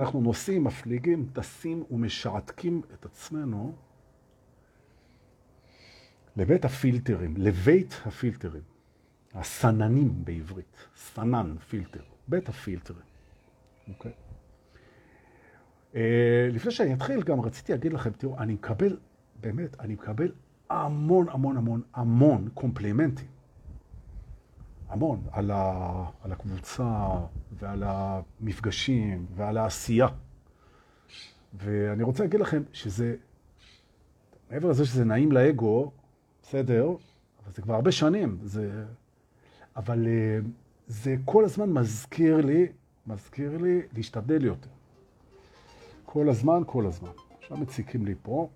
אנחנו 0.00 0.20
נוסעים, 0.20 0.64
מפליגים, 0.64 1.28
טסים 1.32 1.84
ומשעתקים 1.90 2.82
את 2.94 3.04
עצמנו 3.04 3.74
לבית 6.36 6.64
הפילטרים, 6.64 7.34
לבית 7.36 7.94
הפילטרים. 8.06 8.62
הסננים 9.34 10.24
בעברית, 10.24 10.76
סנן, 10.96 11.56
פילטר, 11.68 12.02
בית 12.28 12.48
הפילטרים. 12.48 13.02
אוקיי? 13.88 14.12
אה, 15.94 16.48
לפני 16.52 16.70
שאני 16.70 16.94
אתחיל, 16.94 17.22
גם 17.22 17.40
רציתי 17.40 17.72
להגיד 17.72 17.92
לכם, 17.92 18.10
תראו, 18.10 18.38
אני 18.38 18.54
מקבל, 18.54 18.96
באמת, 19.40 19.80
אני 19.80 19.94
מקבל 19.94 20.32
המון, 20.70 21.28
המון, 21.28 21.56
המון, 21.56 21.82
המון 21.94 22.48
קומפלימנטים. 22.54 23.37
המון, 24.88 25.22
על, 25.32 25.50
ה, 25.50 26.04
על 26.22 26.32
הקבוצה 26.32 27.08
ועל 27.58 27.82
המפגשים 27.86 29.26
ועל 29.36 29.56
העשייה. 29.56 30.08
ואני 31.54 32.02
רוצה 32.02 32.22
להגיד 32.22 32.40
לכם 32.40 32.62
שזה, 32.72 33.16
מעבר 34.50 34.68
לזה 34.70 34.84
שזה 34.84 35.04
נעים 35.04 35.32
לאגו, 35.32 35.90
בסדר, 36.42 36.86
אבל 36.86 37.54
זה 37.54 37.62
כבר 37.62 37.74
הרבה 37.74 37.92
שנים, 37.92 38.38
זה... 38.42 38.84
אבל 39.76 40.06
אה, 40.06 40.38
זה 40.86 41.16
כל 41.24 41.44
הזמן 41.44 41.70
מזכיר 41.70 42.36
לי, 42.36 42.66
מזכיר 43.06 43.58
לי 43.58 43.82
להשתדל 43.96 44.44
יותר. 44.44 44.68
כל 46.04 46.28
הזמן, 46.28 46.62
כל 46.66 46.86
הזמן. 46.86 47.10
עכשיו 47.38 47.56
מציקים 47.56 48.04
לי 48.04 48.14
פה. 48.22 48.48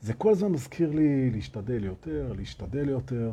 זה 0.00 0.14
כל 0.14 0.32
הזמן 0.32 0.48
מזכיר 0.48 0.90
לי 0.90 1.30
להשתדל 1.30 1.84
יותר, 1.84 2.32
להשתדל 2.36 2.88
יותר, 2.88 3.32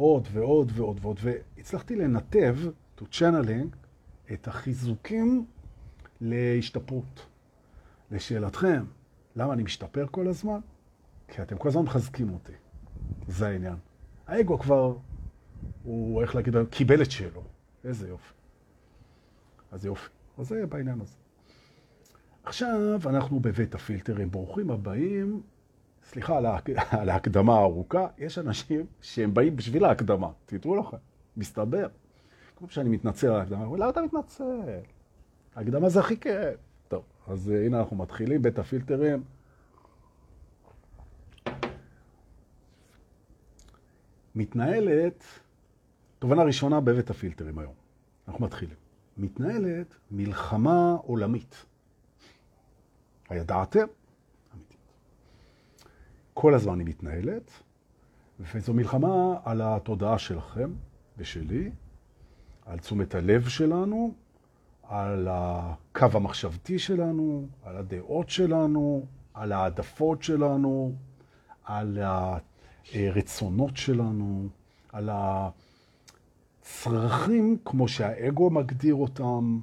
עוד 0.00 0.28
ועוד 0.32 0.72
ועוד 0.74 0.98
ועוד. 1.02 1.20
והצלחתי 1.22 1.96
לנתב, 1.96 2.56
to 2.98 3.02
channeling, 3.12 3.76
את 4.32 4.48
החיזוקים 4.48 5.46
להשתפרות. 6.20 7.26
לשאלתכם, 8.10 8.84
למה 9.36 9.52
אני 9.52 9.62
משתפר 9.62 10.06
כל 10.10 10.28
הזמן? 10.28 10.60
כי 11.28 11.42
אתם 11.42 11.58
כל 11.58 11.68
הזמן 11.68 11.82
מחזקים 11.82 12.32
אותי. 12.32 12.52
זה 13.28 13.48
העניין. 13.48 13.76
האגו 14.26 14.58
כבר, 14.58 14.96
הוא, 15.82 16.22
איך 16.22 16.34
להגיד, 16.34 16.54
קיבל 16.70 17.02
את 17.02 17.10
שלו. 17.10 17.42
איזה 17.84 18.08
יופי. 18.08 18.32
אז 19.72 19.84
יופי. 19.84 20.08
אז 20.38 20.48
זה 20.48 20.66
בעניין 20.66 21.00
הזה. 21.00 21.16
עכשיו 22.44 23.00
אנחנו 23.06 23.40
בבית 23.40 23.74
הפילטרים. 23.74 24.30
ברוכים 24.30 24.70
הבאים. 24.70 25.42
סליחה 26.10 26.36
על 27.00 27.08
ההקדמה 27.08 27.54
הארוכה. 27.54 28.06
יש 28.18 28.38
אנשים 28.38 28.86
שהם 29.02 29.34
באים 29.34 29.56
בשביל 29.56 29.84
ההקדמה. 29.84 30.30
תדעו 30.46 30.76
לכם, 30.76 30.96
מסתבר. 31.36 31.86
כמו 32.56 32.68
שאני 32.68 32.88
מתנצל 32.88 33.26
על 33.26 33.40
ההקדמה, 33.40 33.76
למה 33.76 33.90
אתה 33.90 34.02
מתנצל? 34.02 34.44
ההקדמה 35.56 35.88
זה 35.88 36.00
הכי 36.00 36.20
כיף. 36.20 36.56
טוב, 36.88 37.04
אז 37.26 37.48
הנה 37.48 37.80
אנחנו 37.80 37.96
מתחילים, 37.96 38.42
בית 38.42 38.58
הפילטרים. 38.58 39.22
מתנהלת, 44.34 45.24
תובנה 46.18 46.42
ראשונה 46.42 46.80
בבית 46.80 47.10
הפילטרים 47.10 47.58
היום. 47.58 47.74
אנחנו 48.28 48.44
מתחילים. 48.44 48.76
מתנהלת 49.16 49.94
מלחמה 50.10 50.96
עולמית. 51.02 51.64
הידעתם? 53.28 53.86
כל 56.34 56.54
הזמן 56.54 56.78
היא 56.78 56.86
מתנהלת, 56.86 57.50
וזו 58.40 58.74
מלחמה 58.74 59.34
על 59.44 59.62
התודעה 59.64 60.18
שלכם 60.18 60.70
ושלי, 61.18 61.70
על 62.66 62.78
תשומת 62.78 63.14
הלב 63.14 63.48
שלנו, 63.48 64.14
על 64.82 65.28
הקו 65.30 66.06
המחשבתי 66.14 66.78
שלנו, 66.78 67.46
על 67.64 67.76
הדעות 67.76 68.30
שלנו, 68.30 69.06
על 69.34 69.52
העדפות 69.52 70.22
שלנו, 70.22 70.92
על 71.64 71.98
הרצונות 72.94 73.76
שלנו, 73.76 74.48
על 74.92 75.10
הצרכים 76.62 77.56
כמו 77.64 77.88
שהאגו 77.88 78.50
מגדיר 78.50 78.94
אותם, 78.94 79.60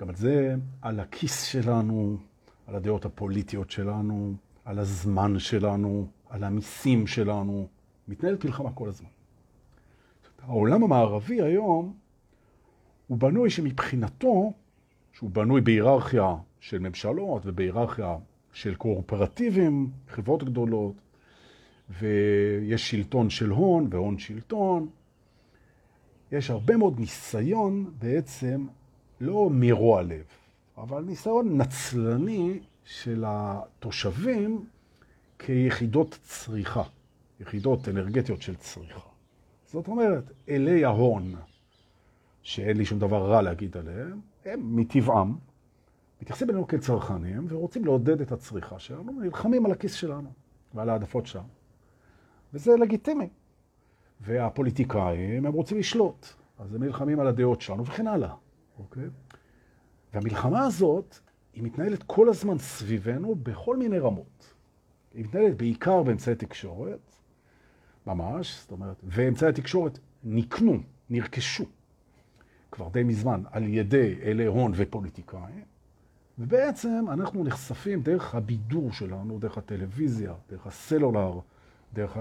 גם 0.00 0.08
על 0.08 0.14
זה, 0.16 0.54
על 0.82 1.00
הכיס 1.00 1.42
שלנו, 1.42 2.16
על 2.66 2.74
הדעות 2.74 3.04
הפוליטיות 3.04 3.70
שלנו, 3.70 4.34
על 4.64 4.78
הזמן 4.78 5.38
שלנו, 5.38 6.06
על 6.28 6.44
המיסים 6.44 7.06
שלנו. 7.06 7.68
מתנהלת 8.08 8.44
מלחמה 8.44 8.72
כל 8.72 8.88
הזמן. 8.88 9.08
העולם 10.42 10.84
המערבי 10.84 11.42
היום 11.42 11.94
הוא 13.06 13.18
בנוי 13.18 13.50
שמבחינתו, 13.50 14.52
שהוא 15.12 15.30
בנוי 15.30 15.60
בהיררכיה 15.60 16.36
של 16.60 16.78
ממשלות 16.78 17.42
ובהיררכיה 17.46 18.16
של 18.52 18.74
קואופרטיבים, 18.74 19.90
חברות 20.08 20.44
גדולות, 20.44 20.94
ויש 22.00 22.90
שלטון 22.90 23.30
של 23.30 23.50
הון 23.50 23.88
והון 23.90 24.18
שלטון. 24.18 24.88
יש 26.32 26.50
הרבה 26.50 26.76
מאוד 26.76 27.00
ניסיון 27.00 27.90
בעצם, 27.98 28.66
לא 29.20 29.48
מרוע 29.52 30.02
לב, 30.02 30.24
אבל 30.78 31.04
ניסיון 31.04 31.60
נצלני 31.60 32.60
של 32.84 33.24
התושבים 33.26 34.66
כיחידות 35.38 36.18
צריכה, 36.22 36.82
יחידות 37.40 37.88
אנרגטיות 37.88 38.42
של 38.42 38.56
צריכה. 38.56 39.08
זאת 39.66 39.88
אומרת, 39.88 40.32
אלי 40.48 40.84
ההון, 40.84 41.34
שאין 42.42 42.76
לי 42.76 42.84
שום 42.84 42.98
דבר 42.98 43.30
רע 43.30 43.42
להגיד 43.42 43.76
עליהם, 43.76 44.20
הם 44.44 44.76
מטבעם 44.76 45.36
מתייחסים 46.22 46.50
אלינו 46.50 46.66
כצרכנים 46.66 47.46
ורוצים 47.48 47.84
לעודד 47.84 48.20
את 48.20 48.32
הצריכה 48.32 48.78
שלנו, 48.78 49.20
נלחמים 49.20 49.66
על 49.66 49.72
הכיס 49.72 49.94
שלנו 49.94 50.32
ועל 50.74 50.90
העדפות 50.90 51.26
שלנו. 51.26 51.48
וזה 52.52 52.76
לגיטימי. 52.76 53.28
והפוליטיקאים, 54.20 55.46
הם 55.46 55.52
רוצים 55.52 55.78
לשלוט, 55.78 56.26
אז 56.58 56.74
הם 56.74 56.82
נלחמים 56.82 57.20
על 57.20 57.26
הדעות 57.26 57.60
שלנו 57.60 57.86
וכן 57.86 58.06
הלאה, 58.06 58.34
אוקיי? 58.78 59.04
והמלחמה 60.12 60.64
הזאת, 60.64 61.18
היא 61.54 61.62
מתנהלת 61.62 62.02
כל 62.02 62.28
הזמן 62.28 62.58
סביבנו 62.58 63.34
בכל 63.34 63.76
מיני 63.76 63.98
רמות. 63.98 64.54
היא 65.14 65.24
מתנהלת 65.24 65.56
בעיקר 65.56 66.02
באמצעי 66.02 66.34
תקשורת, 66.34 67.12
ממש, 68.06 68.60
זאת 68.60 68.72
אומרת, 68.72 68.96
ואמצעי 69.04 69.48
התקשורת 69.48 69.98
נקנו, 70.24 70.78
נרכשו, 71.10 71.64
כבר 72.70 72.88
די 72.88 73.02
מזמן, 73.02 73.42
על 73.50 73.68
ידי 73.68 74.14
אלי 74.22 74.46
הון 74.46 74.72
ופוליטיקאים, 74.76 75.64
ובעצם 76.38 77.04
אנחנו 77.08 77.44
נחשפים 77.44 78.02
דרך 78.02 78.34
הבידור 78.34 78.92
שלנו, 78.92 79.38
דרך 79.38 79.58
הטלוויזיה, 79.58 80.34
דרך 80.50 80.66
הסלולר, 80.66 81.40
דרך 81.92 82.16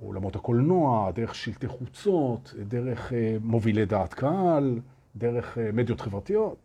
עולמות 0.00 0.36
הקולנוע, 0.36 1.10
דרך 1.10 1.34
שלטי 1.34 1.68
חוצות, 1.68 2.54
דרך 2.68 3.12
אה, 3.12 3.36
מובילי 3.40 3.86
דעת 3.86 4.14
קהל, 4.14 4.80
דרך 5.16 5.58
אה, 5.58 5.72
מדיות 5.72 6.00
חברתיות. 6.00 6.56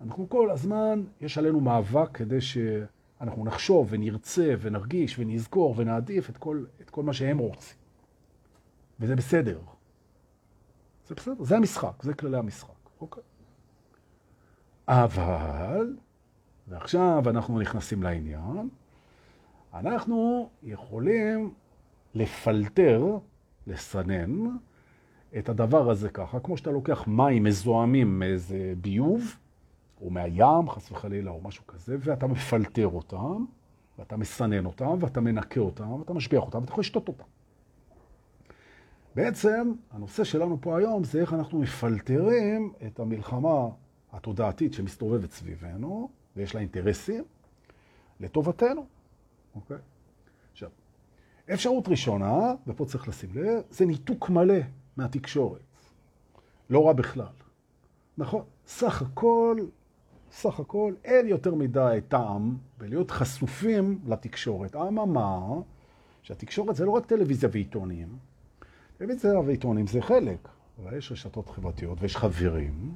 אנחנו 0.00 0.28
כל 0.28 0.50
הזמן, 0.50 1.02
יש 1.20 1.38
עלינו 1.38 1.60
מאבק 1.60 2.08
כדי 2.14 2.40
שאנחנו 2.40 3.44
נחשוב 3.44 3.86
ונרצה 3.90 4.54
ונרגיש 4.60 5.18
ונזכור 5.18 5.74
ונעדיף 5.76 6.30
את 6.30 6.38
כל, 6.38 6.64
את 6.80 6.90
כל 6.90 7.02
מה 7.02 7.12
שהם 7.12 7.38
רוצים. 7.38 7.76
וזה 9.00 9.16
בסדר. 9.16 9.58
זה 11.06 11.14
בסדר, 11.14 11.44
זה 11.44 11.56
המשחק, 11.56 12.02
זה 12.02 12.14
כללי 12.14 12.38
המשחק, 12.38 12.90
אוקיי. 13.00 13.22
אבל, 14.88 15.96
ועכשיו 16.68 17.22
אנחנו 17.26 17.60
נכנסים 17.60 18.02
לעניין, 18.02 18.68
אנחנו 19.74 20.50
יכולים 20.62 21.54
לפלטר, 22.14 23.18
לסנן, 23.66 24.46
את 25.38 25.48
הדבר 25.48 25.90
הזה 25.90 26.08
ככה, 26.08 26.40
כמו 26.40 26.56
שאתה 26.56 26.70
לוקח 26.70 27.04
מים 27.06 27.44
מזוהמים 27.44 28.18
מאיזה 28.18 28.74
ביוב, 28.80 29.36
או 30.00 30.10
מהים, 30.10 30.70
חס 30.70 30.90
וחלילה, 30.90 31.30
או 31.30 31.40
משהו 31.40 31.66
כזה, 31.66 31.96
ואתה 32.00 32.26
מפלטר 32.26 32.86
אותם, 32.86 33.44
ואתה 33.98 34.16
מסנן 34.16 34.66
אותם, 34.66 34.96
ואתה 35.00 35.20
מנקה 35.20 35.60
אותם, 35.60 35.92
ואתה 35.92 36.12
משביח 36.12 36.42
אותם, 36.42 36.58
ואתה 36.58 36.72
יכול 36.72 36.80
לשתות 36.80 37.08
אותם. 37.08 37.24
בעצם, 39.14 39.72
הנושא 39.90 40.24
שלנו 40.24 40.58
פה 40.60 40.78
היום 40.78 41.04
זה 41.04 41.20
איך 41.20 41.32
אנחנו 41.32 41.58
מפלטרים 41.60 42.72
את 42.86 43.00
המלחמה 43.00 43.68
התודעתית 44.12 44.74
שמסתובבת 44.74 45.32
סביבנו, 45.32 46.10
ויש 46.36 46.54
לה 46.54 46.60
אינטרסים, 46.60 47.24
לטובתנו. 48.20 48.86
אוקיי? 49.54 49.76
עכשיו, 50.52 50.70
אפשרות 51.52 51.88
ראשונה, 51.88 52.54
ופה 52.66 52.84
צריך 52.84 53.08
לשים 53.08 53.30
לב, 53.34 53.62
זה 53.70 53.86
ניתוק 53.86 54.30
מלא 54.30 54.58
מהתקשורת. 54.96 55.60
לא 56.70 56.86
רע 56.86 56.92
בכלל. 56.92 57.32
נכון, 58.18 58.44
סך 58.66 59.02
הכל, 59.02 59.56
סך 60.32 60.60
הכל, 60.60 60.94
אין 61.04 61.28
יותר 61.28 61.54
מדי 61.54 61.98
טעם 62.08 62.56
בלהיות 62.78 63.10
חשופים 63.10 63.98
לתקשורת. 64.06 64.76
אממה, 64.76 65.40
שהתקשורת 66.22 66.76
זה 66.76 66.84
לא 66.84 66.90
רק 66.90 67.06
טלוויזיה 67.06 67.48
ועיתונים, 67.52 68.08
טלוויזיה 68.98 69.40
ועיתונים 69.40 69.86
זה 69.86 70.02
חלק, 70.02 70.48
אבל 70.82 70.96
יש 70.96 71.12
רשתות 71.12 71.50
חברתיות 71.50 71.98
ויש 72.00 72.16
חברים, 72.16 72.94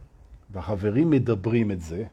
והחברים 0.50 1.10
מדברים 1.10 1.70
את 1.70 1.80
זה, 1.80 2.04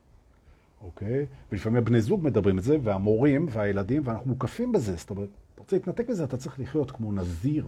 אוקיי? 0.82 1.26
ולפעמים 1.52 1.78
הבני 1.78 2.02
זוג 2.02 2.24
מדברים 2.24 2.58
את 2.58 2.64
זה, 2.64 2.78
והמורים 2.84 3.48
והילדים, 3.50 4.02
ואנחנו 4.06 4.30
מוקפים 4.30 4.72
בזה. 4.72 4.96
זאת 4.96 5.10
אומרת, 5.10 5.30
אתה 5.54 5.62
רוצה 5.62 5.76
להתנתק 5.76 6.10
מזה, 6.10 6.24
אתה 6.24 6.38
צריך 6.38 6.60
לחיות 6.60 6.92
כמו 6.92 7.12
נזיר. 7.12 7.68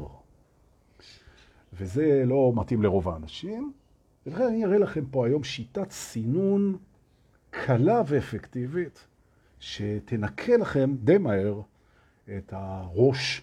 וזה 1.73 2.23
לא 2.25 2.53
מתאים 2.55 2.83
לרוב 2.83 3.09
האנשים. 3.09 3.71
ולכן 4.25 4.43
אני 4.43 4.65
אראה 4.65 4.77
לכם 4.77 5.05
פה 5.11 5.27
היום 5.27 5.43
שיטת 5.43 5.91
סינון 5.91 6.77
קלה 7.49 8.01
ואפקטיבית, 8.07 9.07
שתנקה 9.59 10.57
לכם 10.57 10.95
די 11.03 11.17
מהר 11.17 11.61
את 12.37 12.53
הראש 12.55 13.41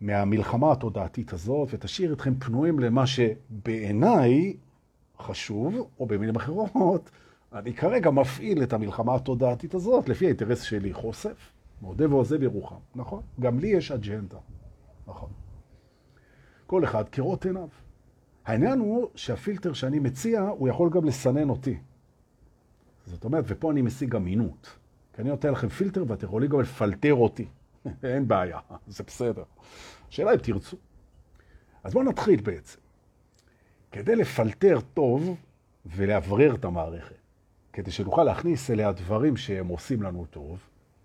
מהמלחמה 0.00 0.72
התודעתית 0.72 1.32
הזאת, 1.32 1.68
ותשאיר 1.72 2.12
אתכם 2.12 2.34
פנויים 2.34 2.78
למה 2.78 3.06
שבעיניי 3.06 4.56
חשוב, 5.18 5.88
או 6.00 6.06
במילים 6.06 6.36
אחרות, 6.36 7.10
אני 7.52 7.74
כרגע 7.74 8.10
מפעיל 8.10 8.62
את 8.62 8.72
המלחמה 8.72 9.14
התודעתית 9.14 9.74
הזאת 9.74 10.08
לפי 10.08 10.24
האינטרס 10.24 10.62
שלי, 10.62 10.92
חושף, 10.92 11.52
מודה 11.82 12.10
ועוזב 12.10 12.42
ירוחם, 12.42 12.76
נכון? 12.94 13.22
גם 13.40 13.58
לי 13.58 13.68
יש 13.68 13.90
אג'נדה, 13.90 14.38
נכון. 15.06 15.30
כל 16.66 16.84
אחד 16.84 17.08
כראות 17.08 17.46
עיניו. 17.46 17.68
העניין 18.46 18.78
הוא 18.78 19.08
שהפילטר 19.14 19.72
שאני 19.72 19.98
מציע, 19.98 20.40
הוא 20.40 20.68
יכול 20.68 20.90
גם 20.90 21.04
לסנן 21.04 21.48
אותי. 21.50 21.78
זאת 23.06 23.24
אומרת, 23.24 23.44
ופה 23.48 23.72
אני 23.72 23.82
משיג 23.82 24.16
אמינות. 24.16 24.76
כי 25.12 25.22
אני 25.22 25.30
נותן 25.30 25.52
לכם 25.52 25.68
פילטר 25.68 26.04
ואתם 26.08 26.26
יכולים 26.26 26.50
גם 26.50 26.60
לפלטר 26.60 27.14
אותי. 27.14 27.46
אין 28.02 28.28
בעיה, 28.28 28.58
זה 28.86 29.04
בסדר. 29.06 29.42
השאלה 30.08 30.32
אם 30.32 30.38
תרצו. 30.38 30.76
אז 31.84 31.92
בואו 31.92 32.04
נתחיל 32.04 32.40
בעצם. 32.40 32.78
כדי 33.92 34.16
לפלטר 34.16 34.78
טוב 34.94 35.36
ולאוורר 35.86 36.54
את 36.54 36.64
המערכת, 36.64 37.16
כדי 37.72 37.90
שנוכל 37.90 38.24
להכניס 38.24 38.70
אליה 38.70 38.92
דברים 38.92 39.36
שהם 39.36 39.68
עושים 39.68 40.02
לנו 40.02 40.26
טוב, 40.30 40.58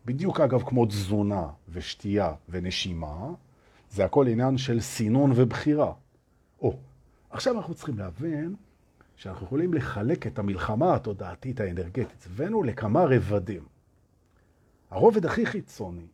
בדיוק 0.06 0.40
אגב 0.40 0.64
כמו 0.64 0.86
תזונה 0.86 1.48
ושתייה 1.70 2.34
ונשימה, 2.50 3.30
זה 3.90 4.06
הכל 4.06 4.28
עניין 4.28 4.58
של 4.58 4.80
סינון 4.80 5.32
ובחירה. 5.36 5.94
או, 6.62 6.78
עכשיו 7.30 7.58
אנחנו 7.58 7.74
צריכים 7.74 7.98
להבין 7.98 8.56
שאנחנו 9.22 9.46
יכולים 9.46 9.74
לחלק 9.74 10.28
את 10.28 10.40
המלחמה 10.40 10.96
התודעתית 10.96 11.60
האנרגטית 11.60 12.22
סביבנו 12.22 12.64
לכמה 12.64 13.04
רבדים. 13.04 13.66
הרובד 14.90 15.26
הכי 15.26 15.46
חיצוני, 15.46 16.06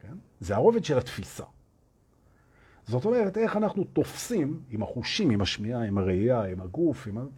כן? 0.00 0.14
זה 0.40 0.54
הרובד 0.54 0.84
של 0.84 0.98
התפיסה. 0.98 1.44
זאת 2.86 3.04
אומרת, 3.04 3.38
איך 3.38 3.56
אנחנו 3.56 3.84
תופסים 3.84 4.62
עם 4.70 4.82
החושים, 4.82 5.30
עם 5.30 5.40
השמיעה, 5.40 5.82
עם 5.82 5.98
הראייה, 5.98 6.42
עם 6.42 6.60
הגוף, 6.60 7.06
עם. 7.06 7.28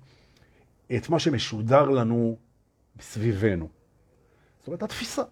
את 0.97 1.09
מה 1.09 1.19
שמשודר 1.19 1.85
לנו 1.85 2.37
סביבנו. 3.01 3.69
זאת 4.59 4.67
אומרת, 4.67 4.83
התפיסה, 4.83 5.23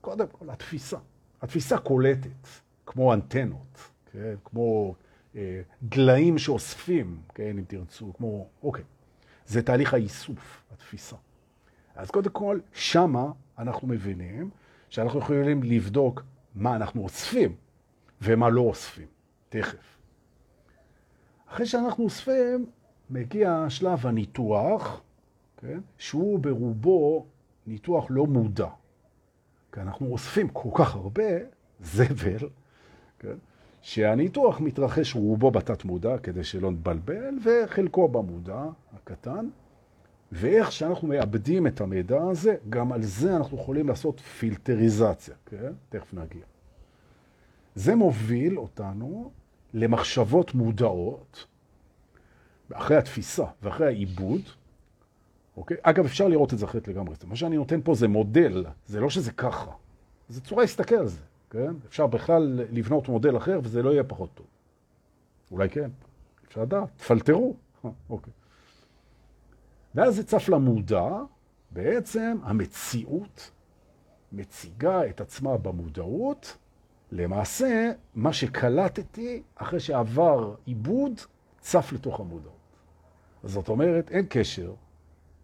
קודם 0.00 0.26
כל, 0.32 0.50
התפיסה. 0.50 0.98
התפיסה 1.42 1.78
קולטת, 1.78 2.46
כמו 2.86 3.14
אנטנות, 3.14 3.90
כן? 4.12 4.34
כמו 4.44 4.94
אה, 5.36 5.62
דליים 5.82 6.38
שאוספים, 6.38 7.22
כן, 7.34 7.58
אם 7.58 7.64
תרצו, 7.68 8.12
כמו, 8.16 8.48
אוקיי. 8.62 8.84
זה 9.46 9.62
תהליך 9.62 9.94
האיסוף, 9.94 10.62
התפיסה. 10.72 11.16
אז 11.94 12.10
קודם 12.10 12.30
כל, 12.30 12.58
שמה 12.72 13.32
אנחנו 13.58 13.88
מבינים 13.88 14.50
שאנחנו 14.88 15.20
יכולים 15.20 15.62
לבדוק 15.62 16.22
מה 16.54 16.76
אנחנו 16.76 17.02
אוספים 17.02 17.56
ומה 18.22 18.48
לא 18.48 18.60
אוספים. 18.60 19.06
תכף. 19.48 19.98
אחרי 21.46 21.66
שאנחנו 21.66 22.04
אוספים, 22.04 22.66
מגיע 23.10 23.66
שלב 23.68 24.06
הניתוח, 24.06 25.02
כן? 25.56 25.80
שהוא 25.98 26.38
ברובו 26.38 27.26
ניתוח 27.66 28.06
לא 28.10 28.26
מודע. 28.26 28.68
כי 29.72 29.80
אנחנו 29.80 30.06
אוספים 30.06 30.48
כל 30.48 30.68
כך 30.74 30.94
הרבה 30.94 31.30
זבל, 31.80 32.48
כן? 33.18 33.36
שהניתוח 33.82 34.60
מתרחש 34.60 35.14
רובו 35.14 35.50
בתת 35.50 35.84
מודע, 35.84 36.18
כדי 36.18 36.44
שלא 36.44 36.70
נתבלבל, 36.70 37.38
וחלקו 37.44 38.08
במודע 38.08 38.64
הקטן. 38.92 39.48
ואיך 40.32 40.72
שאנחנו 40.72 41.08
מאבדים 41.08 41.66
את 41.66 41.80
המידע 41.80 42.22
הזה, 42.22 42.56
גם 42.68 42.92
על 42.92 43.02
זה 43.02 43.36
אנחנו 43.36 43.58
יכולים 43.58 43.88
לעשות 43.88 44.20
פילטריזציה, 44.20 45.34
כן? 45.46 45.72
תכף 45.88 46.14
נגיע. 46.14 46.42
זה 47.74 47.94
מוביל 47.94 48.58
אותנו 48.58 49.30
למחשבות 49.74 50.54
מודעות, 50.54 51.46
אחרי 52.72 52.96
התפיסה 52.96 53.44
ואחרי 53.62 53.86
העיבוד, 53.86 54.40
אוקיי? 55.56 55.76
אגב, 55.82 56.04
אפשר 56.04 56.28
לראות 56.28 56.52
את 56.52 56.58
זה 56.58 56.64
אחרת 56.64 56.88
לגמרי. 56.88 57.14
מה 57.26 57.36
שאני 57.36 57.56
נותן 57.56 57.80
פה 57.84 57.94
זה 57.94 58.08
מודל, 58.08 58.64
זה 58.86 59.00
לא 59.00 59.10
שזה 59.10 59.32
ככה. 59.32 59.70
זה 60.28 60.40
צורה 60.40 60.62
להסתכל 60.62 60.94
על 60.94 61.08
זה, 61.08 61.20
כן? 61.52 61.74
אפשר 61.88 62.06
בכלל 62.06 62.60
לבנות 62.70 63.08
מודל 63.08 63.36
אחר 63.36 63.60
וזה 63.62 63.82
לא 63.82 63.90
יהיה 63.90 64.04
פחות 64.04 64.30
טוב. 64.34 64.46
אולי 65.50 65.68
כן, 65.68 65.90
אפשר 66.48 66.62
לדעת, 66.62 66.88
תפלטרו. 66.96 67.56
אוקיי. 68.10 68.32
ואז 69.94 70.16
זה 70.16 70.24
צף 70.24 70.48
למודע, 70.48 71.08
בעצם 71.70 72.38
המציאות 72.42 73.50
מציגה 74.32 75.06
את 75.06 75.20
עצמה 75.20 75.56
במודעות, 75.56 76.56
למעשה, 77.10 77.92
מה 78.14 78.32
שקלטתי 78.32 79.42
אחרי 79.54 79.80
שעבר 79.80 80.54
עיבוד, 80.64 81.20
צף 81.60 81.92
לתוך 81.92 82.20
המודעות. 82.20 82.56
זאת 83.44 83.68
אומרת, 83.68 84.10
אין 84.10 84.26
קשר 84.28 84.74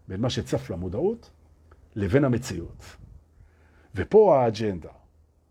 בין 0.09 0.21
מה 0.21 0.31
שצף 0.31 0.71
למודעות 0.71 1.31
לבין 1.97 2.25
המציאות. 2.25 2.85
ופה 3.95 4.39
האג'נדה. 4.39 4.91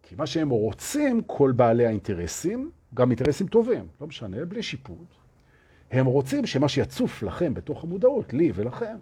כי 0.08 0.16
מה 0.16 0.28
שהם 0.28 0.50
רוצים, 0.50 1.22
כל 1.22 1.52
בעלי 1.52 1.86
האינטרסים, 1.86 2.72
גם 2.94 3.12
אינטרסים 3.12 3.48
טובים, 3.48 3.88
לא 4.02 4.08
משנה, 4.08 4.46
בלי 4.46 4.64
שיפוט, 4.64 5.08
הם 5.92 6.06
רוצים 6.06 6.46
שמה 6.46 6.70
שיצוף 6.70 7.24
לכם 7.24 7.54
בתוך 7.54 7.84
המודעות, 7.84 8.34
לי 8.34 8.52
ולכם, 8.56 8.98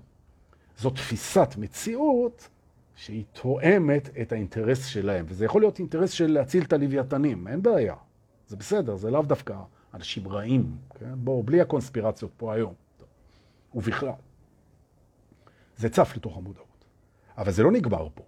זו 0.77 0.89
תפיסת 0.89 1.55
מציאות 1.57 2.49
שהיא 2.95 3.23
תואמת 3.33 4.09
את 4.21 4.31
האינטרס 4.31 4.85
שלהם. 4.85 5.25
וזה 5.27 5.45
יכול 5.45 5.61
להיות 5.61 5.79
אינטרס 5.79 6.11
של 6.11 6.31
להציל 6.31 6.63
את 6.63 6.73
הלוויתנים, 6.73 7.47
אין 7.47 7.61
בעיה. 7.61 7.95
זה 8.47 8.55
בסדר, 8.55 8.95
זה 8.95 9.11
לאו 9.11 9.21
דווקא 9.21 9.55
אנשים 9.93 10.27
רעים, 10.27 10.77
כן? 10.99 11.13
בואו, 11.15 11.43
בלי 11.43 11.61
הקונספירציות 11.61 12.31
פה 12.37 12.53
היום. 12.53 12.73
ובכלל. 13.75 14.09
זה 15.77 15.89
צף 15.89 16.13
לתוך 16.15 16.37
המודעות. 16.37 16.85
אבל 17.37 17.51
זה 17.51 17.63
לא 17.63 17.71
נגמר 17.71 18.07
פה. 18.13 18.23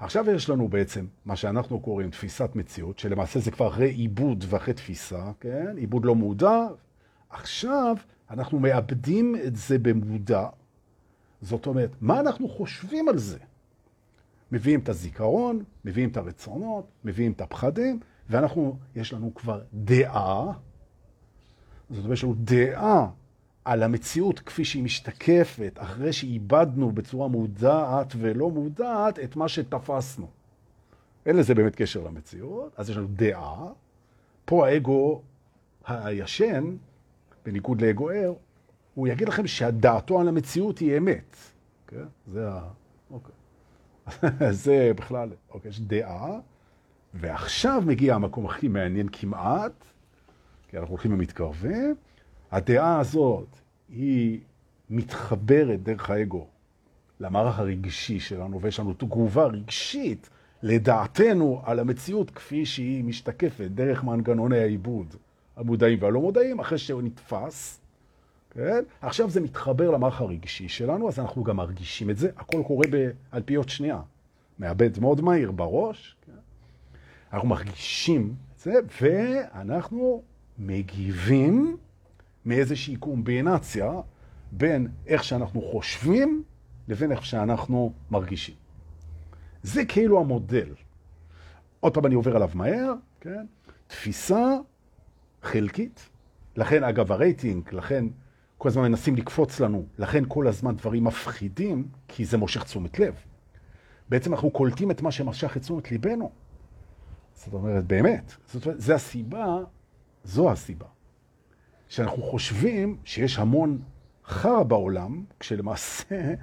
עכשיו 0.00 0.30
יש 0.30 0.50
לנו 0.50 0.68
בעצם 0.68 1.06
מה 1.24 1.36
שאנחנו 1.36 1.80
קוראים 1.80 2.10
תפיסת 2.10 2.50
מציאות, 2.54 2.98
שלמעשה 2.98 3.40
זה 3.40 3.50
כבר 3.50 3.68
אחרי 3.68 3.90
עיבוד 3.90 4.44
ואחרי 4.48 4.74
תפיסה, 4.74 5.30
כן? 5.40 5.76
עיבוד 5.76 6.04
לא 6.04 6.14
מודע. 6.14 6.66
עכשיו 7.30 7.96
אנחנו 8.30 8.60
מאבדים 8.60 9.36
את 9.46 9.56
זה 9.56 9.78
במודע. 9.78 10.46
זאת 11.42 11.66
אומרת, 11.66 11.90
מה 12.00 12.20
אנחנו 12.20 12.48
חושבים 12.48 13.08
על 13.08 13.18
זה? 13.18 13.38
מביאים 14.52 14.80
את 14.80 14.88
הזיכרון, 14.88 15.64
מביאים 15.84 16.08
את 16.08 16.16
הרצונות, 16.16 16.88
מביאים 17.04 17.32
את 17.32 17.40
הפחדים, 17.40 18.00
ואנחנו, 18.30 18.78
יש 18.94 19.12
לנו 19.12 19.34
כבר 19.34 19.62
דעה, 19.74 20.52
זאת 21.90 21.98
אומרת, 21.98 22.12
יש 22.12 22.24
לנו 22.24 22.34
דעה 22.38 23.08
על 23.66 23.82
המציאות 23.82 24.40
כפי 24.40 24.64
שהיא 24.64 24.82
משתקפת, 24.82 25.72
אחרי 25.76 26.12
שאיבדנו 26.12 26.92
בצורה 26.92 27.28
מודעת 27.28 28.14
ולא 28.18 28.50
מודעת 28.50 29.18
את 29.18 29.36
מה 29.36 29.48
שתפסנו. 29.48 30.26
אין 31.26 31.36
לזה 31.36 31.54
באמת 31.54 31.76
קשר 31.76 32.00
למציאות, 32.00 32.72
אז 32.76 32.90
יש 32.90 32.96
לנו 32.96 33.06
דעה. 33.10 33.66
פה 34.44 34.68
האגו 34.68 35.22
הישן, 35.86 36.76
בניגוד 37.44 37.80
לאגו 37.80 38.10
ער, 38.10 38.34
הוא 38.94 39.08
יגיד 39.08 39.28
לכם 39.28 39.46
שהדעתו 39.46 40.20
על 40.20 40.28
המציאות 40.28 40.78
היא 40.78 40.98
אמת. 40.98 41.36
כן? 41.86 42.04
זה 42.26 42.48
ה... 42.48 42.68
אוקיי. 43.10 43.34
זה 44.64 44.92
בכלל, 44.96 45.28
אוקיי, 45.50 45.68
יש 45.68 45.80
דעה, 45.80 46.38
ועכשיו 47.14 47.82
מגיע 47.86 48.14
המקום 48.14 48.46
הכי 48.46 48.68
מעניין 48.68 49.08
כמעט, 49.12 49.84
כי 50.68 50.78
אנחנו 50.78 50.90
הולכים 50.90 51.12
ומתקרבים, 51.12 51.94
הדעה 52.52 53.00
הזאת 53.00 53.48
היא 53.88 54.40
מתחברת 54.90 55.82
דרך 55.82 56.10
האגו 56.10 56.46
למערך 57.20 57.58
הרגשי 57.58 58.20
שלנו, 58.20 58.60
ויש 58.60 58.80
לנו 58.80 58.94
תגובה 58.94 59.44
רגשית 59.44 60.30
לדעתנו 60.62 61.62
על 61.64 61.78
המציאות 61.78 62.30
כפי 62.30 62.66
שהיא 62.66 63.04
משתקפת 63.04 63.70
דרך 63.70 64.04
מנגנוני 64.04 64.58
העיבוד 64.58 65.14
המודעים 65.56 65.98
והלא 66.02 66.20
מודעים, 66.20 66.60
אחרי 66.60 66.78
שהוא 66.78 67.02
נתפס, 67.02 67.80
כן? 68.50 68.84
עכשיו 69.00 69.30
זה 69.30 69.40
מתחבר 69.40 69.90
למערך 69.90 70.20
הרגשי 70.20 70.68
שלנו, 70.68 71.08
אז 71.08 71.18
אנחנו 71.18 71.44
גם 71.44 71.56
מרגישים 71.56 72.10
את 72.10 72.16
זה. 72.16 72.30
הכל 72.36 72.62
קורה 72.66 72.86
באלפיות 72.90 73.68
שנייה. 73.68 74.00
מאבד 74.58 75.00
מאוד 75.00 75.20
מהיר 75.20 75.50
בראש. 75.50 76.16
כן? 76.26 76.32
אנחנו 77.32 77.48
מרגישים 77.48 78.34
את 78.54 78.60
זה, 78.60 78.72
ואנחנו 79.02 80.22
מגיבים 80.58 81.76
מאיזושהי 82.46 82.96
קומבינציה 82.96 83.92
בין 84.52 84.88
איך 85.06 85.24
שאנחנו 85.24 85.62
חושבים 85.62 86.42
לבין 86.88 87.12
איך 87.12 87.26
שאנחנו 87.26 87.92
מרגישים. 88.10 88.54
זה 89.62 89.84
כאילו 89.84 90.20
המודל. 90.20 90.74
עוד 91.80 91.94
פעם 91.94 92.06
אני 92.06 92.14
עובר 92.14 92.36
עליו 92.36 92.50
מהר, 92.54 92.92
כן? 93.20 93.46
תפיסה 93.86 94.56
חלקית. 95.42 96.08
לכן, 96.56 96.84
אגב, 96.84 97.12
הרייטינג, 97.12 97.68
לכן 97.72 98.04
כל 98.58 98.68
הזמן 98.68 98.82
מנסים 98.82 99.16
לקפוץ 99.16 99.60
לנו, 99.60 99.86
לכן 99.98 100.24
כל 100.28 100.48
הזמן 100.48 100.76
דברים 100.76 101.04
מפחידים, 101.04 101.88
כי 102.08 102.24
זה 102.24 102.38
מושך 102.38 102.64
תשומת 102.64 102.98
לב. 102.98 103.14
בעצם 104.08 104.34
אנחנו 104.34 104.50
קולטים 104.50 104.90
את 104.90 105.02
מה 105.02 105.10
שמשך 105.10 105.56
את 105.56 105.62
תשומת 105.62 105.90
ליבנו. 105.90 106.30
זאת 107.34 107.54
אומרת, 107.54 107.86
באמת, 107.86 108.34
זאת 108.46 108.66
אומרת, 108.66 108.80
זה 108.80 108.94
הסיבה, 108.94 109.58
זו 110.24 110.50
הסיבה, 110.50 110.86
שאנחנו 111.88 112.22
חושבים 112.22 112.96
שיש 113.04 113.38
המון 113.38 113.78
חרא 114.24 114.62
בעולם, 114.62 115.24
כשלמעשה 115.40 116.34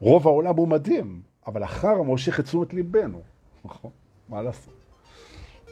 רוב 0.00 0.26
העולם 0.26 0.56
הוא 0.56 0.68
מדהים, 0.68 1.22
אבל 1.46 1.62
החרא 1.62 2.02
מושך 2.02 2.40
את 2.40 2.44
תשומת 2.44 2.74
ליבנו. 2.74 3.20
נכון, 3.64 3.90
מה 4.28 4.42
לעשות? 4.42 4.74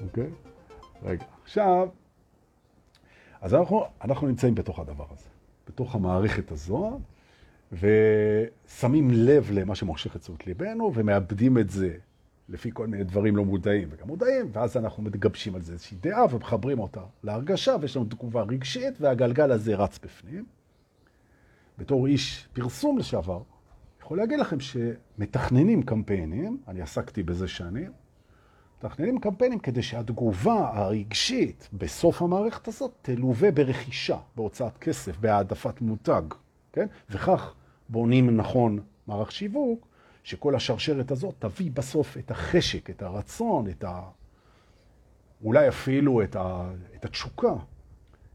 אוקיי? 0.04 0.30
רגע, 1.02 1.24
עכשיו, 1.42 1.88
אז 3.40 3.54
אנחנו, 3.54 3.84
אנחנו 4.04 4.26
נמצאים 4.26 4.54
בתוך 4.54 4.78
הדבר 4.78 5.06
הזה, 5.10 5.28
בתוך 5.68 5.94
המערכת 5.94 6.52
הזו, 6.52 7.00
ושמים 7.72 9.10
לב 9.10 9.50
למה 9.52 9.74
שמושך 9.74 10.16
את 10.16 10.20
תשומת 10.20 10.46
ליבנו, 10.46 10.92
ומאבדים 10.94 11.58
את 11.58 11.70
זה 11.70 11.96
לפי 12.52 12.70
כל 12.74 12.86
מיני 12.86 13.04
דברים 13.04 13.36
לא 13.36 13.44
מודעים 13.44 13.88
וגם 13.90 14.06
מודעים, 14.06 14.50
ואז 14.52 14.76
אנחנו 14.76 15.02
מתגבשים 15.02 15.54
על 15.54 15.62
זה 15.62 15.72
איזושהי 15.72 15.96
דעה 16.00 16.34
ומחברים 16.34 16.78
אותה 16.78 17.00
להרגשה, 17.22 17.76
ויש 17.80 17.96
לנו 17.96 18.04
תגובה 18.04 18.42
רגשית, 18.42 18.94
והגלגל 19.00 19.52
הזה 19.52 19.74
רץ 19.74 19.98
בפנים. 20.02 20.44
בתור 21.78 22.06
איש 22.06 22.48
פרסום 22.52 22.98
לשעבר, 22.98 23.42
יכול 24.02 24.18
להגיד 24.18 24.38
לכם 24.38 24.56
שמתכננים 24.60 25.82
קמפיינים, 25.82 26.58
אני 26.68 26.82
עסקתי 26.82 27.22
בזה 27.22 27.48
שנים, 27.48 27.92
מתכננים 28.78 29.20
קמפיינים 29.20 29.58
כדי 29.58 29.82
שהתגובה 29.82 30.70
הרגשית 30.74 31.68
בסוף 31.72 32.22
המערכת 32.22 32.68
הזאת 32.68 32.92
תלווה 33.02 33.50
ברכישה, 33.50 34.18
בהוצאת 34.36 34.78
כסף, 34.78 35.18
בהעדפת 35.18 35.80
מותג, 35.80 36.22
כן? 36.72 36.86
וכך 37.10 37.54
בונים 37.88 38.36
נכון 38.36 38.78
מערך 39.06 39.32
שיווק, 39.32 39.86
שכל 40.22 40.54
השרשרת 40.54 41.10
הזאת 41.10 41.34
תביא 41.38 41.70
בסוף 41.70 42.16
את 42.16 42.30
החשק, 42.30 42.90
את 42.90 43.02
הרצון, 43.02 43.68
את 43.68 43.84
ה... 43.84 44.02
אולי 45.44 45.68
אפילו 45.68 46.22
את, 46.22 46.36
ה... 46.36 46.72
את 46.94 47.04
התשוקה 47.04 47.52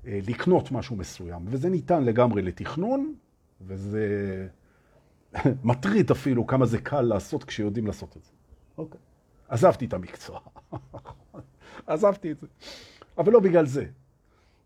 אה, 0.07 0.19
לקנות 0.27 0.71
משהו 0.71 0.95
מסוים. 0.95 1.45
וזה 1.45 1.69
ניתן 1.69 2.03
לגמרי 2.03 2.41
לתכנון, 2.41 3.15
וזה 3.61 4.07
מטריד 5.63 6.11
אפילו 6.11 6.47
כמה 6.47 6.65
זה 6.65 6.77
קל 6.81 7.01
לעשות 7.01 7.43
כשיודעים 7.43 7.87
לעשות 7.87 8.17
את 8.17 8.23
זה. 8.23 8.31
אוקיי. 8.77 8.99
עזבתי 9.49 9.85
את 9.85 9.93
המקצוע. 9.93 10.39
עזבתי 11.87 12.31
את 12.31 12.39
זה. 12.39 12.47
אבל 13.17 13.33
לא 13.33 13.39
בגלל 13.39 13.65
זה. 13.65 13.85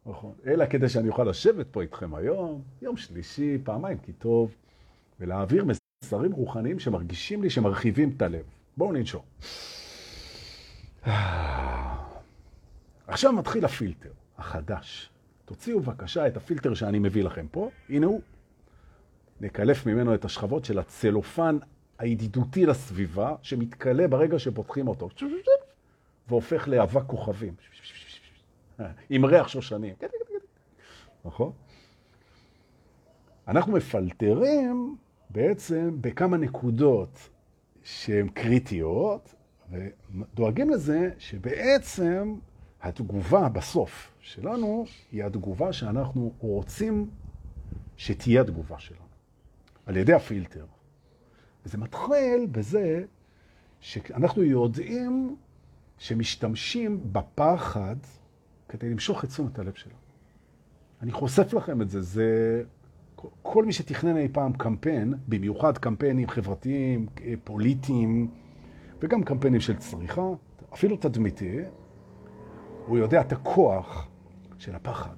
נכון. 0.06 0.34
אלא 0.46 0.66
כדי 0.66 0.90
שאני 0.90 1.10
אוכל 1.10 1.24
לשבת 1.24 1.68
פה 1.72 1.82
איתכם 1.82 2.16
היום, 2.16 2.62
יום 2.82 2.98
שלישי, 2.98 3.58
פעמיים 3.64 3.98
כי 3.98 4.14
טוב, 4.14 4.56
ולהעביר 5.20 5.66
מסרים 6.04 6.32
רוחניים 6.32 6.80
שמרגישים 6.80 7.44
לי 7.44 7.50
שמרחיבים 7.50 8.14
את 8.18 8.22
הלב. 8.22 8.46
בואו 8.78 8.92
ננשור. 8.92 9.24
עכשיו 13.08 13.34
מתחיל 13.34 13.66
הפילטר 13.66 14.10
החדש. 14.38 15.10
תוציאו 15.46 15.80
בבקשה 15.80 16.28
את 16.28 16.38
הפילטר 16.38 16.74
שאני 16.74 17.00
מביא 17.00 17.24
לכם 17.24 17.46
פה. 17.52 17.70
הנה 17.90 18.06
הוא. 18.06 18.22
נקלף 19.42 19.86
ממנו 19.86 20.16
את 20.16 20.26
השכבות 20.26 20.66
של 20.66 20.80
הצלופן 20.80 21.58
הידידותי 22.00 22.66
לסביבה, 22.66 23.36
שמתקלה 23.42 24.08
ברגע 24.08 24.40
שפותחים 24.40 24.88
אותו, 24.88 25.10
והופך 26.28 26.68
לאבק 26.68 27.04
כוכבים. 27.08 27.54
עם 29.10 29.26
ריח 29.26 29.48
שושנים. 29.48 29.96
נכון? 31.26 31.52
אנחנו 33.48 33.74
מפלטרים 33.74 34.96
בעצם 35.32 35.98
בכמה 36.02 36.38
נקודות 36.38 37.30
שהן 37.84 38.30
קריטיות, 38.30 39.36
ודואגים 39.72 40.70
לזה 40.70 41.10
שבעצם 41.18 42.36
התגובה 42.82 43.50
בסוף 43.50 44.12
שלנו 44.20 44.86
היא 45.12 45.24
התגובה 45.24 45.74
שאנחנו 45.74 46.34
רוצים 46.40 47.10
שתהיה 47.98 48.42
התגובה 48.42 48.80
שלנו, 48.80 49.06
על 49.86 49.98
ידי 49.98 50.14
הפילטר. 50.14 50.66
וזה 51.66 51.78
מתחיל 51.78 52.48
בזה 52.52 53.04
שאנחנו 53.80 54.44
יודעים 54.44 55.36
שמשתמשים 55.98 57.00
בפחד 57.12 57.96
כדי 58.70 58.90
למשוך 58.90 59.24
את 59.24 59.30
תשומת 59.30 59.60
הלב 59.60 59.74
שלנו. 59.74 59.96
אני 61.02 61.12
חושף 61.12 61.54
לכם 61.54 61.82
את 61.82 61.90
זה, 61.90 62.02
זה 62.02 62.64
כל 63.42 63.66
מי 63.66 63.74
שתכנן 63.74 64.18
אי 64.18 64.28
פעם 64.28 64.54
קמפיין, 64.54 65.14
במיוחד 65.28 65.78
קמפיינים 65.78 66.30
חברתיים, 66.30 67.06
פוליטיים, 67.44 68.32
וגם 69.02 69.24
קמפיינים 69.24 69.62
של 69.62 69.78
צריכה, 69.78 70.22
אפילו 70.74 70.98
תדמיתי, 70.98 71.60
הוא 72.86 72.98
יודע 72.98 73.22
את 73.22 73.32
הכוח 73.32 74.08
של 74.58 74.76
הפחד. 74.76 75.16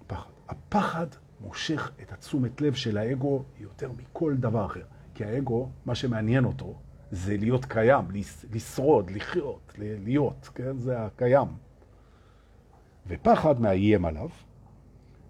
הפחד. 0.00 0.30
הפחד 0.48 1.06
מושך 1.40 1.90
את 2.02 2.12
התשומת 2.12 2.60
לב 2.60 2.74
של 2.74 2.98
האגו 2.98 3.42
יותר 3.60 3.90
מכל 3.98 4.34
דבר 4.34 4.66
אחר. 4.66 4.82
כי 5.14 5.24
האגו, 5.24 5.68
מה 5.86 5.94
שמעניין 5.94 6.44
אותו, 6.44 6.74
זה 7.10 7.36
להיות 7.36 7.64
קיים, 7.64 8.04
לשרוד, 8.52 9.10
לחיות, 9.10 9.72
להיות, 9.78 10.48
כן? 10.54 10.78
זה 10.78 11.04
הקיים. 11.04 11.48
ופחד 13.06 13.60
מאיים 13.60 14.04
עליו, 14.04 14.28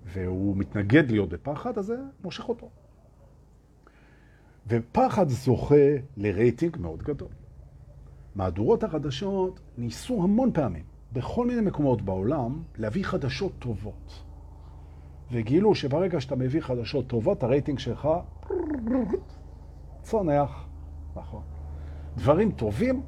והוא 0.05 0.57
מתנגד 0.57 1.11
להיות 1.11 1.29
בפחד, 1.29 1.79
אז 1.79 1.87
זה 1.87 1.97
מושך 2.25 2.49
אותו. 2.49 2.71
ופחד 4.67 5.29
זוכה 5.29 5.97
לרייטינג 6.17 6.77
מאוד 6.81 7.03
גדול. 7.03 7.29
מהדורות 8.35 8.85
החדשות 8.85 9.61
ניסו 9.79 10.23
המון 10.23 10.53
פעמים, 10.53 10.85
בכל 11.13 11.47
מיני 11.47 11.61
מקומות 11.61 12.03
בעולם, 12.03 12.63
להביא 12.79 13.05
חדשות 13.05 13.53
טובות. 13.59 14.23
וגילו 15.33 15.75
שברגע 15.75 16.21
שאתה 16.21 16.37
מביא 16.37 16.61
חדשות 16.61 17.07
טובות, 17.07 17.43
הרייטינג 17.43 17.79
שלך 17.79 18.09
צונח. 20.03 20.67
נכון. 21.17 21.43
דברים 22.17 22.53
טובים 22.53 23.03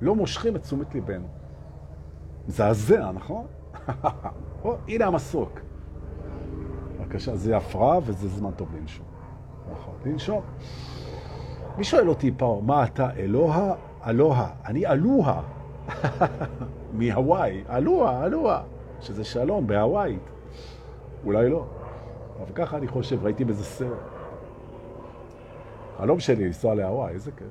לא 0.00 0.14
מושכים 0.14 0.56
את 0.56 0.62
תשומת 0.62 0.94
ליבנו. 0.94 1.28
מזעזע, 2.48 3.10
נכון? 3.12 3.46
הנה 4.88 5.06
המסוק. 5.06 5.60
בבקשה, 7.10 7.36
זה 7.36 7.56
הפרעה 7.56 7.98
וזה 8.04 8.28
זמן 8.28 8.50
טוב 8.56 8.68
לנשום. 8.76 9.06
נכון, 9.72 9.94
לנשום. 10.04 10.42
מי 11.78 11.84
שואל 11.84 12.08
אותי 12.08 12.32
פה, 12.36 12.62
מה 12.64 12.84
אתה, 12.84 13.10
אלוה? 13.16 13.74
אלוה. 14.06 14.50
אני 14.64 14.86
אלוה. 14.86 15.42
מהוואי. 16.98 17.64
אלוה, 17.70 18.24
אלוה. 18.26 18.62
שזה 19.00 19.24
שלום 19.24 19.66
בהוואית. 19.66 20.22
אולי 21.24 21.48
לא. 21.48 21.66
אבל 22.42 22.52
ככה 22.54 22.76
אני 22.76 22.88
חושב, 22.88 23.24
ראיתי 23.24 23.44
באיזה 23.44 23.64
סרט. 23.64 23.98
חלום 25.98 26.20
שלי 26.20 26.44
לנסוע 26.44 26.74
להוואי, 26.74 27.12
איזה 27.12 27.30
כיף. 27.32 27.46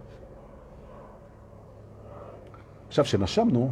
עכשיו, 2.88 3.06
שנשמנו, 3.06 3.72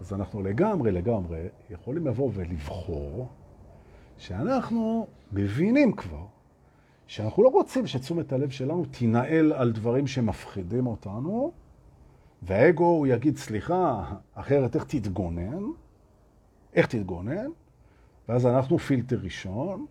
אז 0.00 0.12
אנחנו 0.12 0.42
לגמרי, 0.42 0.92
לגמרי 0.92 1.48
יכולים 1.70 2.06
לבוא 2.06 2.30
ולבחור 2.34 3.28
שאנחנו 4.18 5.06
מבינים 5.32 5.92
כבר 5.92 6.26
שאנחנו 7.06 7.42
לא 7.42 7.48
רוצים 7.48 7.86
שתשומת 7.86 8.32
הלב 8.32 8.50
שלנו 8.50 8.84
תנהל 8.90 9.52
על 9.52 9.72
דברים 9.72 10.06
שמפחידים 10.06 10.86
אותנו, 10.86 11.52
והאגו 12.42 12.84
הוא 12.84 13.06
יגיד, 13.06 13.36
סליחה, 13.36 14.12
אחרת 14.34 14.74
איך 14.76 14.84
תתגונן? 14.84 15.62
איך 16.74 16.86
תתגונן? 16.86 17.46
ואז 18.28 18.46
אנחנו 18.46 18.78
פילטר 18.78 19.18
ראשון, 19.22 19.86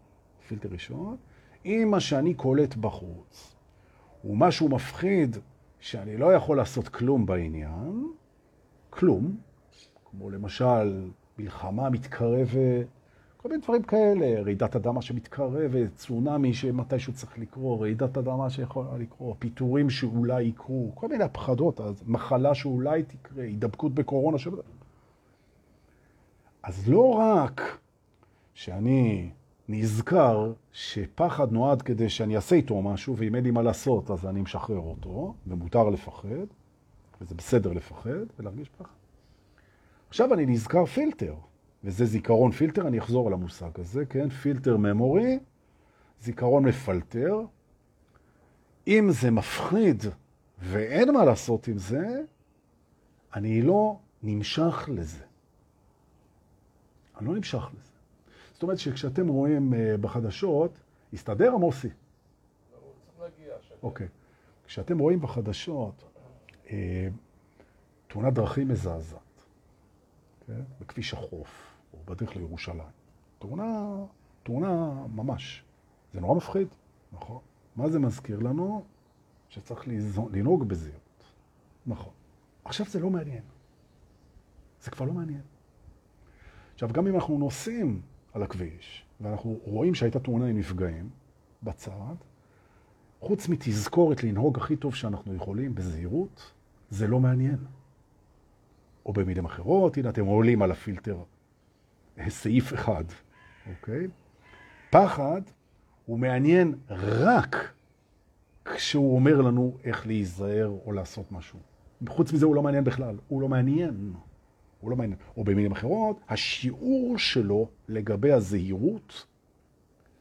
פילטר 0.47 0.69
ראשון, 0.71 1.17
אם 1.65 1.87
מה 1.91 1.99
שאני 1.99 2.33
קולט 2.33 2.75
בחוץ 2.75 3.55
הוא 4.21 4.37
משהו 4.37 4.69
מפחיד 4.69 5.37
שאני 5.79 6.17
לא 6.17 6.33
יכול 6.33 6.57
לעשות 6.57 6.87
כלום 6.87 7.25
בעניין, 7.25 8.07
כלום, 8.89 9.37
כמו 10.11 10.29
למשל 10.29 11.09
מלחמה 11.37 11.89
מתקרבת, 11.89 12.87
כל 13.37 13.49
מיני 13.49 13.61
דברים 13.61 13.83
כאלה, 13.83 14.41
רעידת 14.41 14.75
אדמה 14.75 15.01
שמתקרבת, 15.01 15.95
צונאמי 15.95 16.53
שמתישהו 16.53 17.13
צריך 17.13 17.39
לקרוא, 17.39 17.81
רעידת 17.81 18.17
אדמה 18.17 18.49
שיכולה 18.49 18.97
לקרוא, 18.97 19.35
פיטורים 19.39 19.89
שאולי 19.89 20.43
יקרו, 20.43 20.91
כל 20.95 21.07
מיני 21.07 21.23
הפחדות, 21.23 21.81
מחלה 22.07 22.55
שאולי 22.55 23.03
תקרה, 23.03 23.43
הידבקות 23.43 23.93
בקורונה 23.93 24.37
שבדרך. 24.37 24.65
אז 26.63 26.89
לא 26.89 27.13
רק 27.19 27.79
שאני 28.53 29.29
נזכר 29.69 30.53
שפחד 30.71 31.51
נועד 31.51 31.81
כדי 31.81 32.09
שאני 32.09 32.35
אעשה 32.35 32.55
איתו 32.55 32.81
משהו, 32.81 33.17
ואם 33.17 33.35
אין 33.35 33.43
לי 33.43 33.51
מה 33.51 33.61
לעשות 33.61 34.11
אז 34.11 34.25
אני 34.25 34.41
משחרר 34.41 34.79
אותו, 34.79 35.33
ומותר 35.47 35.89
לפחד, 35.89 36.45
וזה 37.21 37.35
בסדר 37.35 37.73
לפחד 37.73 38.25
ולהרגיש 38.39 38.69
פחד. 38.69 38.98
עכשיו 40.09 40.33
אני 40.33 40.45
נזכר 40.45 40.85
פילטר, 40.85 41.35
וזה 41.83 42.05
זיכרון 42.05 42.51
פילטר, 42.51 42.87
אני 42.87 42.99
אחזור 42.99 43.27
על 43.27 43.33
המושג 43.33 43.69
הזה, 43.79 44.05
כן? 44.05 44.29
filter 44.29 44.77
memory, 44.77 45.39
זיכרון 46.21 46.65
מפלטר. 46.65 47.41
אם 48.87 49.07
זה 49.11 49.31
מפחיד 49.31 50.03
ואין 50.59 51.11
מה 51.13 51.25
לעשות 51.25 51.67
עם 51.67 51.77
זה, 51.77 52.21
אני 53.35 53.61
לא 53.61 53.97
נמשך 54.23 54.89
לזה. 54.91 55.23
אני 57.17 57.27
לא 57.27 57.35
נמשך 57.35 57.69
לזה. 57.73 57.91
זאת 58.53 58.63
אומרת 58.63 58.79
שכשאתם 58.79 59.27
רואים 59.27 59.73
uh, 59.73 59.97
בחדשות, 60.01 60.71
הסתדר 61.13 61.53
עמוסי? 61.53 61.87
לא, 61.87 63.25
אוקיי. 63.83 64.07
כשאתם 64.65 64.99
רואים 64.99 65.21
בחדשות 65.21 66.03
uh, 66.65 66.69
תאונת 68.07 68.33
דרכים 68.33 68.67
מזעזעת, 68.67 69.19
כן? 70.49 70.61
בכביש 70.81 71.13
החוף, 71.13 71.77
או 71.93 71.99
בדרך 72.05 72.35
לירושלים. 72.35 72.91
תאונה, 73.39 73.95
תאונה 74.43 74.93
ממש. 75.15 75.63
זה 76.13 76.21
נורא 76.21 76.35
מפחיד, 76.35 76.67
נכון? 77.13 77.39
מה 77.75 77.89
זה 77.89 77.99
מזכיר 77.99 78.39
לנו? 78.39 78.83
שצריך 79.49 79.87
לנהוג 80.31 80.63
בזהירות. 80.63 81.23
נכון. 81.85 82.13
עכשיו 82.65 82.85
זה 82.85 82.99
לא 82.99 83.09
מעניין. 83.09 83.43
זה 84.81 84.91
כבר 84.91 85.05
לא 85.05 85.13
מעניין. 85.13 85.41
עכשיו, 86.73 86.89
גם 86.91 87.07
אם 87.07 87.15
אנחנו 87.15 87.37
נוסעים 87.37 88.01
על 88.33 88.43
הכביש, 88.43 89.05
ואנחנו 89.21 89.59
רואים 89.63 89.95
שהייתה 89.95 90.19
תאונה 90.19 90.45
עם 90.45 90.57
נפגעים 90.57 91.09
בצד, 91.63 92.15
חוץ 93.19 93.47
מתזכורת 93.47 94.23
לנהוג 94.23 94.57
הכי 94.57 94.75
טוב 94.75 94.95
שאנחנו 94.95 95.35
יכולים, 95.35 95.75
בזהירות, 95.75 96.53
זה 96.89 97.07
לא 97.07 97.19
מעניין. 97.19 97.57
או 99.09 99.13
במילים 99.13 99.45
אחרות, 99.45 99.97
הנה 99.97 100.09
אתם 100.09 100.25
עולים 100.25 100.61
על 100.61 100.71
הפילטר 100.71 101.17
סעיף 102.27 102.73
אחד, 102.73 103.03
אוקיי? 103.69 104.07
פחד 104.89 105.41
הוא 106.05 106.19
מעניין 106.19 106.75
רק 106.89 107.73
כשהוא 108.65 109.15
אומר 109.15 109.41
לנו 109.41 109.77
איך 109.83 110.07
להיזהר 110.07 110.71
או 110.85 110.91
לעשות 110.91 111.31
משהו. 111.31 111.59
חוץ 112.09 112.33
מזה 112.33 112.45
הוא 112.45 112.55
לא 112.55 112.63
מעניין 112.63 112.83
בכלל, 112.83 113.15
הוא 113.27 113.41
לא 113.41 113.47
מעניין. 113.47 114.13
הוא 114.79 114.91
לא 114.91 114.95
מעניין. 114.95 115.17
או 115.37 115.43
במילים 115.43 115.71
אחרות, 115.71 116.19
השיעור 116.29 117.17
שלו 117.17 117.69
לגבי 117.87 118.31
הזהירות 118.31 119.25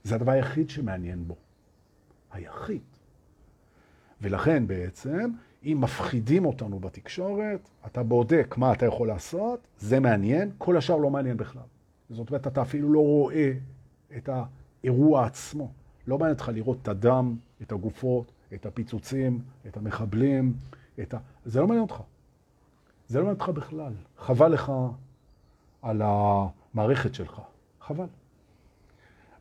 זה 0.05 0.15
הדבר 0.15 0.33
היחיד 0.33 0.71
שמעניין 0.71 1.29
בו. 1.29 1.37
היחיד. 2.33 2.83
ולכן 4.21 4.67
בעצם, 4.67 5.31
אם 5.65 5.79
מפחידים 5.81 6.45
אותנו 6.47 6.79
בתקשורת, 6.79 7.69
אתה 7.87 8.03
בודק 8.03 8.55
מה 8.59 8.73
אתה 8.73 8.87
יכול 8.87 9.09
לעשות, 9.09 9.61
זה 9.79 10.01
מעניין, 10.01 10.51
כל 10.59 10.77
השאר 10.77 10.97
לא 10.97 11.11
מעניין 11.11 11.37
בכלל. 11.37 11.63
זאת 12.11 12.31
אומרת, 12.31 12.47
אתה 12.47 12.63
אפילו 12.63 12.93
לא 12.93 13.01
רואה 13.01 13.53
את 14.17 14.29
האירוע 14.33 15.27
עצמו. 15.27 15.71
לא 16.07 16.19
מעניין 16.19 16.35
אותך 16.35 16.51
לראות 16.55 16.79
את 16.83 16.89
הדם, 16.89 17.37
את 17.63 17.73
הגופות, 17.73 18.33
את 18.55 18.67
הפיצוצים, 18.67 19.41
את 19.67 19.77
המחבלים, 19.77 20.55
את 21.01 21.15
ה... 21.15 21.19
זה 21.45 21.61
לא 21.61 21.67
מעניין 21.67 21.83
אותך. 21.83 22.03
זה 23.09 23.19
לא 23.19 23.25
מעניין 23.25 23.41
אותך 23.41 23.49
בכלל. 23.49 23.93
חבל 24.19 24.53
לך 24.53 24.73
על 25.83 26.03
המערכת 26.05 27.15
שלך. 27.15 27.41
חבל. 27.81 28.07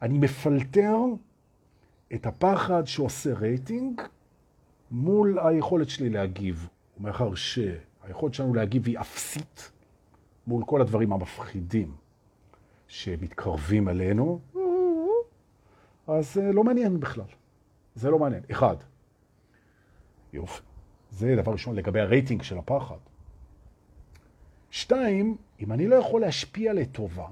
אני 0.02 0.18
מפלטר 0.18 0.98
את 2.14 2.26
הפחד 2.26 2.88
שעושה 2.88 3.34
רייטינג 3.34 4.02
מול 4.92 5.40
היכולת 5.40 5.90
שלי 5.90 6.10
להגיב. 6.10 6.70
ומאחר 7.00 7.36
שהיכולת 7.36 8.34
שלנו 8.34 8.54
להגיב 8.54 8.88
היא 8.88 9.00
אפסית 9.00 9.72
מול 10.48 10.64
כל 10.66 10.82
הדברים 10.82 11.14
המפחידים 11.14 11.96
שמתקרבים 12.88 13.90
אלינו, 13.90 14.40
אז 16.08 16.34
זה 16.34 16.52
לא 16.54 16.64
מעניין 16.64 17.00
בכלל. 17.00 17.26
זה 17.96 18.10
לא 18.10 18.20
מעניין. 18.20 18.44
אחד. 18.52 18.76
יופי. 20.34 20.62
זה 21.12 21.36
דבר 21.36 21.52
ראשון 21.52 21.76
לגבי 21.76 22.00
הרייטינג 22.00 22.42
של 22.42 22.58
הפחד. 22.58 22.98
שתיים, 24.72 25.38
אם 25.60 25.72
אני 25.72 25.88
לא 25.88 25.96
יכול 25.96 26.22
להשפיע 26.22 26.74
לטובה, 26.74 27.28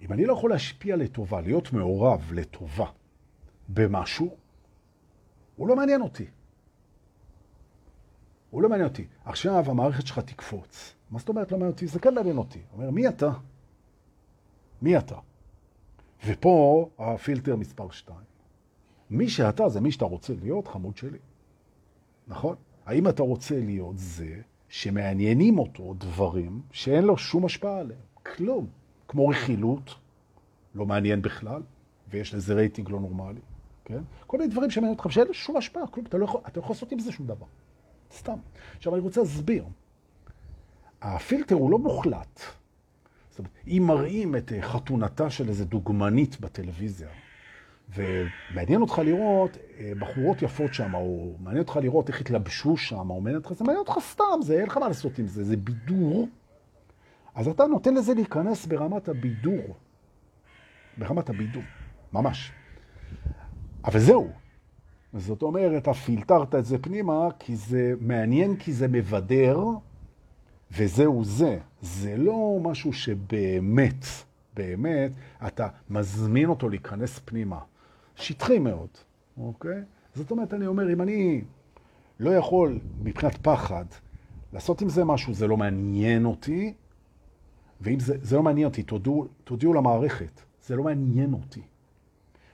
אם 0.00 0.12
אני 0.12 0.24
לא 0.24 0.32
יכול 0.32 0.50
להשפיע 0.50 0.96
לטובה, 0.96 1.40
להיות 1.40 1.72
מעורב 1.72 2.32
לטובה 2.34 2.86
במשהו, 3.68 4.36
הוא 5.56 5.68
לא 5.68 5.76
מעניין 5.76 6.00
אותי. 6.00 6.26
הוא 8.50 8.62
לא 8.62 8.68
מעניין 8.68 8.88
אותי. 8.88 9.06
עכשיו 9.24 9.70
המערכת 9.70 10.06
שלך 10.06 10.18
תקפוץ. 10.18 10.94
מה 11.10 11.18
זאת 11.18 11.28
אומרת 11.28 11.52
לא 11.52 11.58
מעניין 11.58 11.72
אותי? 11.72 11.86
זה 11.86 11.98
כן 11.98 12.14
מעניין 12.14 12.36
אותי. 12.36 12.60
אומר, 12.72 12.90
מי 12.90 13.08
אתה? 13.08 13.30
מי 14.82 14.98
אתה? 14.98 15.18
ופה 16.26 16.88
הפילטר 16.98 17.56
מספר 17.56 17.90
2. 17.90 18.18
מי 19.10 19.28
שאתה 19.28 19.68
זה 19.68 19.80
מי 19.80 19.92
שאתה 19.92 20.04
רוצה 20.04 20.34
להיות, 20.42 20.68
חמוד 20.68 20.96
שלי. 20.96 21.18
נכון? 22.28 22.56
האם 22.86 23.08
אתה 23.08 23.22
רוצה 23.22 23.60
להיות 23.60 23.98
זה 23.98 24.40
שמעניינים 24.68 25.58
אותו 25.58 25.94
דברים 25.98 26.62
שאין 26.72 27.04
לו 27.04 27.18
שום 27.18 27.44
השפעה 27.44 27.78
עליהם? 27.78 28.00
כלום. 28.22 28.66
כמו 29.08 29.28
רכילות, 29.28 29.94
לא 30.74 30.86
מעניין 30.86 31.22
בכלל, 31.22 31.62
ויש 32.10 32.34
לזה 32.34 32.54
רייטינג 32.54 32.90
לא 32.90 33.00
נורמלי, 33.00 33.40
כן? 33.86 34.02
כל 34.26 34.38
מיני 34.38 34.50
דברים 34.50 34.70
שמעניינים 34.70 34.98
אותך, 34.98 35.12
שאין 35.12 35.32
שום 35.32 35.56
השפעה, 35.56 35.86
כלום, 35.86 36.06
אתה 36.06 36.18
לא 36.18 36.24
יכול, 36.24 36.40
אתה 36.46 36.60
לא 36.60 36.64
יכול 36.64 36.74
לעשות 36.74 36.92
עם 36.92 36.98
זה 36.98 37.12
שום 37.12 37.26
דבר. 37.26 37.46
סתם. 38.12 38.36
עכשיו, 38.76 38.94
אני 38.94 39.02
רוצה 39.02 39.20
להסביר. 39.20 39.64
הפילטר 41.02 41.54
הוא 41.54 41.70
לא 41.70 41.78
מוחלט. 41.78 42.40
זאת 43.30 43.38
אומרת, 43.38 43.52
אם 43.66 43.82
מראים 43.86 44.36
את 44.36 44.52
חתונתה 44.60 45.30
של 45.30 45.48
איזה 45.48 45.64
דוגמנית 45.64 46.40
בטלוויזיה, 46.40 47.08
ומעניין 47.94 48.80
אותך 48.80 48.98
לראות 48.98 49.56
אה, 49.78 49.92
בחורות 49.98 50.42
יפות 50.42 50.74
שם, 50.74 50.94
או 50.94 51.34
מעניין 51.40 51.62
אותך 51.62 51.76
לראות 51.82 52.08
איך 52.08 52.20
התלבשו 52.20 52.76
שם, 52.76 53.10
או 53.10 53.20
מעניין 53.20 53.36
אותך, 53.36 53.52
זה 53.52 53.64
מעניין 53.64 53.78
אותך 53.78 53.98
סתם, 54.00 54.24
זה 54.42 54.54
אין 54.54 54.66
לך 54.66 54.76
מה 54.76 54.88
לעשות 54.88 55.18
עם 55.18 55.26
זה, 55.26 55.44
זה 55.44 55.56
בידור. 55.56 56.28
אז 57.34 57.48
אתה 57.48 57.66
נותן 57.66 57.94
לזה 57.94 58.14
להיכנס 58.14 58.66
ברמת 58.66 59.08
הבידור. 59.08 59.76
ברמת 60.98 61.30
הבידור, 61.30 61.62
ממש. 62.12 62.52
אבל 63.86 64.00
זהו. 64.00 64.30
זאת 65.14 65.42
אומרת, 65.42 65.82
אתה 65.82 65.94
פילטרת 65.94 66.54
את 66.54 66.64
זה 66.64 66.78
פנימה, 66.78 67.28
כי 67.38 67.56
זה 67.56 67.94
מעניין, 68.00 68.56
כי 68.56 68.72
זה 68.72 68.88
מבדר, 68.88 69.60
וזהו 70.70 71.24
זה. 71.24 71.58
זה 71.80 72.16
לא 72.16 72.58
משהו 72.62 72.92
שבאמת, 72.92 74.04
באמת, 74.54 75.12
אתה 75.46 75.68
מזמין 75.90 76.48
אותו 76.48 76.68
להיכנס 76.68 77.20
פנימה. 77.24 77.58
שטחי 78.16 78.58
מאוד, 78.58 78.88
אוקיי? 79.38 79.82
זאת 80.14 80.30
אומרת, 80.30 80.54
אני 80.54 80.66
אומר, 80.66 80.92
אם 80.92 81.02
אני 81.02 81.44
לא 82.20 82.30
יכול, 82.30 82.78
מבחינת 83.02 83.36
פחד, 83.42 83.84
לעשות 84.52 84.82
עם 84.82 84.88
זה 84.88 85.04
משהו, 85.04 85.34
זה 85.34 85.46
לא 85.46 85.56
מעניין 85.56 86.24
אותי, 86.24 86.74
ואם 87.80 88.00
זה, 88.00 88.16
זה 88.22 88.36
לא 88.36 88.42
מעניין 88.42 88.66
אותי, 88.66 88.82
תודיעו 89.44 89.74
למערכת, 89.74 90.40
זה 90.62 90.76
לא 90.76 90.84
מעניין 90.84 91.32
אותי. 91.32 91.62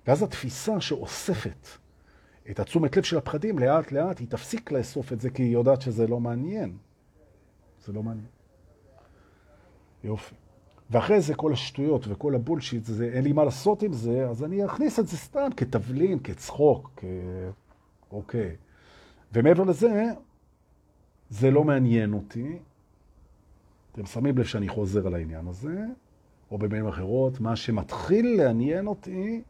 ואז 0.07 0.23
התפיסה 0.23 0.81
שאוספת 0.81 1.69
את 2.51 2.61
התשומת 2.61 2.97
לב 2.97 3.03
של 3.03 3.19
הפחדים, 3.19 3.59
לאט 3.59 3.93
לאט 3.93 4.19
היא 4.19 4.29
תפסיק 4.29 4.73
לאסוף 4.73 5.13
את 5.13 5.21
זה, 5.21 5.31
כי 5.31 5.43
היא 5.43 5.53
יודעת 5.53 5.83
שזה 5.83 6.07
לא 6.07 6.21
מעניין. 6.21 6.77
זה 7.85 7.93
לא 7.93 8.03
מעניין. 8.03 8.27
יופי. 10.05 10.35
ואחרי 10.91 11.21
זה 11.21 11.35
כל 11.35 11.53
השטויות 11.53 12.05
וכל 12.09 12.35
הבולשיט, 12.35 12.85
זה, 12.85 13.11
אין 13.13 13.25
לי 13.25 13.33
מה 13.33 13.45
לעשות 13.45 13.83
עם 13.83 13.93
זה, 13.93 14.29
אז 14.29 14.45
אני 14.45 14.65
אכניס 14.65 14.99
את 14.99 15.07
זה 15.07 15.17
סתם 15.17 15.49
כתבלין, 15.57 16.19
כצחוק, 16.19 16.91
כ... 16.97 17.05
אוקיי. 18.11 18.57
ומעבר 19.33 19.65
לזה, 19.65 20.05
זה 21.31 21.51
לא 21.51 21.65
מעניין 21.65 22.13
אותי. 22.13 22.59
אתם 23.93 24.07
שמים 24.07 24.39
לב 24.39 24.45
שאני 24.45 24.69
חוזר 24.69 25.07
על 25.07 25.15
העניין 25.15 25.49
הזה, 25.49 25.85
או 26.51 26.59
במילים 26.59 26.87
אחרות, 26.87 27.41
מה 27.41 27.57
שמתחיל 27.57 28.37
לעניין 28.37 28.87
אותי, 28.87 29.43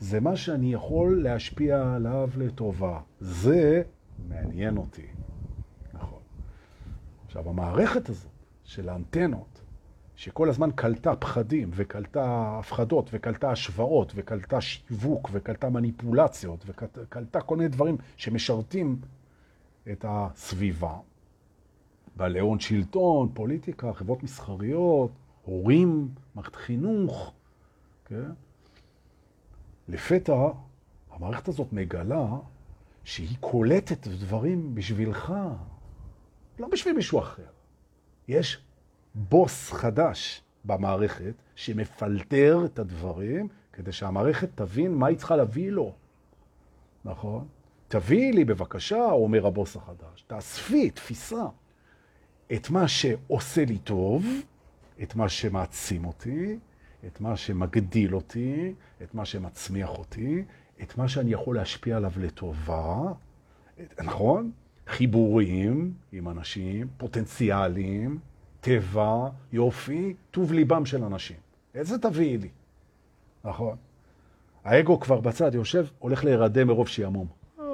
זה 0.00 0.20
מה 0.20 0.36
שאני 0.36 0.72
יכול 0.72 1.22
להשפיע 1.22 1.94
עליו 1.94 2.28
לטובה. 2.36 3.00
זה 3.20 3.82
מעניין 4.28 4.76
אותי. 4.76 5.06
נכון. 5.94 6.18
עכשיו, 7.26 7.48
המערכת 7.48 8.08
הזאת 8.08 8.30
של 8.64 8.88
האנטנות, 8.88 9.60
שכל 10.16 10.48
הזמן 10.48 10.70
קלטה 10.74 11.16
פחדים, 11.16 11.70
וקלטה 11.72 12.56
הפחדות, 12.58 13.10
וקלטה 13.12 13.50
השוואות, 13.50 14.12
וקלטה 14.14 14.60
שיווק, 14.60 15.28
וקלטה 15.32 15.70
מניפולציות, 15.70 16.64
וקלטה 16.66 17.40
כל 17.40 17.56
מיני 17.56 17.68
דברים 17.68 17.96
שמשרתים 18.16 19.00
את 19.92 20.04
הסביבה. 20.08 20.96
בעלי 22.16 22.40
הון 22.40 22.60
שלטון, 22.60 23.28
פוליטיקה, 23.34 23.92
חברות 23.92 24.22
מסחריות, 24.22 25.10
הורים, 25.42 26.08
מערכת 26.34 26.56
חינוך, 26.56 27.32
כן? 28.04 28.30
לפתע 29.90 30.48
המערכת 31.10 31.48
הזאת 31.48 31.72
מגלה 31.72 32.26
שהיא 33.04 33.36
קולטת 33.40 34.08
דברים 34.08 34.74
בשבילך, 34.74 35.32
לא 36.58 36.68
בשביל 36.68 36.94
מישהו 36.96 37.18
אחר. 37.18 37.46
יש 38.28 38.58
בוס 39.14 39.72
חדש 39.72 40.42
במערכת 40.64 41.34
שמפלטר 41.54 42.64
את 42.64 42.78
הדברים 42.78 43.48
כדי 43.72 43.92
שהמערכת 43.92 44.48
תבין 44.54 44.94
מה 44.94 45.06
היא 45.06 45.16
צריכה 45.16 45.36
להביא 45.36 45.70
לו. 45.70 45.94
נכון? 47.04 47.48
תביאי 47.88 48.32
לי 48.32 48.44
בבקשה, 48.44 49.04
אומר 49.04 49.46
הבוס 49.46 49.76
החדש, 49.76 50.24
תאספי 50.26 50.90
תפיסה 50.90 51.44
את 52.52 52.70
מה 52.70 52.88
שעושה 52.88 53.64
לי 53.64 53.78
טוב, 53.78 54.26
את 55.02 55.14
מה 55.14 55.28
שמעצים 55.28 56.04
אותי, 56.04 56.58
את 57.06 57.20
מה 57.20 57.36
שמגדיל 57.36 58.14
אותי, 58.14 58.74
את 59.02 59.14
מה 59.14 59.24
שמצמיח 59.24 59.98
אותי, 59.98 60.44
את 60.82 60.98
מה 60.98 61.08
שאני 61.08 61.32
יכול 61.32 61.56
להשפיע 61.56 61.96
עליו 61.96 62.12
לטובה, 62.16 63.12
נכון? 64.04 64.50
חיבורים 64.86 65.92
עם 66.12 66.28
אנשים, 66.28 66.86
פוטנציאלים, 66.96 68.18
טבע, 68.60 69.28
יופי, 69.52 70.14
טוב 70.30 70.52
ליבם 70.52 70.86
של 70.86 71.04
אנשים. 71.04 71.36
איזה 71.74 71.98
תביאי 71.98 72.38
לי, 72.38 72.48
נכון? 73.44 73.76
האגו 74.64 75.00
כבר 75.00 75.20
בצד 75.20 75.54
יושב, 75.54 75.86
הולך 75.98 76.24
להירדם 76.24 76.66
מרוב 76.66 76.88
שיעמום. 76.88 77.26
אה, 77.60 77.64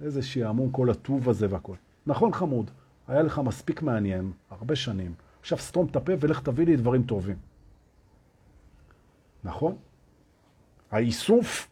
איזה 0.00 0.22
שיעמום 0.22 0.70
כל 0.70 0.90
הטוב 0.90 1.28
הזה 1.28 1.46
והכל. 1.50 1.74
נכון 2.06 2.32
חמוד, 2.32 2.70
היה 3.08 3.22
לך 3.22 3.38
מספיק 3.38 3.82
מעניין, 3.82 4.32
הרבה 4.50 4.76
שנים. 4.76 5.14
עכשיו 5.40 5.58
סתום 5.58 5.86
את 5.86 5.96
הפה 5.96 6.12
ולך 6.20 6.40
תביא 6.40 6.66
לי 6.66 6.76
דברים 6.76 7.02
טובים. 7.02 7.36
נכון? 9.48 9.76
האיסוף, 10.90 11.68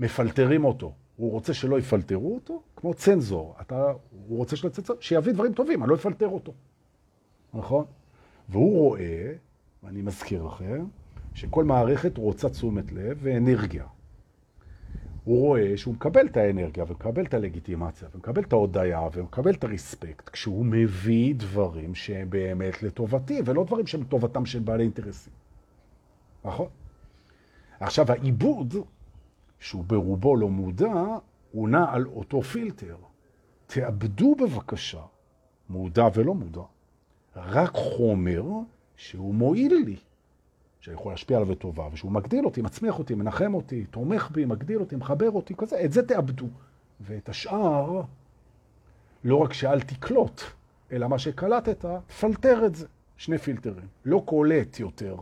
מפלטרים 0.00 0.64
אותו. 0.64 0.92
הוא 1.16 1.30
רוצה 1.30 1.54
שלא 1.54 1.78
יפלטרו 1.78 2.34
אותו, 2.34 2.62
כמו 2.76 2.94
צנזור. 2.94 3.56
אתה, 3.60 3.92
הוא 4.28 4.38
רוצה 4.38 4.56
שלא 4.56 4.68
יצנזור, 4.68 4.96
שיביא 5.00 5.32
דברים 5.32 5.52
טובים, 5.52 5.82
אני 5.82 5.90
לא 5.90 5.94
אפלטר 5.94 6.28
אותו. 6.28 6.52
נכון? 7.54 7.84
והוא 8.48 8.78
רואה, 8.78 9.32
ואני 9.82 10.02
מזכיר 10.02 10.42
לכם, 10.42 10.84
שכל 11.34 11.64
מערכת 11.64 12.18
רוצה 12.18 12.48
תשומת 12.48 12.92
לב 12.92 13.18
ואנרגיה. 13.22 13.84
הוא 15.24 15.40
רואה 15.40 15.76
שהוא 15.76 15.94
מקבל 15.94 16.26
את 16.26 16.36
האנרגיה 16.36 16.84
ומקבל 16.88 17.24
את 17.24 17.34
הלגיטימציה 17.34 18.08
ומקבל 18.14 18.42
את 18.42 18.52
ההודעה 18.52 19.08
ומקבל 19.12 19.54
את 19.54 19.64
הריספקט 19.64 20.28
כשהוא 20.28 20.64
מביא 20.66 21.34
דברים 21.34 21.94
שהם 21.94 22.30
באמת 22.30 22.82
לטובתי 22.82 23.40
ולא 23.44 23.64
דברים 23.64 23.86
שהם 23.86 24.02
לטובתם 24.02 24.46
של 24.46 24.58
בעלי 24.58 24.82
אינטרסים. 24.82 25.32
נכון? 26.44 26.68
עכשיו, 27.80 28.12
העיבוד, 28.12 28.74
שהוא 29.58 29.84
ברובו 29.84 30.36
לא 30.36 30.48
מודע, 30.48 30.92
הוא 31.52 31.68
נע 31.68 31.84
על 31.92 32.06
אותו 32.06 32.42
פילטר. 32.42 32.96
תאבדו 33.66 34.34
בבקשה, 34.34 35.02
מודע 35.68 36.08
ולא 36.14 36.34
מודע, 36.34 36.62
רק 37.36 37.70
חומר 37.74 38.44
שהוא 38.96 39.34
מועיל 39.34 39.74
לי, 39.74 39.96
שאני 40.80 40.94
יכול 40.96 41.12
להשפיע 41.12 41.36
עליו 41.36 41.52
לטובה, 41.52 41.88
ושהוא 41.92 42.12
מגדיל 42.12 42.44
אותי, 42.44 42.62
מצמיח 42.62 42.98
אותי, 42.98 43.14
מנחם 43.14 43.54
אותי, 43.54 43.84
תומך 43.84 44.30
בי, 44.30 44.44
מגדיל 44.44 44.80
אותי, 44.80 44.96
מחבר 44.96 45.30
אותי, 45.30 45.54
כזה, 45.54 45.84
את 45.84 45.92
זה 45.92 46.06
תאבדו. 46.06 46.46
ואת 47.00 47.28
השאר, 47.28 48.02
לא 49.24 49.36
רק 49.36 49.52
שאל 49.52 49.80
תקלוט, 49.80 50.42
אלא 50.92 51.08
מה 51.08 51.18
שקלטת, 51.18 51.84
פלטר 52.20 52.66
את 52.66 52.74
זה. 52.74 52.86
שני 53.16 53.38
פילטרים. 53.38 53.86
לא 54.04 54.22
קולט 54.24 54.80
יותר 54.80 55.16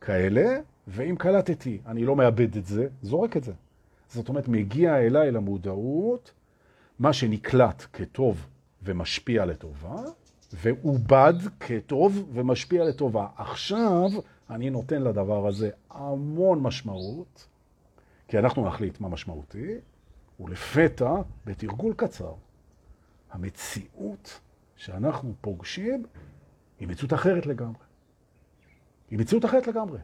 כאלה, 0.00 0.60
ואם 0.92 1.14
קלטתי, 1.18 1.80
אני 1.86 2.04
לא 2.04 2.16
מאבד 2.16 2.56
את 2.56 2.66
זה, 2.66 2.88
זורק 3.02 3.36
את 3.36 3.44
זה. 3.44 3.52
זאת 4.08 4.28
אומרת, 4.28 4.48
מגיע 4.48 4.98
אליי 4.98 5.30
למודעות 5.30 6.32
מה 6.98 7.12
שנקלט 7.12 7.86
כטוב 7.92 8.46
ומשפיע 8.82 9.46
לטובה, 9.46 10.02
ועובד 10.52 11.34
כטוב 11.60 12.28
ומשפיע 12.32 12.84
לטובה. 12.84 13.26
עכשיו 13.36 14.10
אני 14.50 14.70
נותן 14.70 15.02
לדבר 15.02 15.46
הזה 15.46 15.70
המון 15.90 16.62
משמעות, 16.62 17.46
כי 18.28 18.38
אנחנו 18.38 18.66
נחליט 18.66 19.00
מה 19.00 19.08
משמעותי, 19.08 19.74
ולפתע, 20.40 21.14
בתרגול 21.46 21.94
קצר, 21.96 22.32
המציאות 23.30 24.40
שאנחנו 24.76 25.34
פוגשים 25.40 26.06
היא 26.80 26.88
מציאות 26.88 27.12
אחרת 27.12 27.46
לגמרי. 27.46 27.82
היא 29.10 29.18
מציאות 29.18 29.44
אחרת 29.44 29.66
לגמרי. 29.66 29.98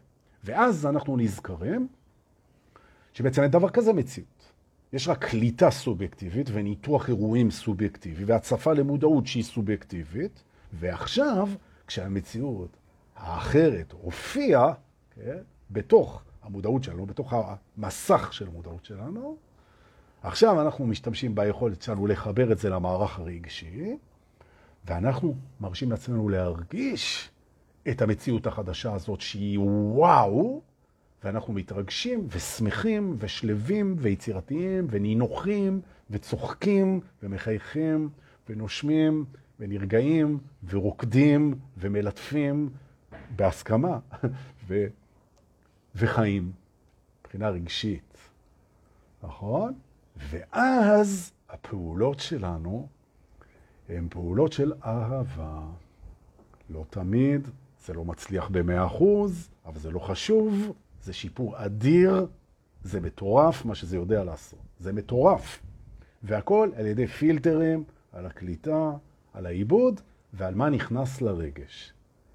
ואז 0.47 0.87
אנחנו 0.87 1.17
נזכרים 1.17 1.89
שבעצם 3.13 3.43
אין 3.43 3.51
דבר 3.51 3.71
כזה 3.71 3.93
מציאות. 3.93 4.53
יש 4.93 5.09
רק 5.09 5.25
קליטה 5.25 5.71
סובייקטיבית 5.71 6.47
וניתוח 6.53 7.09
אירועים 7.09 7.51
סובייקטיבי 7.51 8.25
והצפה 8.25 8.73
למודעות 8.73 9.27
שהיא 9.27 9.45
סובייקטיבית, 9.45 10.43
ועכשיו, 10.73 11.49
כשהמציאות 11.87 12.77
האחרת 13.17 13.93
הופיעה, 14.03 14.73
כן, 15.15 15.39
בתוך 15.71 16.23
המודעות 16.43 16.85
שלנו, 16.85 17.07
בתוך 17.07 17.35
המסך 17.77 18.33
של 18.33 18.47
המודעות 18.47 18.85
שלנו, 18.85 19.37
עכשיו 20.23 20.61
אנחנו 20.61 20.87
משתמשים 20.87 21.35
ביכולת 21.35 21.83
שלנו 21.83 22.07
לחבר 22.07 22.53
את 22.53 22.59
זה 22.59 22.71
למערך 22.71 23.19
הרגשי, 23.19 23.97
ואנחנו 24.85 25.35
מרשים 25.61 25.91
לעצמנו 25.91 26.29
להרגיש 26.29 27.31
את 27.91 28.03
המציאות 28.03 28.47
החדשה 28.47 28.93
הזאת 28.93 29.21
שהיא 29.21 29.59
וואו, 29.59 30.63
ואנחנו 31.25 31.53
מתרגשים 31.53 32.27
ושמחים 32.31 33.17
ושלבים 33.19 33.97
ויצירתיים 33.99 34.87
ונינוחים 34.91 35.81
וצוחקים 36.11 37.01
ומחייכים 37.23 38.09
ונושמים 38.49 39.25
ונרגעים 39.61 40.39
ורוקדים 40.69 41.55
ומלטפים 41.79 42.71
בהסכמה 43.37 43.99
ו... 44.67 44.87
וחיים 45.95 46.53
מבחינה 47.21 47.49
רגשית, 47.49 48.19
נכון? 49.23 49.75
ואז 50.17 51.33
הפעולות 51.49 52.21
שלנו 52.21 52.89
הן 53.89 54.07
פעולות 54.11 54.53
של 54.53 54.73
אהבה. 54.85 55.61
לא 56.71 56.85
תמיד 56.91 57.49
זה 57.87 57.95
לא 57.95 58.05
מצליח 58.05 58.49
במאה 58.49 58.87
אחוז, 58.87 59.51
אבל 59.67 59.79
זה 59.79 59.91
לא 59.91 59.99
חשוב, 59.99 60.73
זה 61.03 61.13
שיפור 61.13 61.65
אדיר, 61.65 62.27
זה 62.83 63.01
מטורף 63.01 63.65
מה 63.65 63.75
שזה 63.75 63.97
יודע 63.97 64.25
לעשות. 64.25 64.59
זה 64.79 64.93
מטורף. 64.93 65.63
והכל 66.23 66.71
על 66.77 66.87
ידי 66.87 67.07
פילטרים, 67.07 67.85
על 68.13 68.27
הקליטה, 68.27 68.93
על 69.33 69.47
העיבוד 69.47 70.01
ועל 70.33 70.55
מה 70.55 70.71
נכנס 70.71 71.21
לרגש. 71.21 71.93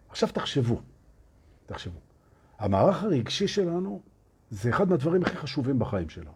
עכשיו 0.09 0.29
תחשבו, 0.29 0.81
תחשבו. 1.65 1.99
המערך 2.59 3.03
הרגשי 3.03 3.47
שלנו 3.47 4.01
זה 4.49 4.69
אחד 4.69 4.89
מהדברים 4.89 5.21
הכי 5.21 5.35
חשובים 5.35 5.79
בחיים 5.79 6.09
שלנו. 6.09 6.31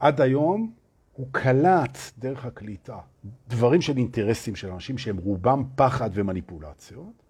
עד 0.00 0.20
היום 0.20 0.72
הוא 1.12 1.26
קלט 1.32 1.98
דרך 2.18 2.44
הקליטה 2.44 2.98
דברים 3.48 3.80
של 3.80 3.96
אינטרסים 3.96 4.56
של 4.56 4.70
אנשים 4.70 4.98
שהם 4.98 5.16
רובם 5.16 5.64
פחד 5.74 6.10
ומניפולציות, 6.12 7.29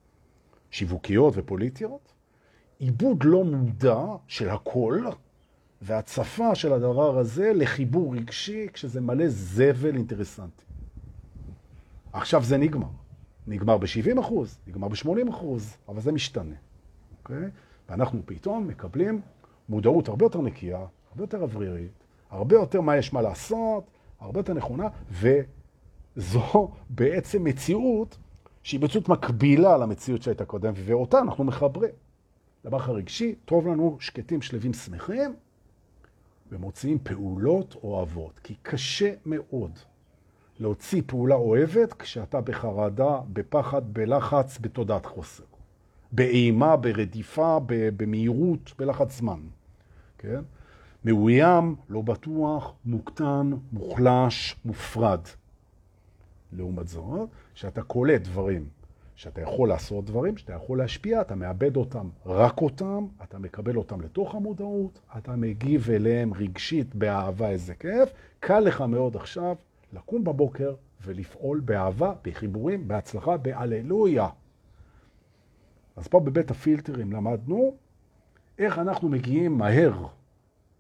שיווקיות 0.70 1.34
ופוליטיות, 1.36 2.12
עיבוד 2.78 3.24
לא 3.24 3.44
מודע 3.44 4.00
של 4.26 4.48
הכל, 4.48 5.04
והצפה 5.82 6.54
של 6.54 6.72
הדבר 6.72 7.18
הזה 7.18 7.52
לחיבור 7.54 8.16
רגשי 8.16 8.66
כשזה 8.72 9.00
מלא 9.00 9.28
זבל 9.28 9.96
אינטרסנטי. 9.96 10.64
עכשיו 12.12 12.44
זה 12.44 12.56
נגמר. 12.56 12.88
נגמר 13.46 13.78
ב-70 13.78 14.20
אחוז, 14.20 14.58
נגמר 14.66 14.88
ב-80 14.88 15.30
אחוז, 15.30 15.76
אבל 15.88 16.00
זה 16.00 16.12
משתנה, 16.12 16.54
אוקיי? 17.18 17.50
ואנחנו 17.88 18.22
פתאום 18.26 18.66
מקבלים 18.68 19.20
מודעות 19.68 20.08
הרבה 20.08 20.24
יותר 20.24 20.40
נקייה, 20.40 20.86
הרבה 21.10 21.22
יותר 21.22 21.42
אוורירית, 21.42 22.04
הרבה 22.30 22.56
יותר 22.56 22.80
מה 22.80 22.96
יש 22.96 23.12
מה 23.12 23.22
לעשות, 23.22 23.84
הרבה 24.20 24.40
יותר 24.40 24.54
נכונה, 24.54 24.88
וזו 25.10 26.70
בעצם 26.90 27.44
מציאות 27.44 28.18
שהיא 28.62 28.80
מציאות 28.80 29.08
מקבילה 29.08 29.76
למציאות 29.76 30.22
שהייתה 30.22 30.44
קודם, 30.44 30.72
ואותה 30.76 31.18
אנחנו 31.18 31.44
מחברים. 31.44 31.92
דבר 32.64 32.82
הרגשי, 32.82 33.34
טוב 33.44 33.66
לנו 33.68 33.96
שקטים, 34.00 34.42
שלווים, 34.42 34.72
שמחים, 34.72 35.34
ומוציאים 36.52 36.98
פעולות 37.02 37.76
אוהבות, 37.82 38.38
כי 38.38 38.54
קשה 38.62 39.12
מאוד 39.26 39.78
להוציא 40.58 41.02
פעולה 41.06 41.34
אוהבת 41.34 41.92
כשאתה 41.92 42.40
בחרדה, 42.40 43.20
בפחד, 43.32 43.82
בלחץ, 43.92 44.58
בתודעת 44.60 45.06
חוסר. 45.06 45.44
באימה, 46.12 46.76
ברדיפה, 46.76 47.58
במהירות, 47.66 48.72
בלחץ 48.78 49.18
זמן. 49.18 49.40
כן? 50.18 50.40
מאוים, 51.04 51.76
לא 51.88 52.00
בטוח, 52.00 52.72
מוקטן, 52.84 53.50
מוחלש, 53.72 54.56
מופרד. 54.64 55.20
לעומת 56.52 56.88
זאת, 56.88 57.28
שאתה 57.60 57.82
קולט 57.82 58.20
דברים 58.20 58.68
שאתה 59.14 59.40
יכול 59.40 59.68
לעשות 59.68 60.04
דברים, 60.04 60.36
שאתה 60.36 60.52
יכול 60.52 60.78
להשפיע, 60.78 61.20
אתה 61.20 61.34
מאבד 61.34 61.76
אותם, 61.76 62.08
רק 62.26 62.60
אותם, 62.60 63.06
אתה 63.22 63.38
מקבל 63.38 63.76
אותם 63.76 64.00
לתוך 64.00 64.34
המודעות, 64.34 65.00
אתה 65.18 65.36
מגיב 65.36 65.90
אליהם 65.90 66.34
רגשית 66.34 66.94
באהבה, 66.94 67.50
איזה 67.50 67.74
כיף. 67.74 68.12
קל 68.40 68.60
לך 68.60 68.80
מאוד 68.80 69.16
עכשיו 69.16 69.56
לקום 69.92 70.24
בבוקר 70.24 70.74
ולפעול 71.04 71.60
באהבה, 71.60 72.12
בחיבורים, 72.24 72.88
בהצלחה, 72.88 73.36
בהללויה. 73.36 74.28
אז 75.96 76.08
פה 76.08 76.20
בבית 76.20 76.50
הפילטרים 76.50 77.12
למדנו 77.12 77.76
איך 78.58 78.78
אנחנו 78.78 79.08
מגיעים 79.08 79.58
מהר 79.58 80.06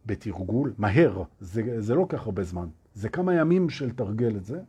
בתרגול, 0.06 0.72
מהר, 0.78 1.22
זה, 1.40 1.80
זה 1.80 1.94
לא 1.94 2.06
כך 2.08 2.26
הרבה 2.26 2.42
זמן, 2.42 2.68
זה 2.94 3.08
כמה 3.08 3.34
ימים 3.34 3.70
של 3.70 3.90
תרגל 3.90 4.36
את 4.36 4.44
זה. 4.44 4.60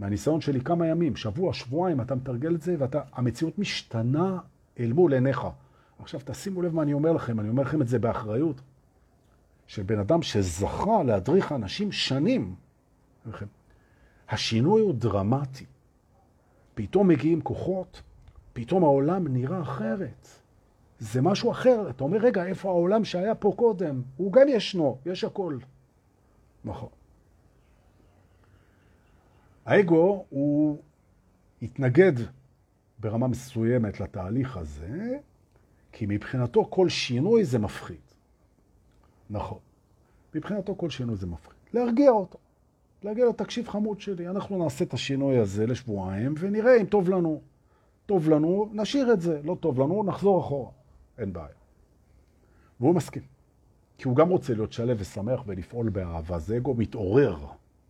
מהניסיון 0.00 0.40
שלי 0.40 0.60
כמה 0.60 0.86
ימים, 0.86 1.16
שבוע, 1.16 1.52
שבועיים, 1.52 2.00
אתה 2.00 2.14
מתרגל 2.14 2.54
את 2.54 2.62
זה, 2.62 2.76
והמציאות 2.78 3.58
משתנה 3.58 4.38
אל 4.80 4.92
מול 4.92 5.14
עיניך. 5.14 5.46
עכשיו, 5.98 6.20
תשימו 6.24 6.62
לב 6.62 6.74
מה 6.74 6.82
אני 6.82 6.92
אומר 6.92 7.12
לכם, 7.12 7.40
אני 7.40 7.48
אומר 7.48 7.62
לכם 7.62 7.82
את 7.82 7.88
זה 7.88 7.98
באחריות, 7.98 8.60
שבן 9.66 9.98
אדם 9.98 10.22
שזכה 10.22 11.02
להדריך 11.02 11.52
אנשים 11.52 11.92
שנים, 11.92 12.54
השינוי 14.28 14.80
הוא 14.80 14.94
דרמטי. 14.94 15.64
פתאום 16.74 17.08
מגיעים 17.08 17.40
כוחות, 17.40 18.02
פתאום 18.52 18.84
העולם 18.84 19.26
נראה 19.26 19.62
אחרת. 19.62 20.28
זה 20.98 21.22
משהו 21.22 21.50
אחר. 21.50 21.90
אתה 21.90 22.04
אומר, 22.04 22.18
רגע, 22.18 22.46
איפה 22.46 22.68
העולם 22.68 23.04
שהיה 23.04 23.34
פה 23.34 23.52
קודם? 23.56 24.02
הוא 24.16 24.32
גם 24.32 24.48
ישנו, 24.48 24.98
יש 25.06 25.24
הכל. 25.24 25.58
נכון. 26.64 26.88
האגו 29.70 30.24
הוא 30.30 30.82
התנגד 31.62 32.12
ברמה 32.98 33.28
מסוימת 33.28 34.00
לתהליך 34.00 34.56
הזה, 34.56 35.18
כי 35.92 36.06
מבחינתו 36.08 36.66
כל 36.70 36.88
שינוי 36.88 37.44
זה 37.44 37.58
מפחיד. 37.58 38.00
נכון. 39.30 39.58
מבחינתו 40.34 40.74
כל 40.76 40.90
שינוי 40.90 41.16
זה 41.16 41.26
מפחיד. 41.26 41.58
להרגיע 41.72 42.10
אותו. 42.10 42.38
להגיד 43.02 43.24
לו, 43.24 43.32
תקשיב 43.32 43.68
חמוד 43.68 44.00
שלי, 44.00 44.28
אנחנו 44.28 44.64
נעשה 44.64 44.84
את 44.84 44.94
השינוי 44.94 45.38
הזה 45.38 45.66
לשבועיים 45.66 46.34
ונראה 46.38 46.76
אם 46.80 46.86
טוב 46.86 47.08
לנו. 47.08 47.40
טוב 48.06 48.28
לנו, 48.28 48.70
נשאיר 48.72 49.12
את 49.12 49.20
זה. 49.20 49.40
לא 49.44 49.56
טוב 49.60 49.80
לנו, 49.80 50.02
נחזור 50.04 50.40
אחורה. 50.40 50.70
אין 51.18 51.32
בעיה. 51.32 51.48
והוא 52.80 52.94
מסכים. 52.94 53.22
כי 53.98 54.08
הוא 54.08 54.16
גם 54.16 54.28
רוצה 54.28 54.54
להיות 54.54 54.72
שלב 54.72 54.96
ושמח 55.00 55.42
ולפעול 55.46 55.88
באהבה. 55.88 56.38
זה 56.38 56.56
אגו 56.56 56.74
מתעורר. 56.74 57.36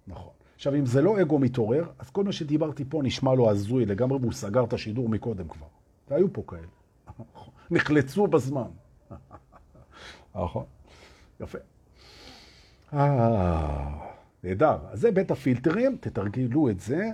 נכון. 0.07 0.40
עכשיו, 0.61 0.75
אם 0.75 0.87
זה 0.87 1.03
לא 1.03 1.21
אגו 1.21 1.39
מתעורר, 1.39 1.85
אז 1.99 2.11
כל 2.11 2.25
מה 2.25 2.33
שדיברתי 2.33 2.85
פה 2.89 3.01
נשמע 3.05 3.35
לו 3.35 3.51
הזוי 3.51 3.87
לגמרי, 3.87 4.19
והוא 4.19 4.33
סגר 4.33 4.65
את 4.65 4.73
השידור 4.73 5.09
מקודם 5.09 5.49
כבר. 5.49 5.67
והיו 6.09 6.33
פה 6.33 6.43
כאלה. 6.47 6.67
נחלצו 7.71 8.27
בזמן. 8.27 8.69
נכון. 10.35 10.65
יפה. 11.41 11.59
אה... 12.93 13.89
נהדר. 14.45 14.79
אז 14.91 15.01
זה 15.01 15.11
בית 15.11 15.31
הפילטרים, 15.31 15.97
תתרגלו 16.01 16.71
את 16.71 16.81
זה 16.81 17.09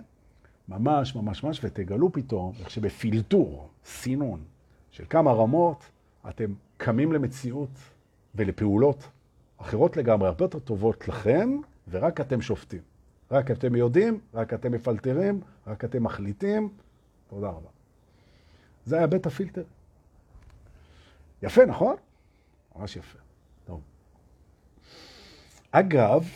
ממש 0.69 1.15
ממש 1.15 1.45
ממש, 1.45 1.61
ותגלו 1.65 2.13
פתאום 2.13 2.53
איך 2.61 2.71
שבפילטור, 2.71 3.69
סינון 3.85 4.41
של 4.91 5.05
כמה 5.11 5.33
רמות, 5.33 5.85
אתם 6.29 6.53
קמים 6.77 7.13
למציאות 7.13 7.79
ולפעולות 8.35 9.09
אחרות 9.57 9.97
לגמרי, 9.97 10.29
הרבה 10.29 10.45
יותר 10.45 10.59
טובות 10.59 11.09
לכם, 11.09 11.61
ורק 11.91 12.21
אתם 12.21 12.41
שופטים. 12.41 12.96
רק 13.31 13.51
אתם 13.51 13.75
יודעים, 13.75 14.21
רק 14.35 14.55
אתם 14.55 14.73
מפלטרים, 14.73 15.41
רק 15.67 15.85
אתם 15.85 16.03
מחליטים. 16.03 16.69
תודה 17.29 17.49
רבה. 17.49 17.69
זה 18.85 18.97
היה 18.97 19.07
בית 19.07 19.27
הפילטר. 19.27 19.65
יפה, 21.43 21.67
נכון? 21.67 21.97
ממש 22.77 22.97
יפה. 22.97 23.19
טוב. 23.65 23.81
אגב, 25.71 26.29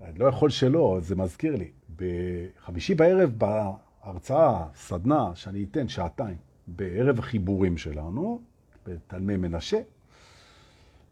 אני 0.00 0.18
לא 0.18 0.26
יכול 0.26 0.50
שלא, 0.50 0.98
זה 1.02 1.16
מזכיר 1.16 1.56
לי. 1.56 1.70
בחמישי 1.96 2.94
בערב 2.94 3.32
בהרצאה, 3.38 4.66
סדנה, 4.74 5.30
שאני 5.34 5.66
אתן 5.70 5.88
שעתיים, 5.88 6.36
בערב 6.66 7.18
החיבורים 7.18 7.78
שלנו, 7.78 8.40
בתלמי 8.86 9.36
מנשה, 9.36 9.80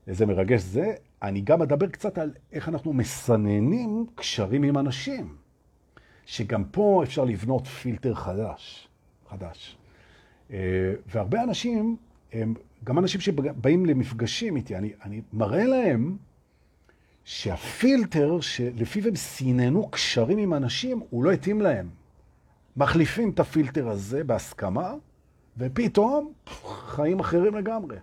איזה 0.09 0.27
מרגש 0.27 0.61
זה, 0.61 0.95
אני 1.23 1.41
גם 1.41 1.63
אדבר 1.63 1.87
קצת 1.87 2.19
על 2.19 2.33
איך 2.53 2.69
אנחנו 2.69 2.93
מסננים 2.93 4.07
קשרים 4.15 4.63
עם 4.63 4.79
אנשים, 4.79 5.37
שגם 6.27 6.65
פה 6.65 7.01
אפשר 7.05 7.25
לבנות 7.25 7.67
פילטר 7.67 8.15
חדש, 8.15 8.89
חדש. 9.29 9.77
אה, 10.51 10.59
והרבה 11.07 11.43
אנשים, 11.43 11.97
הם, 12.33 12.55
גם 12.85 12.99
אנשים 12.99 13.21
שבאים 13.21 13.87
למפגשים 13.87 14.57
איתי, 14.57 14.77
אני, 14.77 14.93
אני 15.05 15.21
מראה 15.33 15.65
להם 15.65 16.17
שהפילטר 17.25 18.41
שלפיו 18.41 19.09
הם 19.09 19.17
סיננו 19.17 19.89
קשרים 19.89 20.39
עם 20.39 20.55
אנשים, 20.55 21.01
הוא 21.11 21.25
לא 21.25 21.33
התאים 21.33 21.61
להם. 21.61 21.89
מחליפים 22.77 23.31
את 23.31 23.41
הפילטר 23.41 23.89
הזה 23.89 24.25
בהסכמה, 24.25 24.95
ופתאום 25.59 26.33
חיים 26.87 27.21
אחרים 27.21 27.55
לגמרי. 27.55 27.97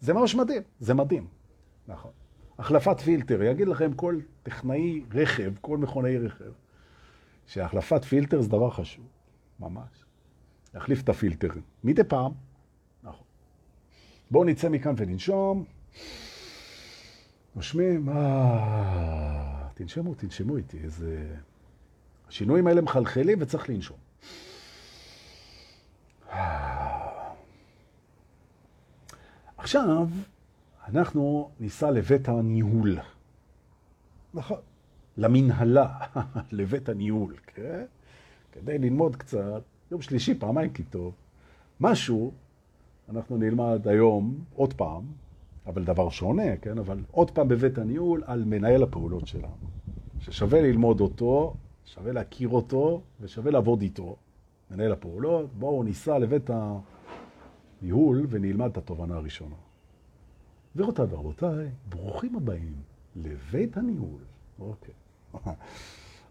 זה 0.00 0.12
ממש 0.12 0.34
מדהים, 0.34 0.62
זה 0.80 0.94
מדהים. 0.94 1.43
נכון. 1.88 2.10
החלפת 2.58 3.00
פילטר, 3.00 3.42
יגיד 3.42 3.68
לכם 3.68 3.92
כל 3.92 4.18
טכנאי 4.42 5.04
רכב, 5.14 5.52
כל 5.60 5.78
מכונאי 5.78 6.18
רכב, 6.18 6.52
שהחלפת 7.46 8.04
פילטר 8.04 8.40
זה 8.40 8.48
דבר 8.48 8.70
חשוב, 8.70 9.04
ממש. 9.60 10.04
להחליף 10.74 11.02
את 11.02 11.08
הפילטר 11.08 11.48
מדי 11.84 12.04
פעם. 12.04 12.32
נכון. 13.02 13.26
בואו 14.30 14.44
נצא 14.44 14.68
מכאן 14.68 14.94
וננשום. 14.96 15.64
נושמים, 17.56 18.08
אה, 18.08 19.68
תנשמו, 19.74 20.14
תנשמו 20.14 20.56
איתי, 20.56 20.78
איזה... 20.84 21.34
השינויים 22.28 22.66
האלה 22.66 22.80
מחלחלים 22.80 23.38
וצריך 23.40 23.70
לנשום. 23.70 23.96
עכשיו, 29.56 30.08
אנחנו 30.88 31.50
ניסע 31.60 31.90
לבית 31.90 32.28
הניהול. 32.28 32.98
נכון. 34.34 34.58
למנהלה, 35.16 35.98
לבית 36.52 36.88
הניהול, 36.88 37.34
כן? 37.46 37.84
כדי 38.52 38.78
ללמוד 38.78 39.16
קצת, 39.16 39.62
יום 39.90 40.02
שלישי 40.02 40.34
פעמיים 40.38 40.72
כי 40.72 40.82
טוב, 40.82 41.14
משהו, 41.80 42.32
אנחנו 43.08 43.36
נלמד 43.36 43.88
היום 43.88 44.44
עוד 44.54 44.72
פעם, 44.72 45.02
אבל 45.66 45.84
דבר 45.84 46.10
שונה, 46.10 46.56
כן? 46.56 46.78
אבל 46.78 46.98
עוד 47.10 47.30
פעם 47.30 47.48
בבית 47.48 47.78
הניהול 47.78 48.22
על 48.26 48.44
מנהל 48.44 48.82
הפעולות 48.82 49.26
שלנו. 49.26 49.56
ששווה 50.20 50.62
ללמוד 50.62 51.00
אותו, 51.00 51.54
שווה 51.84 52.12
להכיר 52.12 52.48
אותו 52.48 53.02
ושווה 53.20 53.50
לעבוד 53.50 53.82
איתו. 53.82 54.16
מנהל 54.70 54.92
הפעולות, 54.92 55.54
בואו 55.54 55.82
ניסע 55.82 56.18
לבית 56.18 56.50
הניהול 57.80 58.26
ונלמד 58.28 58.70
את 58.70 58.76
התובנה 58.76 59.16
הראשונה. 59.16 59.63
גבירותיי 60.76 61.04
ורבותיי, 61.10 61.68
ברוכים 61.88 62.36
הבאים 62.36 62.74
לבית 63.16 63.76
הניהול. 63.76 64.20
אוקיי. 64.58 64.94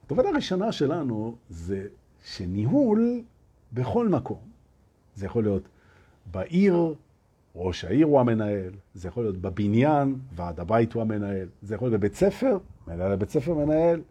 התובנה 0.05 0.29
הראשונה 0.29 0.71
שלנו 0.71 1.35
זה 1.49 1.87
שניהול 2.25 3.21
בכל 3.73 4.09
מקום. 4.09 4.39
זה 5.15 5.25
יכול 5.25 5.43
להיות 5.43 5.63
בעיר, 6.31 6.93
ראש 7.55 7.85
העיר 7.85 8.05
הוא 8.05 8.19
המנהל, 8.19 8.71
זה 8.93 9.07
יכול 9.07 9.23
להיות 9.23 9.37
בבניין, 9.37 10.15
ועד 10.35 10.59
הבית 10.59 10.93
הוא 10.93 11.01
המנהל, 11.01 11.47
זה 11.61 11.75
יכול 11.75 11.87
להיות 11.87 11.99
בבית 11.99 12.15
ספר, 12.15 12.57
מנהל 12.87 13.11
הבית 13.11 13.29
ספר 13.29 13.53
מנהל, 13.53 14.01